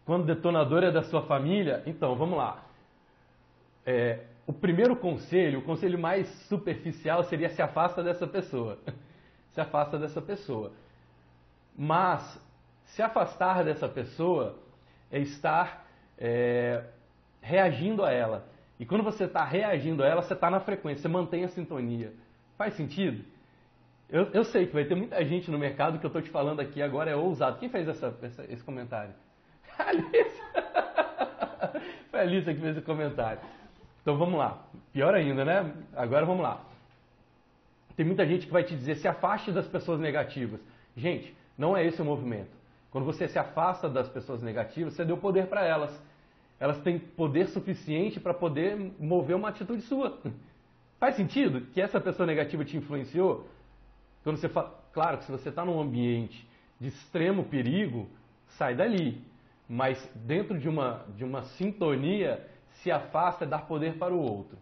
Quando 0.04 0.24
o 0.24 0.26
detonador 0.26 0.84
é 0.84 0.90
da 0.90 1.02
sua 1.02 1.22
família, 1.22 1.82
então 1.86 2.14
vamos 2.14 2.36
lá. 2.36 2.62
É, 3.86 4.24
o 4.46 4.52
primeiro 4.52 4.94
conselho, 4.96 5.60
o 5.60 5.62
conselho 5.62 5.98
mais 5.98 6.28
superficial 6.48 7.24
seria 7.24 7.48
se 7.50 7.62
afasta 7.62 8.02
dessa 8.02 8.26
pessoa. 8.26 8.78
se 9.52 9.60
afasta 9.60 9.98
dessa 9.98 10.20
pessoa. 10.20 10.72
Mas 11.76 12.40
se 12.86 13.02
afastar 13.02 13.64
dessa 13.64 13.88
pessoa 13.88 14.58
é 15.10 15.18
estar 15.20 15.86
é, 16.18 16.84
reagindo 17.40 18.04
a 18.04 18.12
ela. 18.12 18.46
E 18.78 18.84
quando 18.84 19.02
você 19.04 19.24
está 19.24 19.44
reagindo 19.44 20.02
a 20.02 20.06
ela, 20.06 20.22
você 20.22 20.34
está 20.34 20.50
na 20.50 20.60
frequência, 20.60 21.02
você 21.02 21.08
mantém 21.08 21.44
a 21.44 21.48
sintonia. 21.48 22.12
Faz 22.58 22.74
sentido? 22.74 23.24
Eu, 24.08 24.28
eu, 24.32 24.44
sei 24.44 24.66
que 24.66 24.74
vai 24.74 24.84
ter 24.84 24.94
muita 24.94 25.24
gente 25.24 25.50
no 25.50 25.58
mercado 25.58 25.98
que 25.98 26.04
eu 26.04 26.08
estou 26.08 26.22
te 26.22 26.30
falando 26.30 26.60
aqui 26.60 26.82
agora 26.82 27.10
é 27.10 27.16
ousado. 27.16 27.58
Quem 27.58 27.68
fez 27.68 27.88
essa, 27.88 28.14
essa, 28.22 28.44
esse 28.52 28.62
comentário? 28.62 29.14
A 29.78 29.88
Alice. 29.88 30.42
Foi 32.10 32.20
a 32.20 32.22
Alice 32.22 32.54
que 32.54 32.60
fez 32.60 32.76
esse 32.76 32.84
comentário. 32.84 33.40
Então 34.02 34.16
vamos 34.16 34.38
lá. 34.38 34.62
Pior 34.92 35.14
ainda, 35.14 35.44
né? 35.44 35.72
Agora 35.94 36.24
vamos 36.26 36.42
lá. 36.42 36.60
Tem 37.96 38.04
muita 38.04 38.26
gente 38.26 38.46
que 38.46 38.52
vai 38.52 38.64
te 38.64 38.74
dizer 38.74 38.96
se 38.96 39.08
afaste 39.08 39.52
das 39.52 39.66
pessoas 39.66 40.00
negativas. 40.00 40.60
Gente, 40.96 41.34
não 41.56 41.76
é 41.76 41.84
esse 41.84 42.02
o 42.02 42.04
movimento. 42.04 42.50
Quando 42.90 43.04
você 43.04 43.28
se 43.28 43.38
afasta 43.38 43.88
das 43.88 44.08
pessoas 44.08 44.42
negativas, 44.42 44.94
você 44.94 45.04
deu 45.04 45.16
poder 45.16 45.46
para 45.46 45.64
elas 45.64 45.90
elas 46.58 46.80
têm 46.82 46.98
poder 46.98 47.48
suficiente 47.48 48.20
para 48.20 48.32
poder 48.32 48.76
mover 48.98 49.36
uma 49.36 49.48
atitude 49.48 49.82
sua. 49.82 50.18
Faz 50.98 51.16
sentido 51.16 51.60
que 51.72 51.80
essa 51.80 52.00
pessoa 52.00 52.26
negativa 52.26 52.64
te 52.64 52.76
influenciou? 52.76 53.46
Quando 54.22 54.38
você 54.38 54.48
fala, 54.48 54.72
claro 54.92 55.18
que 55.18 55.24
se 55.24 55.32
você 55.32 55.50
está 55.50 55.64
num 55.64 55.80
ambiente 55.80 56.48
de 56.80 56.88
extremo 56.88 57.44
perigo, 57.44 58.08
sai 58.56 58.74
dali. 58.74 59.20
Mas 59.68 59.98
dentro 60.14 60.58
de 60.58 60.68
uma, 60.68 61.04
de 61.16 61.24
uma 61.24 61.42
sintonia, 61.42 62.46
se 62.82 62.90
afasta 62.90 63.46
dar 63.46 63.66
poder 63.66 63.98
para 63.98 64.12
o 64.14 64.18
outro. 64.18 64.58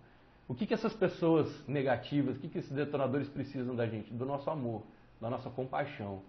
O 0.46 0.54
que, 0.54 0.66
que 0.66 0.74
essas 0.74 0.94
pessoas 0.94 1.66
negativas, 1.66 2.36
o 2.36 2.38
que, 2.40 2.48
que 2.48 2.58
esses 2.58 2.72
detonadores 2.72 3.28
precisam 3.28 3.74
da 3.74 3.86
gente? 3.86 4.12
Do 4.12 4.24
nosso 4.26 4.50
amor, 4.50 4.82
da 5.20 5.30
nossa 5.30 5.48
compaixão. 5.50 6.22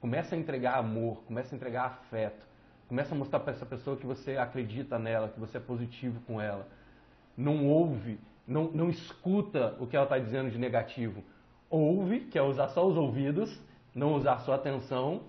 Começa 0.00 0.34
a 0.34 0.38
entregar 0.38 0.78
amor, 0.78 1.22
começa 1.24 1.54
a 1.54 1.56
entregar 1.56 1.86
afeto 1.86 2.46
Começa 2.88 3.14
a 3.14 3.18
mostrar 3.18 3.40
para 3.40 3.52
essa 3.52 3.66
pessoa 3.66 3.96
que 3.96 4.06
você 4.06 4.36
acredita 4.36 4.96
nela, 4.98 5.28
que 5.28 5.40
você 5.40 5.56
é 5.56 5.60
positivo 5.60 6.20
com 6.20 6.40
ela. 6.40 6.68
Não 7.36 7.66
ouve, 7.66 8.18
não, 8.46 8.70
não 8.70 8.88
escuta 8.88 9.76
o 9.80 9.88
que 9.88 9.96
ela 9.96 10.04
está 10.04 10.18
dizendo 10.18 10.50
de 10.50 10.58
negativo. 10.58 11.22
Ouve, 11.68 12.20
que 12.20 12.38
é 12.38 12.42
usar 12.42 12.68
só 12.68 12.86
os 12.86 12.96
ouvidos, 12.96 13.60
não 13.92 14.14
usar 14.14 14.38
sua 14.38 14.54
atenção, 14.54 15.22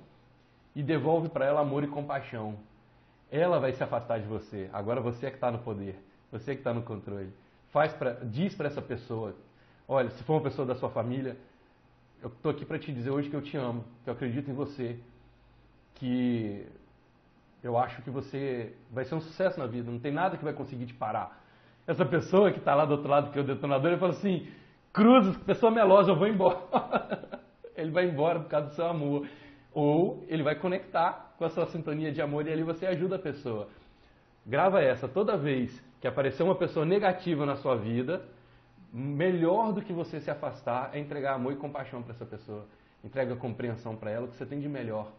e 0.76 0.84
devolve 0.84 1.30
para 1.30 1.45
ela 1.45 1.62
amor 1.62 1.84
e 1.84 1.88
compaixão. 1.88 2.60
Ela 3.32 3.60
vai 3.60 3.74
se 3.74 3.84
afastar 3.84 4.20
de 4.20 4.28
você. 4.28 4.70
Agora 4.72 5.02
você 5.02 5.28
é 5.28 5.30
que 5.30 5.36
está 5.36 5.52
no 5.52 5.60
poder, 5.60 6.00
você 6.32 6.52
é 6.52 6.54
que 6.54 6.62
está 6.62 6.74
no 6.74 6.82
controle. 6.82 7.32
Faz 7.72 7.94
pra, 7.94 8.13
diz 8.24 8.56
para 8.56 8.68
essa 8.68 8.82
pessoa: 8.82 9.36
olha, 9.88 10.10
se 10.12 10.24
for 10.24 10.36
uma 10.36 10.42
pessoa 10.42 10.66
da 10.66 10.76
sua 10.76 10.90
família, 10.90 11.36
eu 12.22 12.30
estou 12.30 12.52
aqui 12.52 12.66
para 12.66 12.80
te 12.80 12.92
dizer 12.92 13.12
hoje 13.12 13.30
que 13.30 13.36
eu 13.36 13.42
te 13.42 13.58
amo, 13.58 13.84
que 14.04 14.10
eu 14.10 14.13
acredito 14.13 14.50
em 14.50 14.54
você, 14.54 14.98
que 15.96 16.66
eu 17.63 17.78
acho 17.78 18.02
que 18.02 18.10
você 18.10 18.74
vai 18.92 19.04
ser 19.04 19.16
um 19.16 19.22
sucesso 19.22 19.60
na 19.60 19.68
vida, 19.68 19.92
não 19.92 20.00
tem 20.00 20.12
nada 20.12 20.38
que 20.38 20.44
vai 20.44 20.54
conseguir 20.54 20.86
te 20.86 20.94
parar. 20.94 21.44
Essa 21.86 22.06
pessoa 22.06 22.52
que 22.52 22.60
está 22.60 22.76
lá 22.76 22.86
do 22.86 22.92
outro 22.92 23.10
lado, 23.10 23.32
que 23.32 23.40
é 23.40 23.42
o 23.42 23.46
detonador, 23.46 23.92
ele 23.92 24.00
fala 24.00 24.13
assim: 24.13 24.48
Cruzes, 24.94 25.38
pessoa 25.38 25.72
melosa, 25.72 26.12
eu 26.12 26.16
vou 26.16 26.28
embora. 26.28 27.42
ele 27.76 27.92
vai 27.92 28.06
embora 28.06 28.40
por 28.40 28.50
causa 28.50 28.68
do 28.68 28.74
seu 28.74 28.88
amor. 28.88 29.28
Ou 29.74 30.26
ele 30.28 30.44
vai 30.44 30.56
conectar 30.56 31.27
com 31.38 31.45
a 31.45 31.50
sua 31.50 31.67
sintonia 31.67 32.12
de 32.12 32.21
amor 32.21 32.47
e 32.47 32.52
ali 32.52 32.63
você 32.63 32.86
ajuda 32.86 33.17
a 33.17 33.19
pessoa. 33.19 33.69
Grava 34.45 34.82
essa, 34.82 35.08
toda 35.08 35.38
vez 35.38 35.82
que 36.02 36.08
aparecer 36.08 36.43
uma 36.43 36.56
pessoa 36.56 36.86
negativa 36.86 37.45
na 37.45 37.56
sua 37.58 37.76
vida, 37.76 38.21
melhor 38.91 39.73
do 39.73 39.82
que 39.82 39.93
você 39.93 40.19
se 40.19 40.32
afastar 40.32 40.91
é 40.93 41.00
entregar 41.00 41.34
amor 41.34 41.54
e 41.54 41.58
compaixão 41.58 42.02
para 42.02 42.13
essa 42.13 42.26
pessoa. 42.26 42.65
Entrega 43.04 43.36
compreensão 43.36 43.95
para 43.95 44.12
ela, 44.12 44.26
o 44.26 44.30
que 44.30 44.36
você 44.36 44.45
tem 44.45 44.60
de 44.60 44.67
melhor. 44.67 45.12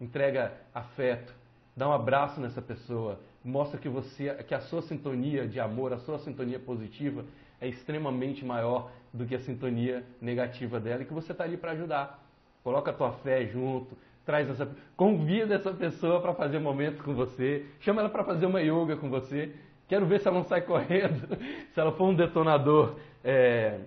Entrega 0.00 0.52
afeto, 0.74 1.32
Dá 1.74 1.88
um 1.88 1.92
abraço 1.92 2.38
nessa 2.38 2.60
pessoa, 2.60 3.18
mostra 3.42 3.80
que 3.80 3.88
você, 3.88 4.34
que 4.44 4.54
a 4.54 4.60
sua 4.60 4.82
sintonia 4.82 5.48
de 5.48 5.58
amor, 5.58 5.92
a 5.92 5.98
sua 5.98 6.18
sintonia 6.18 6.58
positiva 6.58 7.24
é 7.60 7.66
extremamente 7.66 8.44
maior 8.44 8.90
do 9.12 9.24
que 9.24 9.34
a 9.34 9.38
sintonia 9.38 10.04
negativa 10.20 10.78
dela 10.78 11.02
e 11.02 11.06
que 11.06 11.14
você 11.14 11.32
está 11.32 11.44
ali 11.44 11.56
para 11.56 11.72
ajudar. 11.72 12.22
Coloca 12.62 12.90
a 12.90 12.94
tua 12.94 13.12
fé 13.12 13.46
junto, 13.46 13.96
traz 14.24 14.48
essa, 14.48 14.68
convida 14.96 15.54
essa 15.54 15.72
pessoa 15.72 16.20
para 16.20 16.34
fazer 16.34 16.58
um 16.58 16.62
momento 16.62 17.02
com 17.02 17.14
você, 17.14 17.66
chama 17.80 18.00
ela 18.00 18.10
para 18.10 18.24
fazer 18.24 18.46
uma 18.46 18.60
yoga 18.60 18.96
com 18.96 19.08
você. 19.08 19.54
Quero 19.88 20.06
ver 20.06 20.20
se 20.20 20.28
ela 20.28 20.38
não 20.38 20.44
sai 20.44 20.62
correndo, 20.66 21.36
se 21.72 21.80
ela 21.80 21.92
for 21.92 22.08
um 22.08 22.14
detonador 22.14 22.96
é, 23.24 23.80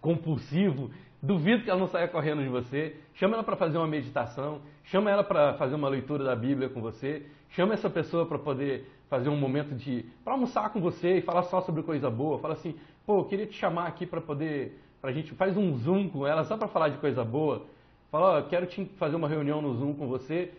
compulsivo, 0.00 0.90
Duvido 1.22 1.62
que 1.62 1.70
ela 1.70 1.78
não 1.78 1.86
saia 1.86 2.08
correndo 2.08 2.42
de 2.42 2.48
você. 2.48 2.96
Chama 3.14 3.34
ela 3.34 3.44
para 3.44 3.54
fazer 3.54 3.78
uma 3.78 3.86
meditação. 3.86 4.60
Chama 4.82 5.08
ela 5.08 5.22
para 5.22 5.54
fazer 5.54 5.76
uma 5.76 5.88
leitura 5.88 6.24
da 6.24 6.34
Bíblia 6.34 6.68
com 6.68 6.80
você. 6.80 7.24
Chama 7.50 7.74
essa 7.74 7.88
pessoa 7.88 8.26
para 8.26 8.40
poder 8.40 8.90
fazer 9.08 9.28
um 9.28 9.36
momento 9.36 9.72
de. 9.72 10.04
para 10.24 10.32
almoçar 10.32 10.70
com 10.70 10.80
você 10.80 11.18
e 11.18 11.22
falar 11.22 11.44
só 11.44 11.60
sobre 11.60 11.84
coisa 11.84 12.10
boa. 12.10 12.40
Fala 12.40 12.54
assim, 12.54 12.74
pô, 13.06 13.20
eu 13.20 13.24
queria 13.26 13.46
te 13.46 13.54
chamar 13.54 13.86
aqui 13.86 14.04
para 14.04 14.20
poder. 14.20 14.80
pra 15.00 15.12
gente. 15.12 15.32
faz 15.34 15.56
um 15.56 15.76
Zoom 15.76 16.08
com 16.08 16.26
ela 16.26 16.42
só 16.42 16.56
para 16.56 16.66
falar 16.66 16.88
de 16.88 16.98
coisa 16.98 17.22
boa. 17.22 17.66
Fala, 18.12 18.32
ó, 18.32 18.38
eu 18.40 18.46
quero 18.46 18.66
te 18.66 18.84
fazer 18.98 19.16
uma 19.16 19.26
reunião 19.26 19.62
no 19.62 19.72
Zoom 19.72 19.94
com 19.94 20.06
você 20.06 20.52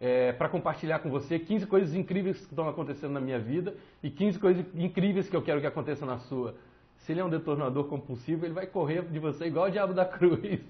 é, 0.00 0.32
para 0.32 0.48
compartilhar 0.48 1.00
com 1.00 1.10
você 1.10 1.38
15 1.38 1.66
coisas 1.66 1.94
incríveis 1.94 2.38
que 2.38 2.46
estão 2.46 2.66
acontecendo 2.66 3.12
na 3.12 3.20
minha 3.20 3.38
vida 3.38 3.74
e 4.02 4.08
15 4.08 4.38
coisas 4.38 4.64
incríveis 4.74 5.28
que 5.28 5.36
eu 5.36 5.42
quero 5.42 5.60
que 5.60 5.66
aconteça 5.66 6.06
na 6.06 6.16
sua. 6.20 6.54
Se 7.00 7.12
ele 7.12 7.20
é 7.20 7.24
um 7.24 7.28
detonador 7.28 7.84
compulsivo, 7.88 8.46
ele 8.46 8.54
vai 8.54 8.66
correr 8.66 9.02
de 9.02 9.18
você 9.18 9.44
igual 9.44 9.66
o 9.66 9.70
diabo 9.70 9.92
da 9.92 10.06
cruz. 10.08 10.62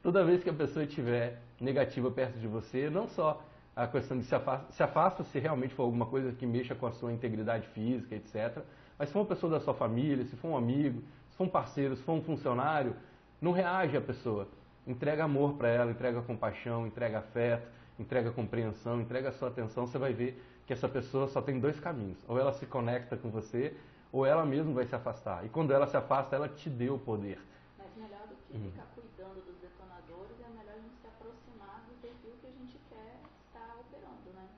Toda 0.00 0.24
vez 0.24 0.44
que 0.44 0.50
a 0.50 0.52
pessoa 0.52 0.84
estiver 0.84 1.40
negativa 1.60 2.08
perto 2.08 2.38
de 2.38 2.46
você, 2.46 2.88
não 2.88 3.08
só 3.08 3.44
a 3.74 3.88
questão 3.88 4.16
de 4.16 4.22
se 4.22 4.34
afasta, 4.36 4.72
se 4.72 4.80
afasta 4.84 5.24
se 5.24 5.40
realmente 5.40 5.74
for 5.74 5.82
alguma 5.82 6.06
coisa 6.06 6.30
que 6.30 6.46
mexa 6.46 6.76
com 6.76 6.86
a 6.86 6.92
sua 6.92 7.12
integridade 7.12 7.66
física, 7.74 8.14
etc. 8.14 8.62
Mas 8.96 9.08
se 9.08 9.12
for 9.12 9.18
uma 9.18 9.26
pessoa 9.26 9.50
da 9.50 9.58
sua 9.58 9.74
família, 9.74 10.24
se 10.24 10.36
for 10.36 10.50
um 10.50 10.56
amigo, 10.56 11.02
se 11.30 11.36
for 11.36 11.42
um 11.42 11.50
parceiro, 11.50 11.96
se 11.96 12.02
for 12.04 12.12
um 12.12 12.22
funcionário, 12.22 12.94
não 13.40 13.50
reage 13.50 13.96
à 13.96 14.00
pessoa. 14.00 14.46
Entrega 14.86 15.24
amor 15.24 15.54
para 15.54 15.68
ela, 15.68 15.90
entrega 15.90 16.20
compaixão, 16.22 16.86
entrega 16.86 17.18
afeto, 17.18 17.68
entrega 17.98 18.32
compreensão, 18.32 19.00
entrega 19.00 19.30
sua 19.32 19.48
atenção. 19.48 19.86
Você 19.86 19.96
vai 19.96 20.12
ver 20.12 20.42
que 20.66 20.72
essa 20.72 20.88
pessoa 20.88 21.28
só 21.28 21.40
tem 21.40 21.60
dois 21.60 21.78
caminhos. 21.78 22.18
Ou 22.26 22.38
ela 22.38 22.52
se 22.52 22.66
conecta 22.66 23.16
com 23.16 23.30
você, 23.30 23.76
ou 24.10 24.26
ela 24.26 24.44
mesma 24.44 24.72
vai 24.72 24.84
se 24.84 24.94
afastar. 24.94 25.44
E 25.44 25.48
quando 25.48 25.72
ela 25.72 25.86
se 25.86 25.96
afasta, 25.96 26.34
ela 26.34 26.48
te 26.48 26.68
deu 26.68 26.94
o 26.94 26.98
poder. 26.98 27.38
Mas 27.78 27.88
melhor 27.96 28.26
do 28.28 28.34
que 28.34 28.56
hum. 28.56 28.70
ficar 28.70 28.86
cuidando 28.94 29.44
dos 29.44 29.56
detonadores, 29.60 30.36
é 30.40 30.48
melhor 30.58 30.74
a 30.74 30.80
gente 30.80 30.96
se 31.00 31.06
aproximar 31.06 31.84
do 31.88 31.94
perfil 32.00 32.32
que 32.40 32.46
a 32.46 32.50
gente 32.50 32.78
quer 32.90 33.20
estar 33.46 33.76
operando, 33.80 34.34
né? 34.34 34.48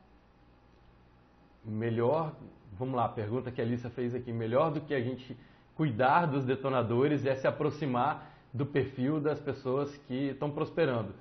Melhor, 1.65 2.33
vamos 2.73 2.95
lá, 2.95 3.05
a 3.05 3.11
pergunta 3.11 3.51
que 3.51 3.61
a 3.61 3.65
Alissa 3.65 3.91
fez 3.91 4.15
aqui. 4.15 4.33
Melhor 4.33 4.71
do 4.71 4.81
que 4.81 4.95
a 4.95 5.01
gente 5.01 5.37
cuidar 5.77 6.27
dos 6.27 6.45
detonadores 6.45 7.27
é 7.27 7.35
se 7.35 7.47
aproximar 7.47 8.34
do 8.55 8.65
perfil 8.65 9.21
das 9.21 9.41
pessoas 9.41 9.95
que 10.07 10.29
estão 10.29 10.49
prosperando. 10.49 11.13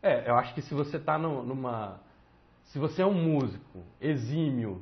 É, 0.00 0.30
eu 0.30 0.36
acho 0.36 0.54
que 0.54 0.62
se 0.62 0.72
você 0.72 0.96
está 0.96 1.18
numa. 1.18 2.00
Se 2.66 2.78
você 2.78 3.02
é 3.02 3.06
um 3.06 3.12
músico 3.12 3.82
exímio 4.00 4.80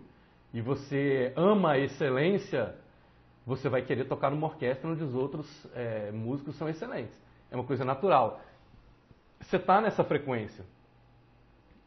e 0.53 0.61
você 0.61 1.33
ama 1.35 1.73
a 1.73 1.79
excelência, 1.79 2.77
você 3.47 3.69
vai 3.71 3.81
querer 3.81 4.05
tocar 4.05 4.31
numa 4.31 4.47
orquestra 4.47 4.91
onde 4.91 5.03
os 5.03 5.15
outros 5.15 5.67
é, 5.75 6.13
músicos 6.13 6.55
são 6.57 6.69
excelentes. 6.69 7.19
É 7.51 7.57
uma 7.57 7.65
coisa 7.65 7.85
natural. 7.85 8.41
Você 9.41 9.57
está 9.57 9.81
nessa 9.81 10.05
frequência. 10.05 10.65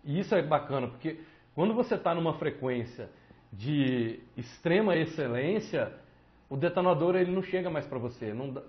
E 0.03 0.19
isso 0.19 0.33
é 0.35 0.41
bacana, 0.41 0.87
porque 0.87 1.19
quando 1.53 1.73
você 1.73 1.95
está 1.95 2.13
numa 2.15 2.33
frequência 2.33 3.09
de 3.51 4.19
extrema 4.35 4.95
excelência, 4.97 5.93
o 6.49 6.57
detonador 6.57 7.15
ele 7.15 7.31
não 7.31 7.43
chega 7.43 7.69
mais 7.69 7.85
para 7.85 7.99
você. 7.99 8.33
Não, 8.33 8.61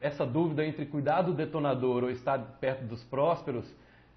essa 0.00 0.24
dúvida 0.24 0.64
entre 0.64 0.86
cuidar 0.86 1.22
do 1.22 1.32
detonador 1.32 2.04
ou 2.04 2.10
estar 2.10 2.38
perto 2.60 2.84
dos 2.84 3.02
prósperos, 3.04 3.64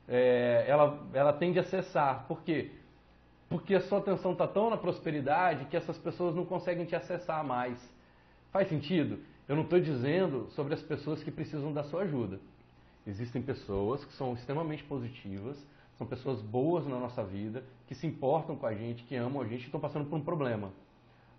é, 0.08 0.66
ela, 0.68 1.00
ela 1.14 1.34
tende 1.34 1.60
a 1.60 1.64
cessar. 1.64 2.26
Por 2.28 2.42
quê? 2.44 2.72
Porque 3.50 3.76
a 3.76 3.82
sua 3.82 4.00
atenção 4.00 4.34
está 4.34 4.48
tão 4.48 4.70
na 4.70 4.78
prosperidade 4.78 5.66
que 5.66 5.78
essas 5.78 5.98
pessoas 5.98 6.36
não 6.36 6.46
conseguem 6.46 6.86
te 6.86 6.96
acessar 6.96 7.44
mais. 7.44 7.78
Faz 8.52 8.68
sentido? 8.68 9.20
Eu 9.48 9.56
não 9.56 9.64
estou 9.64 9.80
dizendo 9.80 10.48
sobre 10.52 10.74
as 10.74 10.82
pessoas 10.82 11.24
que 11.24 11.32
precisam 11.32 11.72
da 11.72 11.84
sua 11.84 12.04
ajuda. 12.04 12.40
Existem 13.06 13.42
pessoas 13.42 14.04
que 14.04 14.14
são 14.14 14.34
extremamente 14.34 14.84
positivas, 14.84 15.64
são 15.98 16.08
pessoas 16.08 16.42
boas 16.42 16.88
na 16.88 17.00
nossa 17.00 17.24
vida, 17.24 17.64
que 17.88 17.94
se 17.94 18.08
importam 18.08 18.56
com 18.56 18.66
a 18.66 18.74
gente, 18.74 19.04
que 19.04 19.16
amam 19.16 19.42
a 19.42 19.48
gente 19.48 19.62
e 19.62 19.66
estão 19.66 19.80
passando 19.80 20.10
por 20.10 20.16
um 20.16 20.22
problema. 20.22 20.72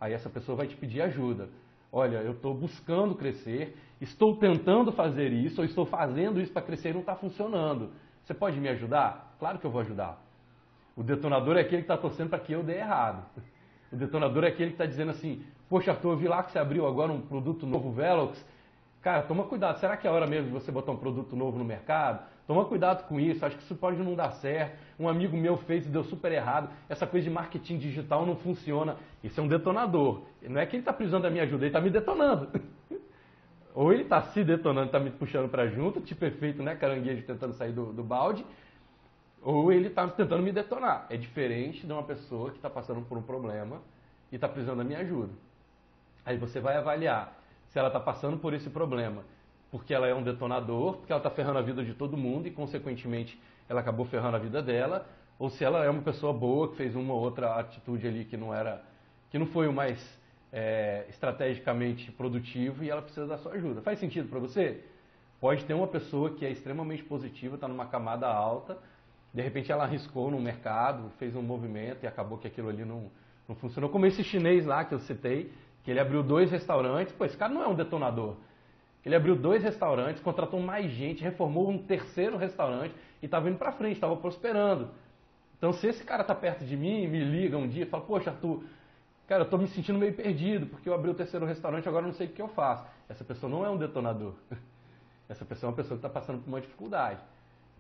Aí 0.01 0.12
essa 0.12 0.31
pessoa 0.31 0.57
vai 0.57 0.68
te 0.68 0.77
pedir 0.77 1.03
ajuda. 1.03 1.49
Olha, 1.99 2.18
eu 2.18 2.32
estou 2.32 2.53
buscando 2.53 3.14
crescer, 3.14 3.74
estou 4.03 4.36
tentando 4.36 4.92
fazer 4.92 5.32
isso, 5.32 5.62
ou 5.62 5.64
estou 5.64 5.86
fazendo 5.86 6.38
isso 6.42 6.53
para 6.53 6.61
crescer 6.61 6.90
e 6.90 6.92
não 6.92 7.01
está 7.01 7.16
funcionando. 7.16 7.90
Você 8.22 8.34
pode 8.34 8.61
me 8.61 8.68
ajudar? 8.68 9.34
Claro 9.38 9.59
que 9.59 9.64
eu 9.64 9.70
vou 9.70 9.80
ajudar. 9.80 10.22
O 10.94 11.03
detonador 11.03 11.57
é 11.57 11.62
aquele 11.62 11.78
que 11.78 11.90
está 11.90 11.97
torcendo 11.97 12.28
para 12.28 12.38
que 12.38 12.53
eu 12.53 12.62
dê 12.62 12.74
errado. 12.74 13.24
O 13.90 13.97
detonador 13.97 14.44
é 14.44 14.49
aquele 14.49 14.72
que 14.72 14.74
está 14.74 14.84
dizendo 14.84 15.11
assim: 15.11 15.42
Poxa, 15.70 15.92
Arthur, 15.92 16.11
eu 16.11 16.16
vi 16.18 16.28
lá 16.28 16.42
que 16.42 16.53
você 16.53 16.59
abriu 16.59 16.86
agora 16.86 17.11
um 17.11 17.22
produto 17.22 17.66
novo, 17.66 17.90
Velox. 17.90 18.44
Cara, 19.01 19.22
toma 19.22 19.44
cuidado. 19.44 19.78
Será 19.78 19.97
que 19.97 20.07
é 20.07 20.11
hora 20.11 20.26
mesmo 20.26 20.49
de 20.49 20.53
você 20.53 20.70
botar 20.70 20.92
um 20.92 20.99
produto 20.99 21.34
novo 21.34 21.57
no 21.57 21.64
mercado? 21.64 22.26
Toma 22.47 22.64
cuidado 22.64 23.07
com 23.09 23.18
isso. 23.18 23.44
Acho 23.44 23.57
que 23.57 23.62
isso 23.64 23.74
pode 23.74 23.97
não 23.99 24.14
dar 24.14 24.30
certo. 24.32 24.78
Um 24.99 25.09
amigo 25.09 25.36
meu 25.36 25.57
fez 25.57 25.84
e 25.84 25.88
deu 25.88 26.05
super 26.05 26.30
errado. 26.30 26.70
Essa 26.88 27.07
coisa 27.07 27.24
de 27.24 27.30
marketing 27.30 27.78
digital 27.78 28.24
não 28.24 28.36
funciona. 28.36 28.97
Isso 29.22 29.40
é 29.40 29.42
um 29.42 29.49
detonador. 29.49 30.22
Não 30.42 30.61
é 30.61 30.66
que 30.66 30.76
ele 30.76 30.82
está 30.82 30.92
precisando 30.92 31.22
da 31.22 31.30
minha 31.30 31.42
ajuda, 31.42 31.64
ele 31.64 31.68
está 31.68 31.80
me 31.80 31.90
detonando. 31.90 32.49
Ou 33.74 33.92
ele 33.92 34.05
está 34.05 34.22
se 34.22 34.42
detonando, 34.42 34.86
está 34.86 34.99
me 34.99 35.11
puxando 35.11 35.51
para 35.51 35.66
junto, 35.66 36.01
tipo 36.01 36.24
efeito, 36.24 36.62
né, 36.62 36.74
caranguejo 36.74 37.26
tentando 37.26 37.53
sair 37.53 37.72
do, 37.72 37.92
do 37.92 38.03
balde, 38.03 38.42
ou 39.42 39.70
ele 39.70 39.88
está 39.88 40.09
tentando 40.09 40.42
me 40.42 40.51
detonar. 40.51 41.07
É 41.11 41.16
diferente 41.18 41.86
de 41.86 41.92
uma 41.92 42.03
pessoa 42.03 42.51
que 42.51 42.57
está 42.57 42.70
passando 42.70 43.03
por 43.03 43.18
um 43.18 43.22
problema 43.22 43.82
e 44.32 44.36
está 44.36 44.49
precisando 44.49 44.78
da 44.78 44.84
minha 44.84 45.01
ajuda. 45.01 45.30
Aí 46.24 46.38
você 46.38 46.59
vai 46.59 46.74
avaliar 46.78 47.38
se 47.68 47.78
ela 47.78 47.88
está 47.88 48.01
passando 48.01 48.38
por 48.38 48.55
esse 48.55 48.70
problema 48.70 49.22
porque 49.77 49.93
ela 49.93 50.07
é 50.07 50.14
um 50.14 50.22
detonador, 50.22 50.97
porque 50.97 51.12
ela 51.12 51.20
está 51.20 51.31
ferrando 51.31 51.59
a 51.59 51.62
vida 51.62 51.85
de 51.85 51.93
todo 51.93 52.16
mundo 52.16 52.49
e, 52.49 52.51
consequentemente, 52.51 53.39
ela 53.68 53.81
acabou 53.81 54.07
ferrando 54.07 54.37
a 54.37 54.39
vida 54.39 54.62
dela, 54.62 55.07
ou 55.39 55.51
se 55.51 55.62
ela 55.62 55.85
é 55.85 55.91
uma 55.91 56.01
pessoa 56.01 56.33
boa 56.33 56.70
que 56.70 56.77
fez 56.77 56.97
uma 56.97 57.12
ou 57.12 57.20
outra 57.20 57.57
atitude 57.57 58.07
ali 58.09 58.24
que 58.24 58.39
não 58.39 58.55
era, 58.55 58.83
que 59.31 59.39
não 59.39 59.45
foi 59.45 59.68
o 59.68 59.72
mais 59.74 59.99
é, 60.51 61.05
estrategicamente 61.11 62.11
produtivo 62.11 62.83
e 62.83 62.89
ela 62.89 63.03
precisa 63.03 63.27
da 63.27 63.37
sua 63.37 63.53
ajuda. 63.53 63.83
Faz 63.83 63.99
sentido 63.99 64.31
para 64.31 64.39
você? 64.39 64.83
Pode 65.39 65.62
ter 65.66 65.74
uma 65.74 65.87
pessoa 65.87 66.31
que 66.31 66.47
é 66.47 66.51
extremamente 66.51 67.05
positiva, 67.05 67.57
está 67.57 67.68
numa 67.68 67.85
camada 67.85 68.27
alta, 68.27 68.79
de 69.35 69.43
repente 69.43 69.70
ela 69.70 69.85
arriscou 69.85 70.31
no 70.31 70.41
mercado, 70.41 71.11
fez 71.18 71.37
um 71.37 71.43
movimento 71.43 72.05
e 72.05 72.07
acabou 72.07 72.39
que 72.39 72.47
aquilo 72.47 72.70
ali 72.70 72.83
não, 72.83 73.11
não 73.47 73.55
funcionou. 73.55 73.91
Como 73.91 74.07
esse 74.07 74.24
chinês 74.24 74.64
lá 74.64 74.87
que 74.87 74.95
eu 74.95 75.01
citei, 75.01 75.53
que 75.85 75.91
ele 75.91 76.01
abriu 76.01 76.22
dois 76.22 76.51
restaurantes, 76.51 77.12
pô, 77.12 77.27
esse 77.27 77.37
cara 77.37 77.53
não 77.53 77.62
é 77.62 77.68
um 77.68 77.74
detonador. 77.74 78.37
Ele 79.07 79.15
abriu 79.15 79.35
dois 79.35 79.63
restaurantes, 79.63 80.23
contratou 80.23 80.61
mais 80.61 80.91
gente, 80.91 81.23
reformou 81.23 81.71
um 81.71 81.79
terceiro 81.79 82.37
restaurante 82.37 82.95
e 83.23 83.25
estava 83.25 83.49
indo 83.49 83.57
para 83.57 83.73
frente, 83.73 83.95
estava 83.95 84.17
prosperando. 84.17 84.91
Então, 85.57 85.73
se 85.73 85.87
esse 85.87 86.05
cara 86.05 86.21
está 86.21 86.35
perto 86.35 86.65
de 86.67 86.77
mim, 86.77 87.07
me 87.07 87.25
liga 87.25 87.57
um 87.57 87.67
dia 87.67 87.85
e 87.85 87.87
fala, 87.87 88.05
poxa, 88.05 88.31
Arthur, 88.31 88.63
Cara, 89.27 89.41
eu 89.43 89.45
estou 89.45 89.59
me 89.59 89.67
sentindo 89.67 89.99
meio 89.99 90.15
perdido, 90.15 90.67
porque 90.67 90.89
eu 90.89 90.95
abri 90.95 91.11
o 91.11 91.15
terceiro 91.15 91.45
restaurante 91.45 91.89
agora 91.89 92.07
não 92.07 92.13
sei 92.13 92.29
o 92.29 92.31
que 92.31 92.41
eu 92.41 92.47
faço. 92.47 92.87
Essa 93.09 93.25
pessoa 93.25 93.51
não 93.51 93.67
é 93.67 93.71
um 93.71 93.77
detonador. 93.77 94.35
Essa 95.29 95.45
pessoa 95.45 95.69
é 95.69 95.71
uma 95.71 95.77
pessoa 95.77 95.99
que 95.99 96.07
está 96.07 96.09
passando 96.09 96.41
por 96.41 96.49
uma 96.49 96.61
dificuldade. 96.61 97.21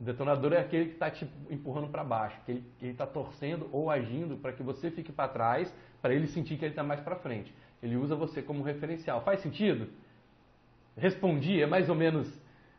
O 0.00 0.04
detonador 0.04 0.52
é 0.52 0.58
aquele 0.58 0.86
que 0.86 0.94
está 0.94 1.08
te 1.08 1.30
empurrando 1.48 1.88
para 1.88 2.02
baixo, 2.02 2.36
que 2.44 2.50
ele 2.50 2.64
está 2.82 3.06
torcendo 3.06 3.68
ou 3.70 3.88
agindo 3.88 4.36
para 4.36 4.52
que 4.52 4.62
você 4.62 4.90
fique 4.90 5.12
para 5.12 5.28
trás, 5.28 5.72
para 6.02 6.12
ele 6.12 6.26
sentir 6.26 6.58
que 6.58 6.64
ele 6.64 6.72
está 6.72 6.82
mais 6.82 7.00
para 7.00 7.14
frente. 7.14 7.54
Ele 7.80 7.94
usa 7.96 8.16
você 8.16 8.42
como 8.42 8.64
referencial. 8.64 9.22
Faz 9.22 9.40
sentido? 9.40 9.88
Respondi, 10.96 11.60
é 11.60 11.66
mais 11.66 11.88
ou 11.88 11.94
menos, 11.94 12.32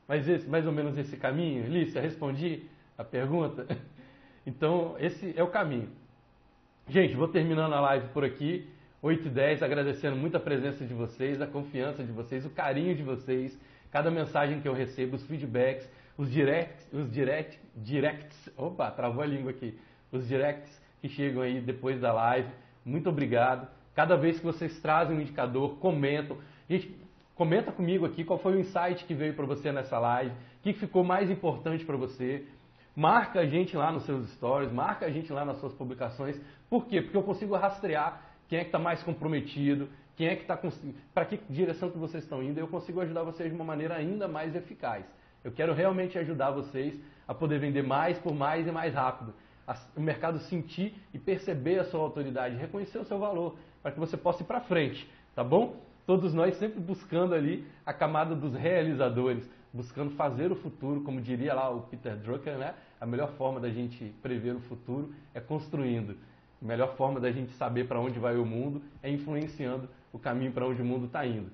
mais, 0.07 0.28
esse, 0.28 0.47
mais 0.47 0.65
ou 0.65 0.72
menos 0.72 0.97
esse 0.97 1.15
caminho? 1.18 1.68
Lícia, 1.68 2.01
respondi 2.01 2.63
a 2.97 3.03
pergunta? 3.03 3.65
Então, 4.49 4.95
esse 4.97 5.38
é 5.38 5.43
o 5.43 5.47
caminho. 5.47 5.89
Gente, 6.88 7.13
vou 7.15 7.28
terminando 7.28 7.74
a 7.74 7.82
live 7.82 8.07
por 8.13 8.24
aqui, 8.24 8.65
8 9.01 9.28
e 9.28 9.30
10, 9.30 9.61
agradecendo 9.61 10.15
muito 10.15 10.38
a 10.38 10.39
presença 10.39 10.86
de 10.86 10.93
vocês, 10.93 11.41
a 11.41 11.45
confiança 11.45 12.01
de 12.01 12.13
vocês, 12.13 12.45
o 12.45 12.49
carinho 12.49 12.95
de 12.95 13.03
vocês, 13.03 13.59
cada 13.91 14.09
mensagem 14.09 14.61
que 14.61 14.68
eu 14.70 14.72
recebo, 14.72 15.18
os 15.18 15.28
feedbacks, 15.28 15.91
os 16.18 16.32
directs, 16.32 16.88
os 16.93 17.11
direct, 17.11 17.59
directs, 17.76 18.49
opa, 18.55 18.89
travou 18.89 19.22
a 19.22 19.26
língua 19.26 19.51
aqui, 19.51 19.78
os 20.13 20.26
directs 20.26 20.82
que 21.01 21.09
chegam 21.09 21.41
aí 21.41 21.59
depois 21.59 21.99
da 21.99 22.13
live, 22.13 22.49
muito 22.86 23.09
obrigado. 23.09 23.68
Cada 23.93 24.15
vez 24.15 24.39
que 24.39 24.45
vocês 24.45 24.80
trazem 24.80 25.18
um 25.18 25.20
indicador, 25.20 25.78
comentam. 25.80 26.38
Gente, 26.70 26.95
comenta 27.38 27.71
comigo 27.71 28.05
aqui 28.05 28.23
qual 28.23 28.39
foi 28.39 28.55
o 28.55 28.59
insight 28.59 29.05
que 29.05 29.13
veio 29.13 29.35
para 29.35 29.45
você 29.45 29.71
nessa 29.71 29.99
live, 29.99 30.31
o 30.31 30.63
que 30.63 30.73
ficou 30.73 31.03
mais 31.03 31.29
importante 31.29 31.85
para 31.85 31.95
você. 31.95 32.45
Marca 32.95 33.41
a 33.41 33.45
gente 33.45 33.77
lá 33.77 33.91
nos 33.91 34.05
seus 34.05 34.27
stories, 34.33 34.71
marca 34.71 35.05
a 35.05 35.09
gente 35.11 35.31
lá 35.31 35.45
nas 35.45 35.59
suas 35.59 35.71
publicações. 35.73 36.35
Por 36.67 36.88
quê? 36.88 37.01
Porque 37.01 37.15
eu 37.15 37.21
consigo 37.21 37.55
rastrear 37.55 38.21
quem 38.49 38.57
é 38.57 38.61
que 38.63 38.69
está 38.69 38.79
mais 38.79 39.03
comprometido, 39.03 39.88
quem 40.15 40.27
é 40.27 40.35
que 40.35 40.41
está 40.41 40.59
para 41.13 41.25
que 41.25 41.39
direção 41.47 41.91
que 41.91 41.97
vocês 41.97 42.23
estão 42.23 42.41
indo, 42.41 42.59
eu 42.59 42.67
consigo 42.67 42.99
ajudar 43.01 43.21
vocês 43.21 43.49
de 43.49 43.55
uma 43.55 43.65
maneira 43.65 43.95
ainda 43.95 44.27
mais 44.27 44.55
eficaz. 44.55 45.05
Eu 45.43 45.51
quero 45.51 45.73
realmente 45.73 46.17
ajudar 46.17 46.49
vocês 46.49 46.99
a 47.27 47.35
poder 47.35 47.59
vender 47.59 47.83
mais 47.83 48.17
por 48.17 48.33
mais 48.33 48.65
e 48.65 48.71
mais 48.71 48.95
rápido. 48.95 49.31
O 49.95 50.01
mercado 50.01 50.39
sentir 50.39 50.95
e 51.13 51.19
perceber 51.19 51.79
a 51.79 51.83
sua 51.83 51.99
autoridade, 51.99 52.55
reconhecer 52.55 52.97
o 52.97 53.05
seu 53.05 53.19
valor, 53.19 53.57
para 53.83 53.91
que 53.91 53.99
você 53.99 54.17
possa 54.17 54.41
ir 54.41 54.45
para 54.45 54.61
frente, 54.61 55.07
tá 55.35 55.43
bom? 55.43 55.75
Todos 56.08 56.34
nós 56.34 56.55
sempre 56.55 56.80
buscando 56.80 57.36
ali 57.36 57.68
a 57.86 57.91
camada 57.91 58.34
dos 58.34 58.55
realizadores, 58.55 59.47
buscando 59.74 60.12
fazer 60.12 60.49
o 60.53 60.55
futuro, 60.55 61.01
como 61.01 61.20
diria 61.20 61.53
lá 61.53 61.70
o 61.70 61.82
Peter 61.82 62.16
Drucker, 62.16 62.58
né? 62.58 62.74
A 62.99 63.05
melhor 63.05 63.34
forma 63.34 63.60
da 63.60 63.70
gente 63.70 64.16
prever 64.22 64.55
o 64.55 64.62
futuro 64.62 65.14
é 65.36 65.41
construindo. 65.41 66.16
A 66.62 66.66
melhor 66.66 66.95
forma 66.95 67.20
da 67.20 67.30
gente 67.30 67.51
saber 67.51 67.89
para 67.89 67.99
onde 67.99 68.20
vai 68.20 68.38
o 68.38 68.45
mundo 68.45 68.82
é 69.03 69.12
influenciando 69.12 69.89
o 70.14 70.18
caminho 70.18 70.53
para 70.53 70.66
onde 70.66 70.82
o 70.82 70.86
mundo 70.86 71.08
está 71.08 71.26
indo. 71.28 71.51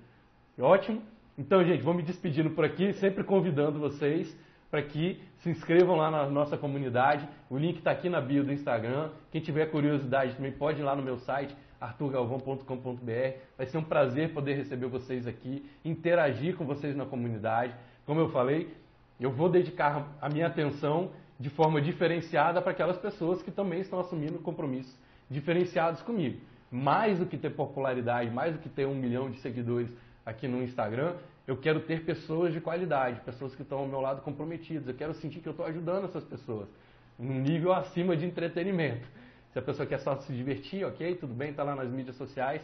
Ótimo? 0.59 1.01
Então, 1.35 1.63
gente, 1.63 1.81
vou 1.81 1.95
me 1.95 2.03
despedindo 2.03 2.51
por 2.51 2.63
aqui, 2.63 2.93
sempre 2.93 3.23
convidando 3.23 3.79
vocês 3.79 4.37
para 4.69 4.83
que 4.83 5.19
se 5.37 5.49
inscrevam 5.49 5.95
lá 5.95 6.11
na 6.11 6.29
nossa 6.29 6.55
comunidade. 6.57 7.27
O 7.49 7.57
link 7.57 7.79
está 7.79 7.89
aqui 7.89 8.07
na 8.07 8.21
bio 8.21 8.43
do 8.43 8.53
Instagram. 8.53 9.09
Quem 9.31 9.41
tiver 9.41 9.65
curiosidade 9.71 10.35
também 10.35 10.51
pode 10.51 10.79
ir 10.79 10.83
lá 10.83 10.95
no 10.95 11.01
meu 11.01 11.17
site, 11.17 11.55
arturgalvão.com.br. 11.83 13.37
Vai 13.57 13.65
ser 13.67 13.77
um 13.77 13.83
prazer 13.83 14.33
poder 14.33 14.55
receber 14.55 14.87
vocês 14.87 15.27
aqui, 15.27 15.69
interagir 15.83 16.55
com 16.55 16.65
vocês 16.65 16.95
na 16.95 17.05
comunidade. 17.05 17.73
Como 18.05 18.19
eu 18.19 18.29
falei, 18.29 18.73
eu 19.19 19.31
vou 19.31 19.49
dedicar 19.49 20.07
a 20.21 20.29
minha 20.29 20.47
atenção 20.47 21.11
de 21.39 21.49
forma 21.49 21.81
diferenciada 21.81 22.61
para 22.61 22.71
aquelas 22.71 22.97
pessoas 22.97 23.41
que 23.41 23.51
também 23.51 23.81
estão 23.81 23.99
assumindo 23.99 24.39
compromissos 24.39 24.95
diferenciados 25.29 26.01
comigo. 26.01 26.39
Mais 26.71 27.19
do 27.19 27.25
que 27.25 27.37
ter 27.37 27.49
popularidade, 27.49 28.29
mais 28.29 28.53
do 28.53 28.59
que 28.59 28.69
ter 28.69 28.87
um 28.87 28.95
milhão 28.95 29.29
de 29.29 29.39
seguidores 29.39 29.91
aqui 30.25 30.47
no 30.47 30.63
Instagram, 30.63 31.15
eu 31.45 31.57
quero 31.57 31.81
ter 31.81 32.05
pessoas 32.05 32.53
de 32.53 32.61
qualidade, 32.61 33.19
pessoas 33.21 33.53
que 33.53 33.61
estão 33.61 33.79
ao 33.79 33.87
meu 33.87 33.99
lado 33.99 34.21
comprometidas. 34.21 34.87
Eu 34.87 34.93
quero 34.93 35.13
sentir 35.15 35.39
que 35.39 35.47
eu 35.47 35.51
estou 35.51 35.65
ajudando 35.65 36.05
essas 36.05 36.23
pessoas 36.23 36.69
num 37.19 37.39
nível 37.39 37.73
acima 37.73 38.15
de 38.15 38.25
entretenimento. 38.25 39.07
Se 39.53 39.59
a 39.59 39.61
pessoa 39.61 39.87
quer 39.87 39.99
só 39.99 40.15
se 40.17 40.33
divertir, 40.33 40.83
ok, 40.83 41.15
tudo 41.15 41.33
bem, 41.33 41.51
está 41.51 41.63
lá 41.63 41.75
nas 41.75 41.89
mídias 41.89 42.15
sociais, 42.15 42.61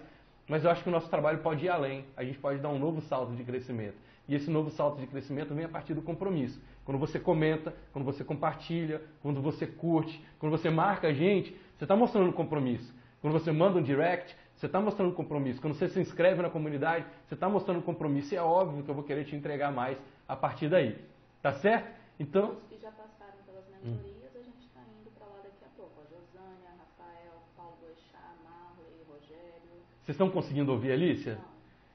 mas 0.48 0.64
eu 0.64 0.72
acho 0.72 0.84
que 0.84 0.90
o 0.90 0.92
nosso 0.92 1.10
trabalho 1.10 1.40
pode 1.40 1.66
ir 1.66 1.70
além. 1.70 2.06
A 2.18 2.24
gente 2.24 2.40
pode 2.40 2.60
dar 2.60 2.70
um 2.70 2.80
novo 2.80 3.00
salto 3.02 3.34
de 3.36 3.44
crescimento. 3.44 3.96
E 4.28 4.36
esse 4.36 4.50
novo 4.50 4.70
salto 4.72 5.00
de 5.00 5.08
crescimento 5.08 5.54
vem 5.54 5.66
a 5.66 5.70
partir 5.70 5.94
do 5.94 6.02
compromisso. 6.02 6.60
Quando 6.84 6.98
você 6.98 7.20
comenta, 7.20 7.74
quando 7.94 8.06
você 8.06 8.24
compartilha, 8.24 9.02
quando 9.22 9.42
você 9.42 9.68
curte, 9.68 10.24
quando 10.40 10.52
você 10.52 10.70
marca 10.70 11.08
a 11.08 11.14
gente, 11.14 11.56
você 11.78 11.86
está 11.86 11.96
mostrando 11.96 12.34
compromisso. 12.34 12.94
Quando 13.22 13.34
você 13.34 13.52
manda 13.52 13.78
um 13.78 13.82
direct, 13.82 14.36
você 14.56 14.66
está 14.66 14.82
mostrando 14.82 15.14
compromisso. 15.14 15.62
Quando 15.62 15.74
você 15.74 15.88
se 15.88 16.00
inscreve 16.00 16.42
na 16.42 16.50
comunidade, 16.50 17.06
você 17.28 17.34
está 17.34 17.48
mostrando 17.48 17.82
compromisso. 17.82 18.34
E 18.34 18.38
é 18.38 18.42
óbvio 18.42 18.84
que 18.84 18.90
eu 18.90 18.96
vou 18.96 19.04
querer 19.04 19.26
te 19.26 19.36
entregar 19.36 19.72
mais 19.72 19.98
a 20.28 20.36
partir 20.36 20.68
daí. 20.68 20.98
Tá 21.42 21.54
certo? 21.54 21.90
Então. 22.20 22.52
Os 22.52 22.64
que 22.68 22.78
já 22.78 22.92
passaram 22.92 23.40
pelas 23.46 23.64
mentorias, 23.70 24.36
hum. 24.36 24.40
a 24.40 24.44
gente 24.44 24.66
está 24.66 24.82
indo 24.82 25.10
para 25.18 25.28
lá 25.28 25.40
daqui 25.44 25.64
a 25.64 25.70
pouco. 25.78 26.02
A 26.02 26.06
Josânia, 26.12 26.70
Rafael, 26.78 27.34
Paulo 27.56 27.78
Boixá, 27.80 28.20
Marley, 28.44 29.00
Rogério. 29.08 29.80
Vocês 30.10 30.16
estão 30.16 30.32
conseguindo 30.32 30.72
ouvir 30.72 30.90
a 30.90 30.94
Alicia? 30.96 31.38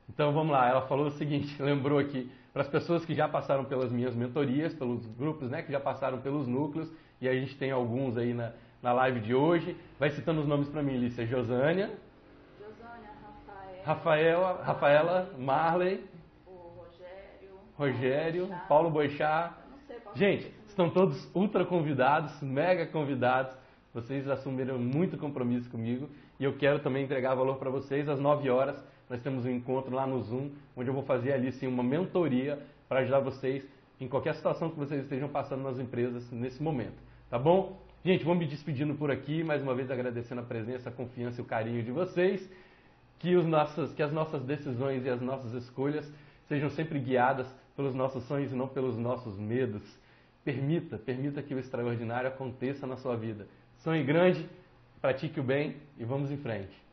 Então 0.09 0.33
vamos 0.33 0.53
lá, 0.53 0.69
ela 0.69 0.83
falou 0.83 1.07
o 1.07 1.11
seguinte, 1.11 1.53
lembrou 1.61 1.99
aqui, 1.99 2.31
para 2.53 2.63
as 2.63 2.69
pessoas 2.69 3.05
que 3.05 3.13
já 3.13 3.29
passaram 3.29 3.65
pelas 3.65 3.91
minhas 3.91 4.15
mentorias, 4.15 4.73
pelos 4.73 5.05
grupos, 5.05 5.51
né, 5.51 5.63
que 5.63 5.73
já 5.73 5.81
passaram 5.81 6.21
pelos 6.21 6.47
núcleos, 6.47 6.89
e 7.21 7.29
a 7.29 7.35
gente 7.35 7.57
tem 7.57 7.73
alguns 7.73 8.17
aí 8.17 8.33
na, 8.33 8.53
na 8.81 8.93
live 8.93 9.19
de 9.19 9.35
hoje. 9.35 9.77
Vai 9.99 10.11
citando 10.11 10.43
os 10.43 10.47
nomes 10.47 10.69
para 10.69 10.81
mim, 10.81 10.97
Lícia. 10.97 11.27
Josânia. 11.27 11.91
Josânia, 12.57 13.11
Rafaela. 13.85 14.63
Rafaela, 14.63 15.35
Marley. 15.37 16.05
Rogério. 16.47 17.51
Rogério, 17.77 18.49
Paulo 18.69 18.91
Boixá. 18.91 19.59
Gente, 20.15 20.55
estão 20.69 20.89
todos 20.89 21.29
ultra 21.35 21.65
convidados, 21.65 22.41
mega 22.41 22.87
convidados. 22.87 23.53
Vocês 23.93 24.29
assumiram 24.29 24.79
muito 24.79 25.19
compromisso 25.19 25.69
comigo 25.69 26.09
e 26.39 26.45
eu 26.45 26.57
quero 26.57 26.81
também 26.81 27.05
entregar 27.05 27.35
valor 27.35 27.57
para 27.57 27.71
vocês 27.71 28.09
às 28.09 28.19
9 28.19 28.51
horas. 28.51 28.83
Nós 29.09 29.21
temos 29.21 29.45
um 29.45 29.51
encontro 29.51 29.95
lá 29.95 30.07
no 30.07 30.21
Zoom, 30.23 30.51
onde 30.77 30.89
eu 30.89 30.95
vou 30.95 31.03
fazer 31.03 31.33
ali 31.33 31.53
sim 31.53 31.67
uma 31.67 31.83
mentoria 31.83 32.59
para 32.89 33.01
ajudar 33.01 33.21
vocês 33.21 33.67
em 34.01 34.09
qualquer 34.09 34.35
situação 34.35 34.71
que 34.71 34.79
vocês 34.79 35.03
estejam 35.03 35.29
passando 35.29 35.63
nas 35.63 35.79
empresas 35.79 36.31
nesse 36.33 36.63
momento. 36.63 36.97
Tá 37.31 37.39
bom? 37.39 37.81
Gente, 38.05 38.25
vou 38.25 38.35
me 38.35 38.47
despedindo 38.47 38.95
por 38.95 39.11
aqui, 39.11 39.43
mais 39.43 39.63
uma 39.63 39.75
vez 39.75 39.91
agradecendo 39.91 40.41
a 40.41 40.45
presença, 40.45 40.89
a 40.91 40.93
confiança 40.93 41.41
e 41.41 41.43
o 41.43 41.47
carinho 41.47 41.83
de 41.83 41.91
vocês. 41.91 42.47
Que, 43.19 43.37
os 43.37 43.47
nossos, 43.47 43.93
que 43.93 44.03
as 44.03 44.13
nossas 44.13 44.43
decisões 44.43 45.07
e 45.07 45.09
as 45.09 45.21
nossas 45.21 45.55
escolhas 45.55 46.13
sejam 46.47 46.69
sempre 46.69 46.99
guiadas 46.99 47.47
pelos 47.75 47.95
nossos 47.95 48.25
sonhos 48.25 48.53
e 48.53 48.55
não 48.55 48.69
pelos 48.69 48.99
nossos 48.99 49.39
medos. 49.39 49.83
Permita, 50.45 50.99
permita 50.99 51.43
que 51.43 51.55
o 51.55 51.59
extraordinário 51.59 52.29
aconteça 52.29 52.87
na 52.87 52.97
sua 52.97 53.17
vida. 53.17 53.47
Sonhe 53.79 54.03
grande, 54.03 54.47
pratique 55.05 55.39
o 55.39 55.43
bem 55.43 55.77
e 55.99 56.05
vamos 56.05 56.31
em 56.31 56.39
frente. 56.39 56.84